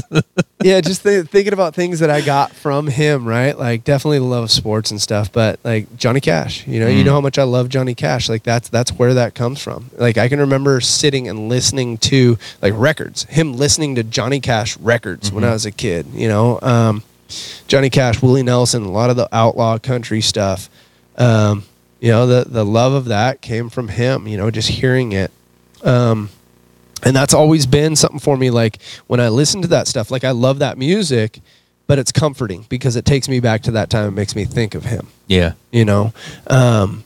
Yeah, 0.63 0.81
just 0.81 1.03
th- 1.03 1.27
thinking 1.27 1.53
about 1.53 1.75
things 1.75 1.99
that 1.99 2.09
I 2.09 2.21
got 2.21 2.51
from 2.53 2.87
him, 2.87 3.25
right? 3.27 3.57
Like 3.57 3.83
definitely 3.83 4.19
love 4.19 4.49
sports 4.51 4.91
and 4.91 5.01
stuff, 5.01 5.31
but 5.31 5.59
like 5.63 5.95
Johnny 5.97 6.19
Cash, 6.19 6.65
you 6.67 6.79
know, 6.79 6.87
you 6.87 7.03
Mm. 7.03 7.05
know 7.05 7.13
how 7.13 7.21
much 7.21 7.37
I 7.37 7.43
love 7.43 7.69
Johnny 7.69 7.93
Cash. 7.95 8.29
Like 8.29 8.43
that's 8.43 8.69
that's 8.69 8.91
where 8.91 9.13
that 9.13 9.35
comes 9.35 9.61
from. 9.61 9.89
Like 9.97 10.17
I 10.17 10.27
can 10.29 10.39
remember 10.39 10.79
sitting 10.81 11.27
and 11.27 11.49
listening 11.49 11.97
to 11.99 12.37
like 12.61 12.73
records, 12.75 13.23
him 13.25 13.53
listening 13.53 13.95
to 13.95 14.03
Johnny 14.03 14.39
Cash 14.39 14.77
records 14.77 15.31
when 15.31 15.43
I 15.43 15.51
was 15.51 15.65
a 15.65 15.71
kid. 15.71 16.07
You 16.13 16.27
know, 16.27 16.59
um, 16.61 17.03
Johnny 17.67 17.89
Cash, 17.89 18.21
Willie 18.21 18.43
Nelson, 18.43 18.83
a 18.83 18.91
lot 18.91 19.09
of 19.09 19.15
the 19.15 19.27
outlaw 19.31 19.77
country 19.77 20.21
stuff. 20.21 20.69
Um, 21.17 21.63
you 21.99 22.09
know, 22.09 22.25
the 22.27 22.45
the 22.49 22.65
love 22.65 22.93
of 22.93 23.05
that 23.05 23.41
came 23.41 23.69
from 23.69 23.87
him. 23.87 24.27
You 24.27 24.37
know, 24.37 24.51
just 24.51 24.69
hearing 24.69 25.11
it. 25.13 25.31
Um, 25.83 26.29
and 27.05 27.15
that's 27.15 27.33
always 27.33 27.65
been 27.65 27.95
something 27.95 28.19
for 28.19 28.37
me 28.37 28.49
like 28.49 28.81
when 29.07 29.19
i 29.19 29.29
listen 29.29 29.61
to 29.61 29.67
that 29.67 29.87
stuff 29.87 30.09
like 30.11 30.23
i 30.23 30.31
love 30.31 30.59
that 30.59 30.77
music 30.77 31.39
but 31.87 31.99
it's 31.99 32.11
comforting 32.11 32.65
because 32.69 32.95
it 32.95 33.05
takes 33.05 33.27
me 33.27 33.39
back 33.39 33.61
to 33.63 33.71
that 33.71 33.89
time. 33.89 34.07
And 34.07 34.15
makes 34.15 34.35
me 34.35 34.45
think 34.45 34.75
of 34.75 34.85
him. 34.85 35.07
Yeah. 35.27 35.53
you 35.71 35.85
know? 35.85 36.13
Um 36.47 37.03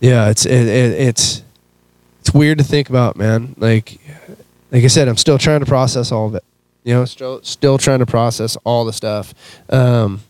yeah 0.00 0.28
it's 0.28 0.44
it, 0.44 0.66
it, 0.66 1.00
it's 1.00 1.42
it's 2.20 2.34
weird 2.34 2.58
to 2.58 2.64
think 2.64 2.90
about 2.90 3.16
man. 3.16 3.54
Like 3.58 4.00
like 4.70 4.84
i 4.84 4.88
said 4.88 5.08
i'm 5.08 5.16
still 5.16 5.38
trying 5.38 5.60
to 5.60 5.66
process 5.66 6.12
all 6.12 6.26
of 6.26 6.34
it. 6.34 6.44
You 6.82 6.94
know 6.94 7.04
still 7.04 7.42
still 7.42 7.78
trying 7.78 8.00
to 8.00 8.06
process 8.06 8.56
all 8.64 8.84
the 8.84 8.92
stuff. 8.92 9.34
Um 9.70 10.22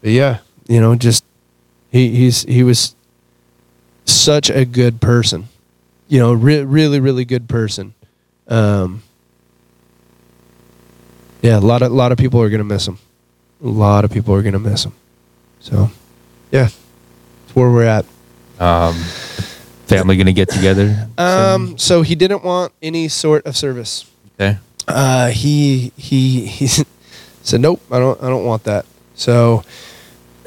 but 0.00 0.10
yeah 0.10 0.38
you 0.68 0.80
know 0.80 0.94
just 0.94 1.24
he 1.90 2.14
he's 2.14 2.42
he 2.44 2.62
was 2.62 2.94
such 4.04 4.50
a 4.50 4.64
good 4.64 5.00
person 5.00 5.48
you 6.08 6.18
know 6.18 6.32
re- 6.32 6.64
really 6.64 7.00
really 7.00 7.24
good 7.24 7.48
person 7.48 7.94
um 8.48 9.02
yeah 11.42 11.58
a 11.58 11.60
lot 11.60 11.82
of 11.82 11.90
a 11.90 11.94
lot 11.94 12.12
of 12.12 12.18
people 12.18 12.40
are 12.40 12.48
gonna 12.50 12.64
miss 12.64 12.86
him 12.86 12.98
a 13.62 13.66
lot 13.68 14.04
of 14.04 14.10
people 14.10 14.34
are 14.34 14.42
gonna 14.42 14.58
miss 14.58 14.84
him 14.84 14.92
so 15.60 15.90
yeah 16.50 16.66
it's 17.46 17.54
where 17.56 17.70
we're 17.70 17.84
at 17.84 18.04
Um, 18.58 18.94
family 19.86 20.16
gonna 20.16 20.32
get 20.32 20.48
together? 20.48 21.08
Um, 21.18 21.76
so 21.78 22.02
he 22.02 22.14
didn't 22.14 22.42
want 22.44 22.72
any 22.82 23.08
sort 23.08 23.44
of 23.46 23.56
service. 23.56 24.04
okay. 24.40 24.58
Uh, 24.88 25.28
he 25.28 25.92
he 25.96 26.46
he 26.46 26.66
said, 27.42 27.60
"Nope, 27.60 27.82
I 27.90 27.98
don't 27.98 28.22
I 28.22 28.28
don't 28.28 28.44
want 28.46 28.64
that." 28.64 28.86
So 29.14 29.62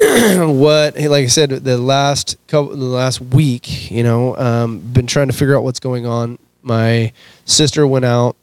what? 0.00 0.96
Like 0.98 1.24
I 1.24 1.26
said, 1.26 1.50
the 1.50 1.76
last 1.78 2.36
couple, 2.48 2.70
the 2.76 2.84
last 2.84 3.20
week, 3.20 3.90
you 3.90 4.02
know, 4.02 4.36
um, 4.36 4.78
been 4.80 5.06
trying 5.06 5.26
to 5.28 5.32
figure 5.34 5.56
out 5.56 5.62
what's 5.62 5.80
going 5.80 6.06
on. 6.06 6.38
My 6.62 7.12
sister 7.44 7.86
went 7.86 8.04
out 8.04 8.36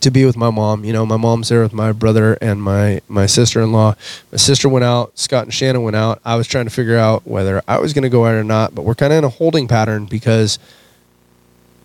to 0.00 0.10
be 0.10 0.24
with 0.24 0.36
my 0.36 0.50
mom. 0.50 0.84
You 0.84 0.92
know, 0.92 1.04
my 1.06 1.16
mom's 1.16 1.48
there 1.50 1.62
with 1.62 1.72
my 1.72 1.92
brother 1.92 2.34
and 2.40 2.62
my 2.62 3.00
my 3.08 3.26
sister 3.26 3.60
in 3.62 3.72
law. 3.72 3.94
My 4.32 4.38
sister 4.38 4.68
went 4.68 4.84
out. 4.84 5.18
Scott 5.18 5.44
and 5.44 5.54
Shannon 5.54 5.82
went 5.82 5.96
out. 5.96 6.20
I 6.24 6.36
was 6.36 6.46
trying 6.46 6.64
to 6.64 6.70
figure 6.70 6.96
out 6.96 7.26
whether 7.26 7.62
I 7.68 7.78
was 7.78 7.92
going 7.92 8.02
to 8.02 8.08
go 8.08 8.24
out 8.26 8.34
or 8.34 8.44
not, 8.44 8.74
but 8.74 8.82
we're 8.82 8.94
kind 8.94 9.12
of 9.12 9.18
in 9.18 9.24
a 9.24 9.28
holding 9.28 9.68
pattern 9.68 10.06
because 10.06 10.58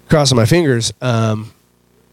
crossing 0.10 0.36
my 0.38 0.46
fingers. 0.46 0.94
Um, 1.02 1.52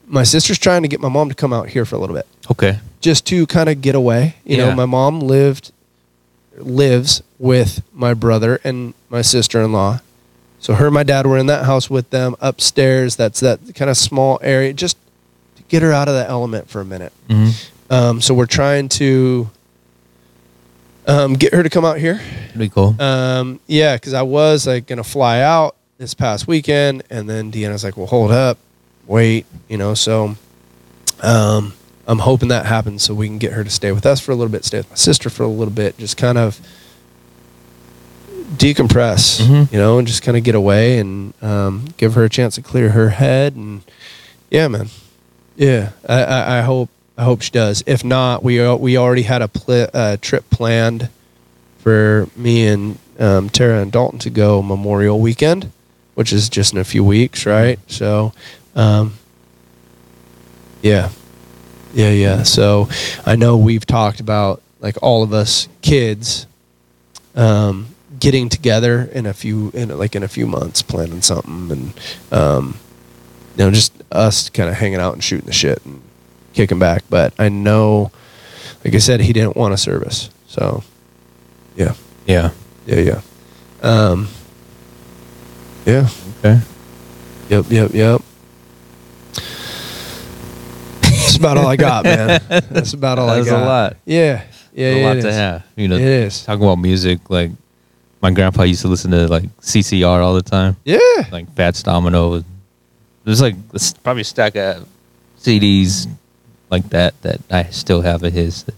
my 0.09 0.23
sister's 0.23 0.59
trying 0.59 0.83
to 0.83 0.89
get 0.89 1.01
my 1.01 1.09
mom 1.09 1.29
to 1.31 1.35
come 1.35 1.53
out 1.53 1.69
here 1.69 1.85
for 1.85 1.97
a 1.97 1.99
little 1.99 2.15
bit, 2.15 2.27
Okay. 2.51 2.79
just 3.01 3.27
to 3.27 3.45
kind 3.47 3.69
of 3.69 3.81
get 3.81 3.95
away. 3.97 4.37
You 4.45 4.57
know, 4.59 4.73
my 4.73 4.87
mom 4.87 5.19
lived 5.21 5.73
lives 6.59 7.23
with 7.39 7.83
my 7.93 8.15
brother 8.15 8.61
and 8.65 8.95
my 9.09 9.23
sister-in-law. 9.23 10.01
So 10.59 10.75
her 10.75 10.87
and 10.87 10.95
my 10.95 11.03
dad 11.03 11.27
were 11.27 11.39
in 11.39 11.47
that 11.47 11.65
house 11.65 11.89
with 11.91 12.11
them 12.11 12.35
upstairs. 12.41 13.17
That's 13.17 13.41
that 13.41 13.61
kind 13.75 13.91
of 13.91 13.97
small 13.97 14.39
area, 14.43 14.73
just 14.73 14.97
to 15.57 15.63
get 15.65 15.83
her 15.83 15.93
out 15.93 16.09
of 16.09 16.15
the 16.15 16.27
element 16.29 16.69
for 16.69 16.81
a 16.81 16.85
minute. 16.85 17.13
hmm 17.31 17.51
Um, 17.91 18.21
so 18.21 18.35
we're 18.35 18.47
trying 18.47 18.89
to 18.91 19.49
um, 21.07 21.35
get 21.35 21.53
her 21.55 21.63
to 21.63 21.71
come 21.71 21.85
out 21.85 21.99
here. 21.99 22.21
Pretty 22.53 22.69
cool. 22.71 23.01
Um, 23.01 23.61
yeah, 23.67 23.97
because 23.97 24.13
I 24.15 24.23
was 24.23 24.67
like 24.67 24.87
gonna 24.87 25.05
fly 25.05 25.41
out 25.41 25.77
this 25.99 26.15
past 26.15 26.49
weekend, 26.49 27.05
and 27.11 27.29
then 27.31 27.53
Deanna's 27.53 27.85
like, 27.85 27.97
"Well, 27.97 28.07
hold 28.09 28.33
up, 28.33 28.59
wait," 29.07 29.47
you 29.69 29.77
know. 29.79 29.95
So, 29.95 30.35
um, 31.23 31.75
I'm 32.07 32.21
hoping 32.21 32.49
that 32.49 32.67
happens 32.67 33.03
so 33.03 33.15
we 33.15 33.27
can 33.27 33.39
get 33.39 33.53
her 33.53 33.65
to 33.65 33.71
stay 33.71 33.91
with 33.93 34.07
us 34.07 34.21
for 34.21 34.31
a 34.33 34.35
little 34.35 34.53
bit, 34.53 34.65
stay 34.65 34.79
with 34.79 34.91
my 34.91 34.97
sister 34.97 35.29
for 35.29 35.43
a 35.43 35.49
little 35.49 35.75
bit, 35.75 35.99
just 35.99 36.17
kind 36.17 36.39
of 36.39 36.61
decompress, 38.57 39.41
Mhm. 39.41 39.73
you 39.73 39.79
know, 39.79 39.99
and 39.99 40.07
just 40.07 40.23
kind 40.23 40.37
of 40.37 40.45
get 40.45 40.55
away 40.55 40.99
and 40.99 41.35
um, 41.43 41.87
give 41.97 42.15
her 42.15 42.25
a 42.25 42.29
chance 42.29 42.55
to 42.55 42.63
clear 42.63 42.91
her 42.91 43.11
head. 43.11 43.55
And 43.57 43.83
yeah, 44.51 44.69
man, 44.69 44.89
yeah, 45.57 45.91
I, 46.09 46.23
I, 46.23 46.59
I 46.59 46.61
hope 46.63 46.91
I 47.19 47.25
hope 47.25 47.41
she 47.43 47.51
does. 47.51 47.83
If 47.87 48.05
not, 48.05 48.43
we 48.43 48.61
al- 48.61 48.79
we 48.79 48.97
already 48.97 49.23
had 49.23 49.43
a 49.43 49.49
pl- 49.49 49.89
uh, 49.93 50.17
trip 50.21 50.49
planned 50.51 51.09
for 51.79 52.29
me 52.37 52.67
and 52.67 52.99
um, 53.19 53.49
Tara 53.49 53.81
and 53.81 53.91
Dalton 53.91 54.19
to 54.21 54.31
go 54.31 54.61
Memorial 54.63 55.19
Weekend, 55.19 55.73
which 56.15 56.33
is 56.33 56.49
just 56.51 56.73
in 56.75 56.79
a 56.79 56.85
few 56.85 57.03
weeks, 57.03 57.47
right? 57.47 57.79
So, 57.87 58.33
um, 58.75 59.15
yeah, 60.83 61.09
yeah, 61.97 62.11
yeah. 62.11 62.43
So, 62.43 62.89
I 63.25 63.37
know 63.37 63.57
we've 63.57 63.87
talked 63.87 64.21
about 64.21 64.63
like 64.81 64.97
all 65.03 65.23
of 65.23 65.33
us 65.33 65.69
kids 65.83 66.47
um, 67.35 67.89
getting 68.19 68.49
together 68.49 69.09
in 69.13 69.27
a 69.27 69.33
few, 69.33 69.71
in 69.75 69.89
like 69.97 70.15
in 70.15 70.23
a 70.23 70.29
few 70.29 70.47
months, 70.47 70.83
planning 70.83 71.23
something, 71.23 71.71
and 71.71 71.93
um, 72.31 72.77
you 73.57 73.65
know, 73.65 73.71
just 73.71 73.93
us 74.13 74.51
kind 74.51 74.69
of 74.69 74.77
hanging 74.77 75.01
out 75.01 75.15
and 75.15 75.25
shooting 75.25 75.47
the 75.47 75.53
shit 75.53 75.85
and 75.85 76.03
kicking 76.53 76.79
back. 76.79 77.05
But 77.09 77.33
I 77.39 77.49
know, 77.49 78.11
like 78.85 78.95
I 78.95 78.99
said, 78.99 79.21
he 79.21 79.33
didn't 79.33 79.57
want 79.57 79.75
a 79.75 79.79
service, 79.79 80.31
so 80.47 80.85
yeah. 81.77 81.95
Yeah. 82.27 82.51
Yeah, 82.87 83.01
yeah. 83.01 83.21
Um, 83.83 84.29
yeah. 85.85 86.09
Okay. 86.39 86.61
Yep, 87.49 87.65
yep, 87.71 87.91
yep. 87.95 88.23
That's 91.27 91.37
about 91.37 91.59
all 91.59 91.67
I 91.67 91.77
got, 91.77 92.05
man. 92.05 92.41
That's 92.71 92.93
about 92.93 93.19
all 93.19 93.29
I 93.29 93.37
That's 93.37 93.51
got. 93.51 93.63
a 93.63 93.67
lot. 93.67 93.97
Yeah, 94.05 94.45
yeah, 94.75 94.87
a 94.89 95.01
yeah, 95.01 95.07
lot 95.07 95.17
it 95.19 95.23
to 95.23 95.29
is. 95.29 95.35
have. 95.35 95.65
You 95.77 95.89
know, 95.89 95.97
It 95.97 96.03
is. 96.03 96.45
talking 96.45 96.63
about 96.65 96.77
music, 96.77 97.29
like 97.31 97.51
my 98.23 98.31
grandpa 98.31 98.63
used 98.63 98.83
to 98.83 98.89
listen 98.89 99.11
to 99.11 99.27
like 99.29 99.45
CCR 99.61 100.21
all 100.23 100.35
the 100.35 100.43
time, 100.43 100.77
Yeah, 100.85 100.99
like 101.31 101.53
Fats 101.55 101.83
Domino. 101.83 102.43
There's 103.25 103.41
like 103.43 103.57
probably 104.03 104.23
a 104.23 104.25
stack 104.25 104.57
of 104.57 104.87
CDs 105.41 106.07
like 106.71 106.89
that 106.91 107.21
that 107.23 107.41
I 107.51 107.65
still 107.65 108.03
have 108.03 108.23
of 108.23 108.33
his. 108.33 108.65
That 108.65 108.75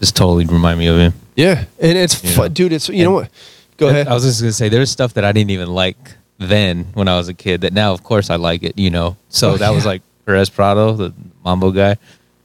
just 0.00 0.16
totally 0.16 0.46
remind 0.46 0.78
me 0.78 0.86
of 0.86 0.96
him. 0.98 1.12
yeah, 1.36 1.64
and 1.80 1.98
it's 1.98 2.22
You 2.24 2.30
fun, 2.30 2.52
dude. 2.52 2.72
It's 2.72 2.88
you 2.88 3.04
know 3.04 3.12
what? 3.12 3.30
Go 3.76 3.88
ahead. 3.88 4.08
I 4.08 4.14
was 4.14 4.24
just 4.24 4.40
gonna 4.40 4.52
say 4.52 4.68
there's 4.68 4.90
stuff 4.90 5.14
that 5.14 5.24
I 5.24 5.32
didn't 5.32 5.50
even 5.50 5.68
like 5.74 5.96
then 6.38 6.86
when 6.94 7.06
I 7.08 7.16
was 7.16 7.28
a 7.28 7.34
kid 7.34 7.60
that 7.62 7.72
now 7.72 7.92
of 7.92 8.02
course 8.02 8.30
I 8.30 8.36
like 8.36 8.62
it, 8.62 8.78
you 8.78 8.90
know. 8.90 9.16
So 9.28 9.52
Oh, 9.52 9.56
that 9.58 9.70
was 9.70 9.84
yeah. 9.84 9.90
like 9.90 10.02
Perez 10.30 10.48
Prado, 10.48 10.92
the 10.92 11.12
Mambo 11.44 11.72
guy. 11.72 11.96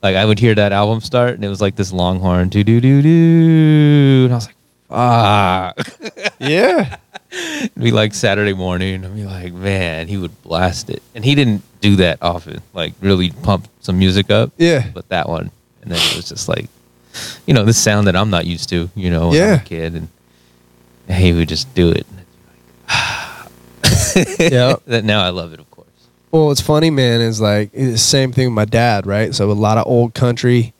Like 0.01 0.15
I 0.15 0.25
would 0.25 0.39
hear 0.39 0.55
that 0.55 0.71
album 0.71 1.01
start 1.01 1.35
and 1.35 1.45
it 1.45 1.49
was 1.49 1.61
like 1.61 1.75
this 1.75 1.91
longhorn 1.93 2.49
do 2.49 2.63
do 2.63 2.81
do 2.81 3.01
do 3.03 4.23
and 4.25 4.33
I 4.33 4.35
was 4.35 4.47
like, 4.47 4.55
fuck. 4.89 6.33
yeah, 6.39 6.97
It'd 7.31 7.75
be 7.79 7.91
like 7.91 8.15
Saturday 8.15 8.53
morning. 8.53 9.05
I'd 9.05 9.13
be 9.15 9.23
like, 9.25 9.53
man, 9.53 10.07
he 10.07 10.17
would 10.17 10.41
blast 10.41 10.89
it. 10.89 11.03
And 11.13 11.23
he 11.23 11.35
didn't 11.35 11.61
do 11.79 11.95
that 11.97 12.17
often, 12.23 12.61
like 12.73 12.93
really 13.01 13.29
pump 13.29 13.67
some 13.81 13.99
music 13.99 14.31
up. 14.31 14.51
yeah, 14.57 14.87
But 14.91 15.07
that 15.09 15.29
one. 15.29 15.51
And 15.83 15.91
then 15.91 15.99
it 15.99 16.15
was 16.15 16.27
just 16.27 16.49
like, 16.49 16.65
you 17.45 17.53
know, 17.53 17.65
this 17.65 17.77
sound 17.77 18.07
that 18.07 18.15
I'm 18.15 18.31
not 18.31 18.47
used 18.47 18.69
to, 18.69 18.89
you 18.95 19.11
know, 19.11 19.29
when 19.29 19.41
I'm 19.41 19.47
Yeah. 19.49 19.55
a 19.61 19.63
kid. 19.63 19.93
And 19.95 20.07
he 21.07 21.33
would 21.33 21.47
just 21.49 21.71
do 21.75 21.89
it. 21.91 22.07
yeah. 24.39 24.75
that 24.87 25.03
now 25.03 25.21
I 25.23 25.29
love 25.29 25.53
it, 25.53 25.59
of 25.59 25.69
course. 25.69 25.74
Well, 26.35 26.47
what's 26.47 26.59
funny, 26.59 26.89
man, 26.89 27.21
is 27.21 27.39
like 27.39 27.69
it's 27.71 27.93
the 27.93 27.97
same 27.97 28.33
thing 28.33 28.47
with 28.47 28.55
my 28.55 28.65
dad, 28.65 29.07
right? 29.07 29.33
So 29.33 29.49
a 29.49 29.53
lot 29.53 29.77
of 29.77 29.87
old 29.87 30.13
country 30.13 30.73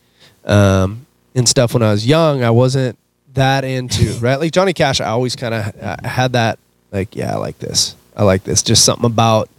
um, 0.44 1.06
and 1.34 1.48
stuff. 1.48 1.74
When 1.74 1.82
I 1.82 1.92
was 1.92 2.06
young, 2.06 2.44
I 2.44 2.50
wasn't 2.50 3.00
that 3.36 3.64
into 3.64 4.12
right. 4.20 4.36
Like 4.36 4.52
Johnny 4.52 4.74
Cash, 4.74 5.00
I 5.00 5.06
always 5.06 5.38
kind 5.38 5.54
of 5.54 5.74
had 6.04 6.34
that 6.34 6.60
like, 6.92 7.16
yeah, 7.16 7.34
I 7.34 7.38
like 7.38 7.58
this. 7.60 7.96
I 8.18 8.24
like 8.24 8.44
this. 8.44 8.64
Just 8.64 8.84
something 8.84 9.06
about 9.06 9.50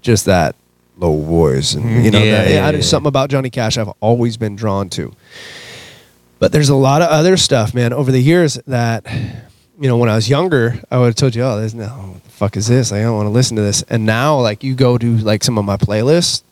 just 0.00 0.24
that 0.24 0.56
low 0.96 1.20
voice, 1.20 1.74
and 1.74 2.02
you 2.02 2.10
know, 2.10 2.22
Yeah, 2.22 2.44
that, 2.44 2.50
yeah, 2.50 2.66
I 2.68 2.70
yeah. 2.70 2.80
something 2.80 3.08
about 3.08 3.28
Johnny 3.28 3.50
Cash 3.50 3.76
I've 3.76 3.92
always 4.00 4.38
been 4.38 4.56
drawn 4.56 4.88
to. 4.90 5.14
But 6.38 6.52
there's 6.52 6.70
a 6.70 6.76
lot 6.76 7.02
of 7.02 7.08
other 7.08 7.36
stuff, 7.36 7.74
man, 7.74 7.92
over 7.92 8.10
the 8.10 8.22
years 8.22 8.54
that 8.66 9.04
you 9.82 9.88
know, 9.88 9.96
when 9.96 10.08
I 10.08 10.14
was 10.14 10.28
younger, 10.28 10.80
I 10.90 10.98
would 10.98 11.06
have 11.06 11.14
told 11.16 11.34
you, 11.34 11.42
oh, 11.42 11.58
there's 11.58 11.74
no, 11.74 11.86
what 11.88 12.22
the 12.24 12.30
fuck 12.30 12.56
is 12.56 12.68
this? 12.68 12.92
Like, 12.92 13.00
I 13.00 13.02
don't 13.04 13.16
want 13.16 13.26
to 13.26 13.30
listen 13.30 13.56
to 13.56 13.62
this. 13.62 13.82
And 13.88 14.06
now, 14.06 14.38
like, 14.40 14.62
you 14.62 14.74
go 14.76 14.96
to 14.96 15.16
like 15.18 15.42
some 15.42 15.58
of 15.58 15.64
my 15.64 15.76
playlists, 15.76 16.42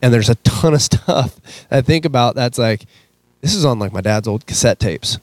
and 0.00 0.12
there's 0.12 0.30
a 0.30 0.34
ton 0.36 0.72
of 0.74 0.80
stuff 0.90 1.38
I 1.70 1.82
think 1.82 2.04
about 2.06 2.34
that's 2.34 2.56
like, 2.58 2.86
this 3.42 3.54
is 3.54 3.64
on 3.66 3.78
like 3.78 3.92
my 3.92 4.00
dad's 4.00 4.26
old 4.26 4.46
cassette 4.46 4.78
tapes, 4.80 5.18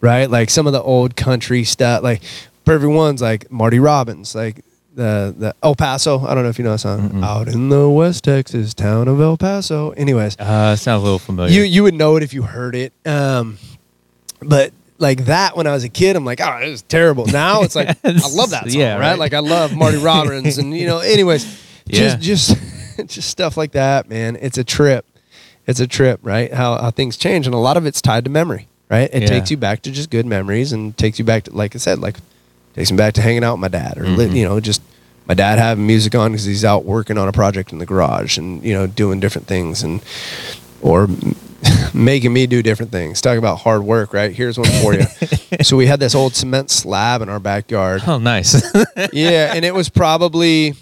right? 0.00 0.30
Like 0.30 0.48
some 0.48 0.66
of 0.66 0.72
the 0.72 0.82
old 0.82 1.16
country 1.16 1.64
stuff, 1.64 2.02
like 2.02 2.22
Perfect 2.64 2.90
Ones, 2.90 3.20
like 3.20 3.50
Marty 3.50 3.78
Robbins, 3.78 4.34
like 4.34 4.64
the 4.94 5.34
the 5.36 5.54
El 5.62 5.74
Paso. 5.74 6.24
I 6.26 6.34
don't 6.34 6.44
know 6.44 6.48
if 6.50 6.58
you 6.58 6.64
know 6.64 6.72
that 6.72 6.78
song. 6.78 7.10
Mm-mm. 7.10 7.22
Out 7.24 7.48
in 7.48 7.68
the 7.68 7.88
West 7.90 8.24
Texas 8.24 8.72
town 8.72 9.08
of 9.08 9.20
El 9.20 9.36
Paso. 9.36 9.90
Anyways, 9.90 10.36
Uh, 10.38 10.74
sounds 10.76 11.02
a 11.02 11.04
little 11.04 11.18
familiar. 11.18 11.52
you 11.52 11.62
you 11.62 11.82
would 11.82 11.94
know 11.94 12.16
it 12.16 12.22
if 12.22 12.32
you 12.32 12.42
heard 12.42 12.74
it. 12.74 12.92
Um, 13.06 13.58
but 14.40 14.72
like 14.98 15.26
that 15.26 15.56
when 15.56 15.66
I 15.66 15.72
was 15.72 15.84
a 15.84 15.88
kid, 15.88 16.16
I'm 16.16 16.24
like, 16.24 16.40
oh, 16.40 16.58
it 16.58 16.68
was 16.70 16.82
terrible. 16.82 17.26
Now 17.26 17.62
it's 17.62 17.76
like 17.76 17.88
I 18.04 18.10
love 18.32 18.50
that 18.50 18.70
song, 18.70 18.80
Yeah, 18.80 18.94
right? 18.94 19.00
right. 19.10 19.18
Like 19.18 19.32
I 19.34 19.38
love 19.40 19.74
Marty 19.74 19.96
Robbins, 20.10 20.58
and 20.58 20.76
you 20.76 20.86
know, 20.86 20.98
anyways, 20.98 21.44
Yeah. 21.86 22.16
just 22.16 22.20
just 22.20 23.06
just 23.06 23.28
stuff 23.30 23.56
like 23.56 23.72
that, 23.72 24.08
man. 24.08 24.36
It's 24.40 24.58
a 24.58 24.64
trip. 24.64 25.06
It's 25.66 25.80
a 25.80 25.86
trip, 25.86 26.20
right? 26.22 26.52
How 26.52 26.76
how 26.80 26.90
things 26.90 27.16
change, 27.16 27.46
and 27.46 27.54
a 27.54 27.58
lot 27.58 27.76
of 27.76 27.86
it's 27.86 28.00
tied 28.02 28.24
to 28.24 28.30
memory, 28.30 28.66
right? 28.90 29.08
It 29.12 29.22
Yeah. 29.22 29.28
takes 29.28 29.50
you 29.50 29.56
back 29.56 29.82
to 29.82 29.90
just 29.90 30.10
good 30.10 30.26
memories, 30.26 30.72
and 30.72 30.96
takes 30.96 31.18
you 31.18 31.24
back 31.24 31.44
to, 31.44 31.52
like 31.54 31.74
I 31.74 31.78
said, 31.78 31.98
like 32.00 32.16
takes 32.74 32.90
me 32.90 32.96
back 32.96 33.14
to 33.14 33.22
hanging 33.22 33.44
out 33.44 33.54
with 33.54 33.60
my 33.60 33.68
dad, 33.68 33.98
or 33.98 34.04
Mhm. 34.04 34.34
you 34.34 34.44
know, 34.44 34.58
just 34.60 34.80
my 35.26 35.34
dad 35.34 35.58
having 35.58 35.86
music 35.86 36.14
on 36.14 36.32
because 36.32 36.44
he's 36.46 36.64
out 36.64 36.84
working 36.86 37.18
on 37.18 37.28
a 37.28 37.32
project 37.32 37.70
in 37.72 37.78
the 37.78 37.86
garage, 37.86 38.38
and 38.38 38.62
you 38.64 38.72
know, 38.72 38.86
doing 38.86 39.20
different 39.20 39.46
things, 39.46 39.82
and 39.82 40.00
or 40.80 41.08
making 41.94 42.32
me 42.32 42.46
do 42.46 42.62
different 42.62 42.92
things. 42.92 43.20
Talk 43.20 43.38
about 43.38 43.56
hard 43.56 43.82
work, 43.82 44.12
right? 44.12 44.32
Here's 44.32 44.58
one 44.58 44.70
for 44.82 44.94
you. 44.94 45.02
so 45.62 45.76
we 45.76 45.86
had 45.86 46.00
this 46.00 46.14
old 46.14 46.34
cement 46.34 46.70
slab 46.70 47.22
in 47.22 47.28
our 47.28 47.40
backyard. 47.40 48.02
oh, 48.06 48.18
nice. 48.18 48.62
yeah, 49.12 49.52
and 49.54 49.64
it 49.64 49.74
was 49.74 49.88
probably, 49.88 50.74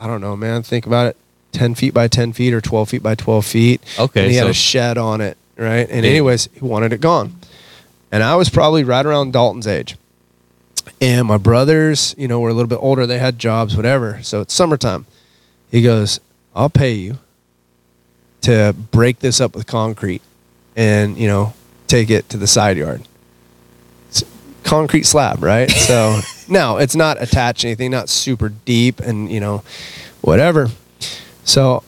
I 0.00 0.06
don't 0.06 0.20
know, 0.20 0.36
man. 0.36 0.62
Think 0.62 0.86
about 0.86 1.08
it, 1.08 1.16
ten 1.52 1.74
feet 1.74 1.94
by 1.94 2.08
ten 2.08 2.32
feet 2.32 2.54
or 2.54 2.60
twelve 2.60 2.88
feet 2.88 3.02
by 3.02 3.14
twelve 3.14 3.44
feet. 3.44 3.82
Okay, 3.98 4.22
and 4.22 4.30
he 4.30 4.36
had 4.36 4.46
a 4.46 4.54
shed 4.54 4.98
on 4.98 5.20
it, 5.20 5.36
right? 5.56 5.88
And 5.88 6.02
Big. 6.02 6.12
anyways, 6.12 6.48
he 6.52 6.60
wanted 6.60 6.92
it 6.92 7.00
gone, 7.00 7.36
and 8.10 8.22
I 8.22 8.36
was 8.36 8.48
probably 8.48 8.84
right 8.84 9.04
around 9.04 9.32
Dalton's 9.32 9.66
age. 9.66 9.96
And 11.00 11.28
my 11.28 11.36
brothers, 11.36 12.14
you 12.18 12.26
know, 12.26 12.40
were 12.40 12.48
a 12.48 12.54
little 12.54 12.68
bit 12.68 12.78
older. 12.80 13.06
They 13.06 13.18
had 13.18 13.38
jobs, 13.38 13.76
whatever. 13.76 14.20
So 14.22 14.40
it's 14.40 14.54
summertime. 14.54 15.06
He 15.70 15.82
goes, 15.82 16.18
"I'll 16.56 16.70
pay 16.70 16.92
you 16.92 17.18
to 18.42 18.74
break 18.92 19.18
this 19.20 19.40
up 19.40 19.54
with 19.54 19.66
concrete, 19.66 20.22
and 20.76 21.16
you 21.18 21.26
know, 21.28 21.52
take 21.86 22.10
it 22.10 22.28
to 22.30 22.36
the 22.36 22.46
side 22.46 22.76
yard." 22.76 23.02
It's 24.08 24.22
concrete 24.64 25.04
slab, 25.04 25.42
right? 25.42 25.70
So 25.70 26.20
Now 26.48 26.78
it's 26.78 26.96
not 26.96 27.20
attached 27.22 27.64
anything, 27.64 27.90
not 27.90 28.08
super 28.08 28.48
deep, 28.48 29.00
and 29.00 29.30
you 29.30 29.38
know, 29.40 29.62
whatever. 30.22 30.68
So, 31.44 31.82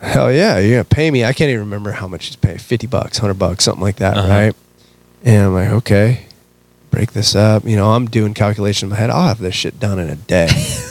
hell 0.00 0.30
yeah, 0.32 0.58
you're 0.58 0.76
gonna 0.76 0.84
pay 0.84 1.10
me. 1.10 1.24
I 1.24 1.32
can't 1.32 1.48
even 1.48 1.60
remember 1.60 1.90
how 1.92 2.06
much 2.06 2.26
he's 2.26 2.36
paying. 2.36 2.58
Fifty 2.58 2.86
bucks, 2.86 3.18
hundred 3.18 3.34
bucks, 3.38 3.64
something 3.64 3.82
like 3.82 3.96
that, 3.96 4.16
Uh-huh. 4.16 4.28
right? 4.28 4.56
And 5.24 5.46
I'm 5.46 5.54
like, 5.54 5.70
okay, 5.82 6.26
break 6.92 7.12
this 7.12 7.34
up. 7.34 7.64
You 7.64 7.74
know, 7.74 7.90
I'm 7.92 8.06
doing 8.06 8.32
calculations 8.32 8.84
in 8.84 8.90
my 8.90 8.96
head. 8.96 9.10
I'll 9.10 9.26
have 9.26 9.38
this 9.40 9.54
shit 9.56 9.80
done 9.80 9.98
in 9.98 10.08
a 10.08 10.14
day. 10.16 10.48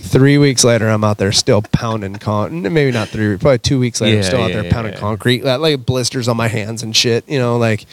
three 0.00 0.38
weeks 0.38 0.64
later, 0.64 0.88
I'm 0.88 1.04
out 1.04 1.18
there 1.18 1.32
still 1.32 1.62
pounding 1.62 2.16
con. 2.16 2.62
Maybe 2.62 2.90
not 2.90 3.08
three, 3.08 3.36
probably 3.36 3.58
two 3.58 3.78
weeks 3.78 4.00
later, 4.00 4.16
I'm 4.16 4.22
Yeah, 4.22 4.28
still 4.28 4.42
out 4.42 4.50
yeah, 4.50 4.56
there 4.56 4.64
yeah, 4.64 4.72
pounding 4.72 4.94
concrete, 4.94 5.44
like, 5.44 5.60
like 5.60 5.86
blisters 5.86 6.28
on 6.28 6.36
my 6.36 6.48
hands 6.48 6.82
and 6.82 6.94
shit. 6.96 7.28
You 7.28 7.38
know, 7.38 7.58
like. 7.58 7.86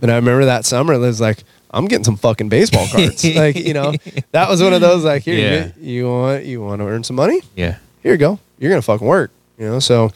But 0.00 0.08
I 0.08 0.16
remember 0.16 0.46
that 0.46 0.64
summer, 0.64 0.94
it 0.94 0.98
was 0.98 1.20
like, 1.20 1.44
I'm 1.70 1.84
getting 1.84 2.04
some 2.04 2.16
fucking 2.16 2.48
baseball 2.48 2.86
cards. 2.88 3.22
like, 3.36 3.54
you 3.54 3.74
know, 3.74 3.92
that 4.32 4.48
was 4.48 4.62
one 4.62 4.72
of 4.72 4.80
those 4.80 5.04
like, 5.04 5.24
here, 5.24 5.72
you, 5.76 5.86
you 5.86 6.08
want 6.08 6.44
you 6.46 6.62
want 6.62 6.80
to 6.80 6.86
earn 6.86 7.04
some 7.04 7.16
money? 7.16 7.42
Yeah. 7.54 7.76
Here 8.02 8.12
you 8.12 8.18
go. 8.18 8.38
You're 8.58 8.70
gonna 8.70 8.80
fucking 8.82 9.06
work. 9.06 9.30
You 9.58 9.66
know. 9.66 9.78
So, 9.78 10.10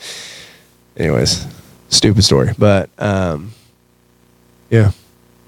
anyways, 0.96 1.46
stupid 1.90 2.24
story, 2.24 2.52
but 2.58 2.88
um, 2.98 3.52
yeah, 4.70 4.92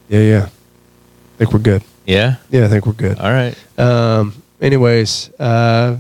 yeah, 0.09 0.21
yeah. 0.21 0.45
I 0.45 1.39
think 1.39 1.53
we're 1.53 1.59
good. 1.61 1.83
Yeah. 2.07 2.37
Yeah, 2.51 2.65
I 2.67 2.69
think 2.69 2.87
we're 2.87 2.93
good. 2.93 3.19
All 3.19 3.31
right. 3.31 3.57
Um, 3.79 4.35
anyways, 4.61 5.31
uh, 5.39 5.97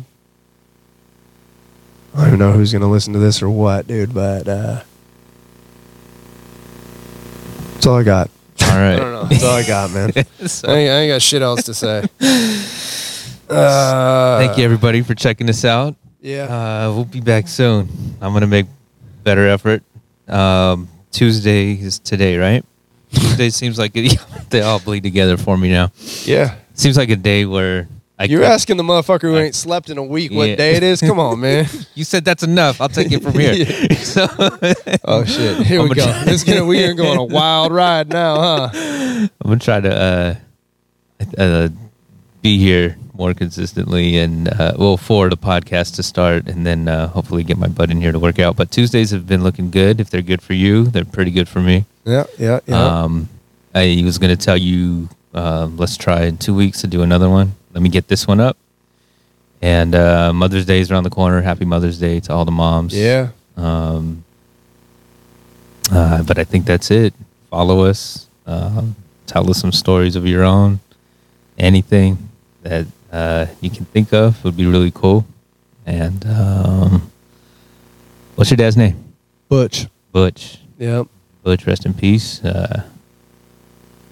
I 2.14 2.18
don't 2.18 2.26
even 2.28 2.38
know 2.38 2.52
who's 2.52 2.72
gonna 2.72 2.90
listen 2.90 3.12
to 3.12 3.18
this 3.18 3.42
or 3.42 3.50
what, 3.50 3.86
dude, 3.86 4.14
but 4.14 4.48
uh, 4.48 4.82
that's 7.74 7.86
all 7.86 7.96
I 7.98 8.02
got. 8.02 8.30
All 8.62 8.68
right. 8.68 8.94
I 8.94 8.96
don't 9.00 9.12
know. 9.12 9.24
That's 9.24 9.44
all 9.44 9.56
I 9.56 9.66
got, 9.66 9.90
man. 9.92 10.12
So- 10.48 10.68
I 10.68 10.72
ain't, 10.72 10.90
I 10.90 10.94
ain't 11.00 11.12
got 11.12 11.22
shit 11.22 11.42
else 11.42 11.62
to 11.64 11.74
say. 11.74 12.04
Uh, 13.48 14.38
Thank 14.40 14.58
you, 14.58 14.64
everybody, 14.64 15.02
for 15.02 15.14
checking 15.14 15.48
us 15.48 15.64
out. 15.64 15.94
Yeah. 16.20 16.46
Uh, 16.88 16.92
we'll 16.92 17.04
be 17.04 17.20
back 17.20 17.46
soon. 17.46 17.88
I'm 18.20 18.32
gonna 18.32 18.48
make 18.48 18.66
better 19.22 19.46
effort. 19.46 19.84
Um, 20.26 20.88
Tuesday 21.12 21.74
is 21.74 22.00
today, 22.00 22.38
right? 22.38 22.64
Tuesday 23.12 23.50
seems 23.50 23.78
like 23.78 23.92
it, 23.94 24.18
they 24.50 24.62
all 24.62 24.80
bleed 24.80 25.04
together 25.04 25.36
for 25.36 25.56
me 25.56 25.70
now. 25.70 25.92
yeah. 26.24 26.56
Seems 26.74 26.96
like 26.96 27.08
a 27.10 27.14
day 27.14 27.44
where 27.44 27.86
I 28.18 28.24
You're 28.24 28.44
I- 28.44 28.48
asking 28.48 28.76
the 28.78 28.82
motherfucker 28.82 29.22
who 29.22 29.36
ain't 29.36 29.54
slept 29.54 29.90
in 29.90 29.98
a 29.98 30.02
week 30.02 30.32
what 30.32 30.48
Yeah. 30.48 30.56
day 30.56 30.76
it 30.76 30.82
is? 30.82 31.00
Come 31.00 31.18
on, 31.18 31.40
man. 31.46 31.66
You 31.94 32.04
said 32.04 32.24
that's 32.24 32.42
enough. 32.42 32.80
I'll 32.80 32.88
take 32.88 33.12
it 33.12 33.22
from 33.22 33.34
here. 33.34 33.64
so 33.96 34.26
Oh 35.04 35.24
shit. 35.24 35.66
Here 35.66 35.80
I'm 35.80 35.88
we 35.88 35.94
gonna 35.94 36.12
go. 36.12 36.24
This 36.24 36.42
gonna 36.44 36.64
we 36.64 36.82
are 36.82 36.94
gonna 36.94 37.02
go 37.02 37.10
on 37.10 37.18
a 37.18 37.24
wild 37.24 37.72
ride 37.72 38.08
now, 38.08 38.40
huh? 38.40 38.70
I'm 38.72 39.30
gonna 39.44 39.58
try 39.58 39.80
to 39.80 39.94
uh, 39.94 40.34
uh, 41.38 41.68
be 42.42 42.58
here 42.58 42.96
more 43.14 43.32
consistently, 43.34 44.18
and 44.18 44.48
uh, 44.48 44.74
well, 44.78 44.96
for 44.98 45.28
the 45.30 45.36
podcast 45.36 45.94
to 45.96 46.02
start, 46.02 46.48
and 46.48 46.66
then 46.66 46.86
uh, 46.88 47.08
hopefully 47.08 47.42
get 47.42 47.56
my 47.56 47.66
butt 47.68 47.90
in 47.90 48.00
here 48.00 48.12
to 48.12 48.18
work 48.18 48.38
out. 48.38 48.56
But 48.56 48.70
Tuesdays 48.70 49.10
have 49.10 49.26
been 49.26 49.42
looking 49.42 49.70
good. 49.70 50.00
If 50.00 50.10
they're 50.10 50.20
good 50.22 50.42
for 50.42 50.52
you, 50.52 50.84
they're 50.84 51.04
pretty 51.06 51.30
good 51.30 51.48
for 51.48 51.60
me. 51.60 51.84
Yeah, 52.04 52.24
yeah, 52.38 52.60
yeah. 52.66 53.02
Um, 53.04 53.28
I 53.74 54.00
was 54.04 54.18
gonna 54.18 54.36
tell 54.36 54.56
you, 54.56 55.08
uh, 55.34 55.66
let's 55.76 55.96
try 55.96 56.24
in 56.24 56.36
two 56.38 56.54
weeks 56.54 56.80
to 56.82 56.86
do 56.86 57.02
another 57.02 57.28
one. 57.30 57.54
Let 57.76 57.82
me 57.82 57.90
get 57.90 58.08
this 58.08 58.26
one 58.26 58.40
up. 58.40 58.56
And 59.60 59.94
uh, 59.94 60.32
Mother's 60.32 60.64
Day 60.64 60.80
is 60.80 60.90
around 60.90 61.02
the 61.04 61.10
corner. 61.10 61.42
Happy 61.42 61.66
Mother's 61.66 61.98
Day 61.98 62.20
to 62.20 62.32
all 62.32 62.46
the 62.46 62.50
moms. 62.50 62.96
yeah. 62.96 63.28
Um, 63.54 64.24
uh, 65.92 66.22
but 66.22 66.38
I 66.38 66.44
think 66.44 66.64
that's 66.64 66.90
it. 66.90 67.12
Follow 67.50 67.84
us. 67.84 68.28
Um, 68.46 68.96
tell 69.26 69.50
us 69.50 69.60
some 69.60 69.72
stories 69.72 70.16
of 70.16 70.26
your 70.26 70.42
own. 70.42 70.80
Anything 71.58 72.30
that 72.62 72.86
uh, 73.12 73.44
you 73.60 73.68
can 73.68 73.84
think 73.84 74.14
of 74.14 74.42
would 74.42 74.56
be 74.56 74.64
really 74.64 74.90
cool. 74.90 75.26
And 75.84 76.24
um, 76.24 77.10
what's 78.36 78.50
your 78.50 78.56
dad's 78.56 78.78
name? 78.78 79.04
Butch. 79.50 79.86
Butch. 80.12 80.60
Yep. 80.78 81.08
Butch, 81.42 81.66
rest 81.66 81.84
in 81.84 81.92
peace. 81.92 82.42
Uh, 82.42 82.84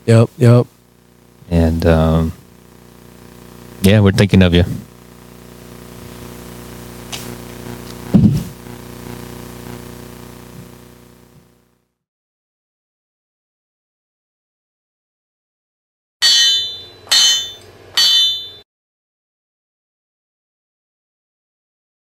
Yep. 0.05 0.29
Yep. 0.37 0.67
and 1.51 1.87
um, 1.87 2.33
yeah, 3.85 4.01
we're 4.01 4.12
thinking 4.12 4.43
of 4.43 4.55
you. 4.55 4.64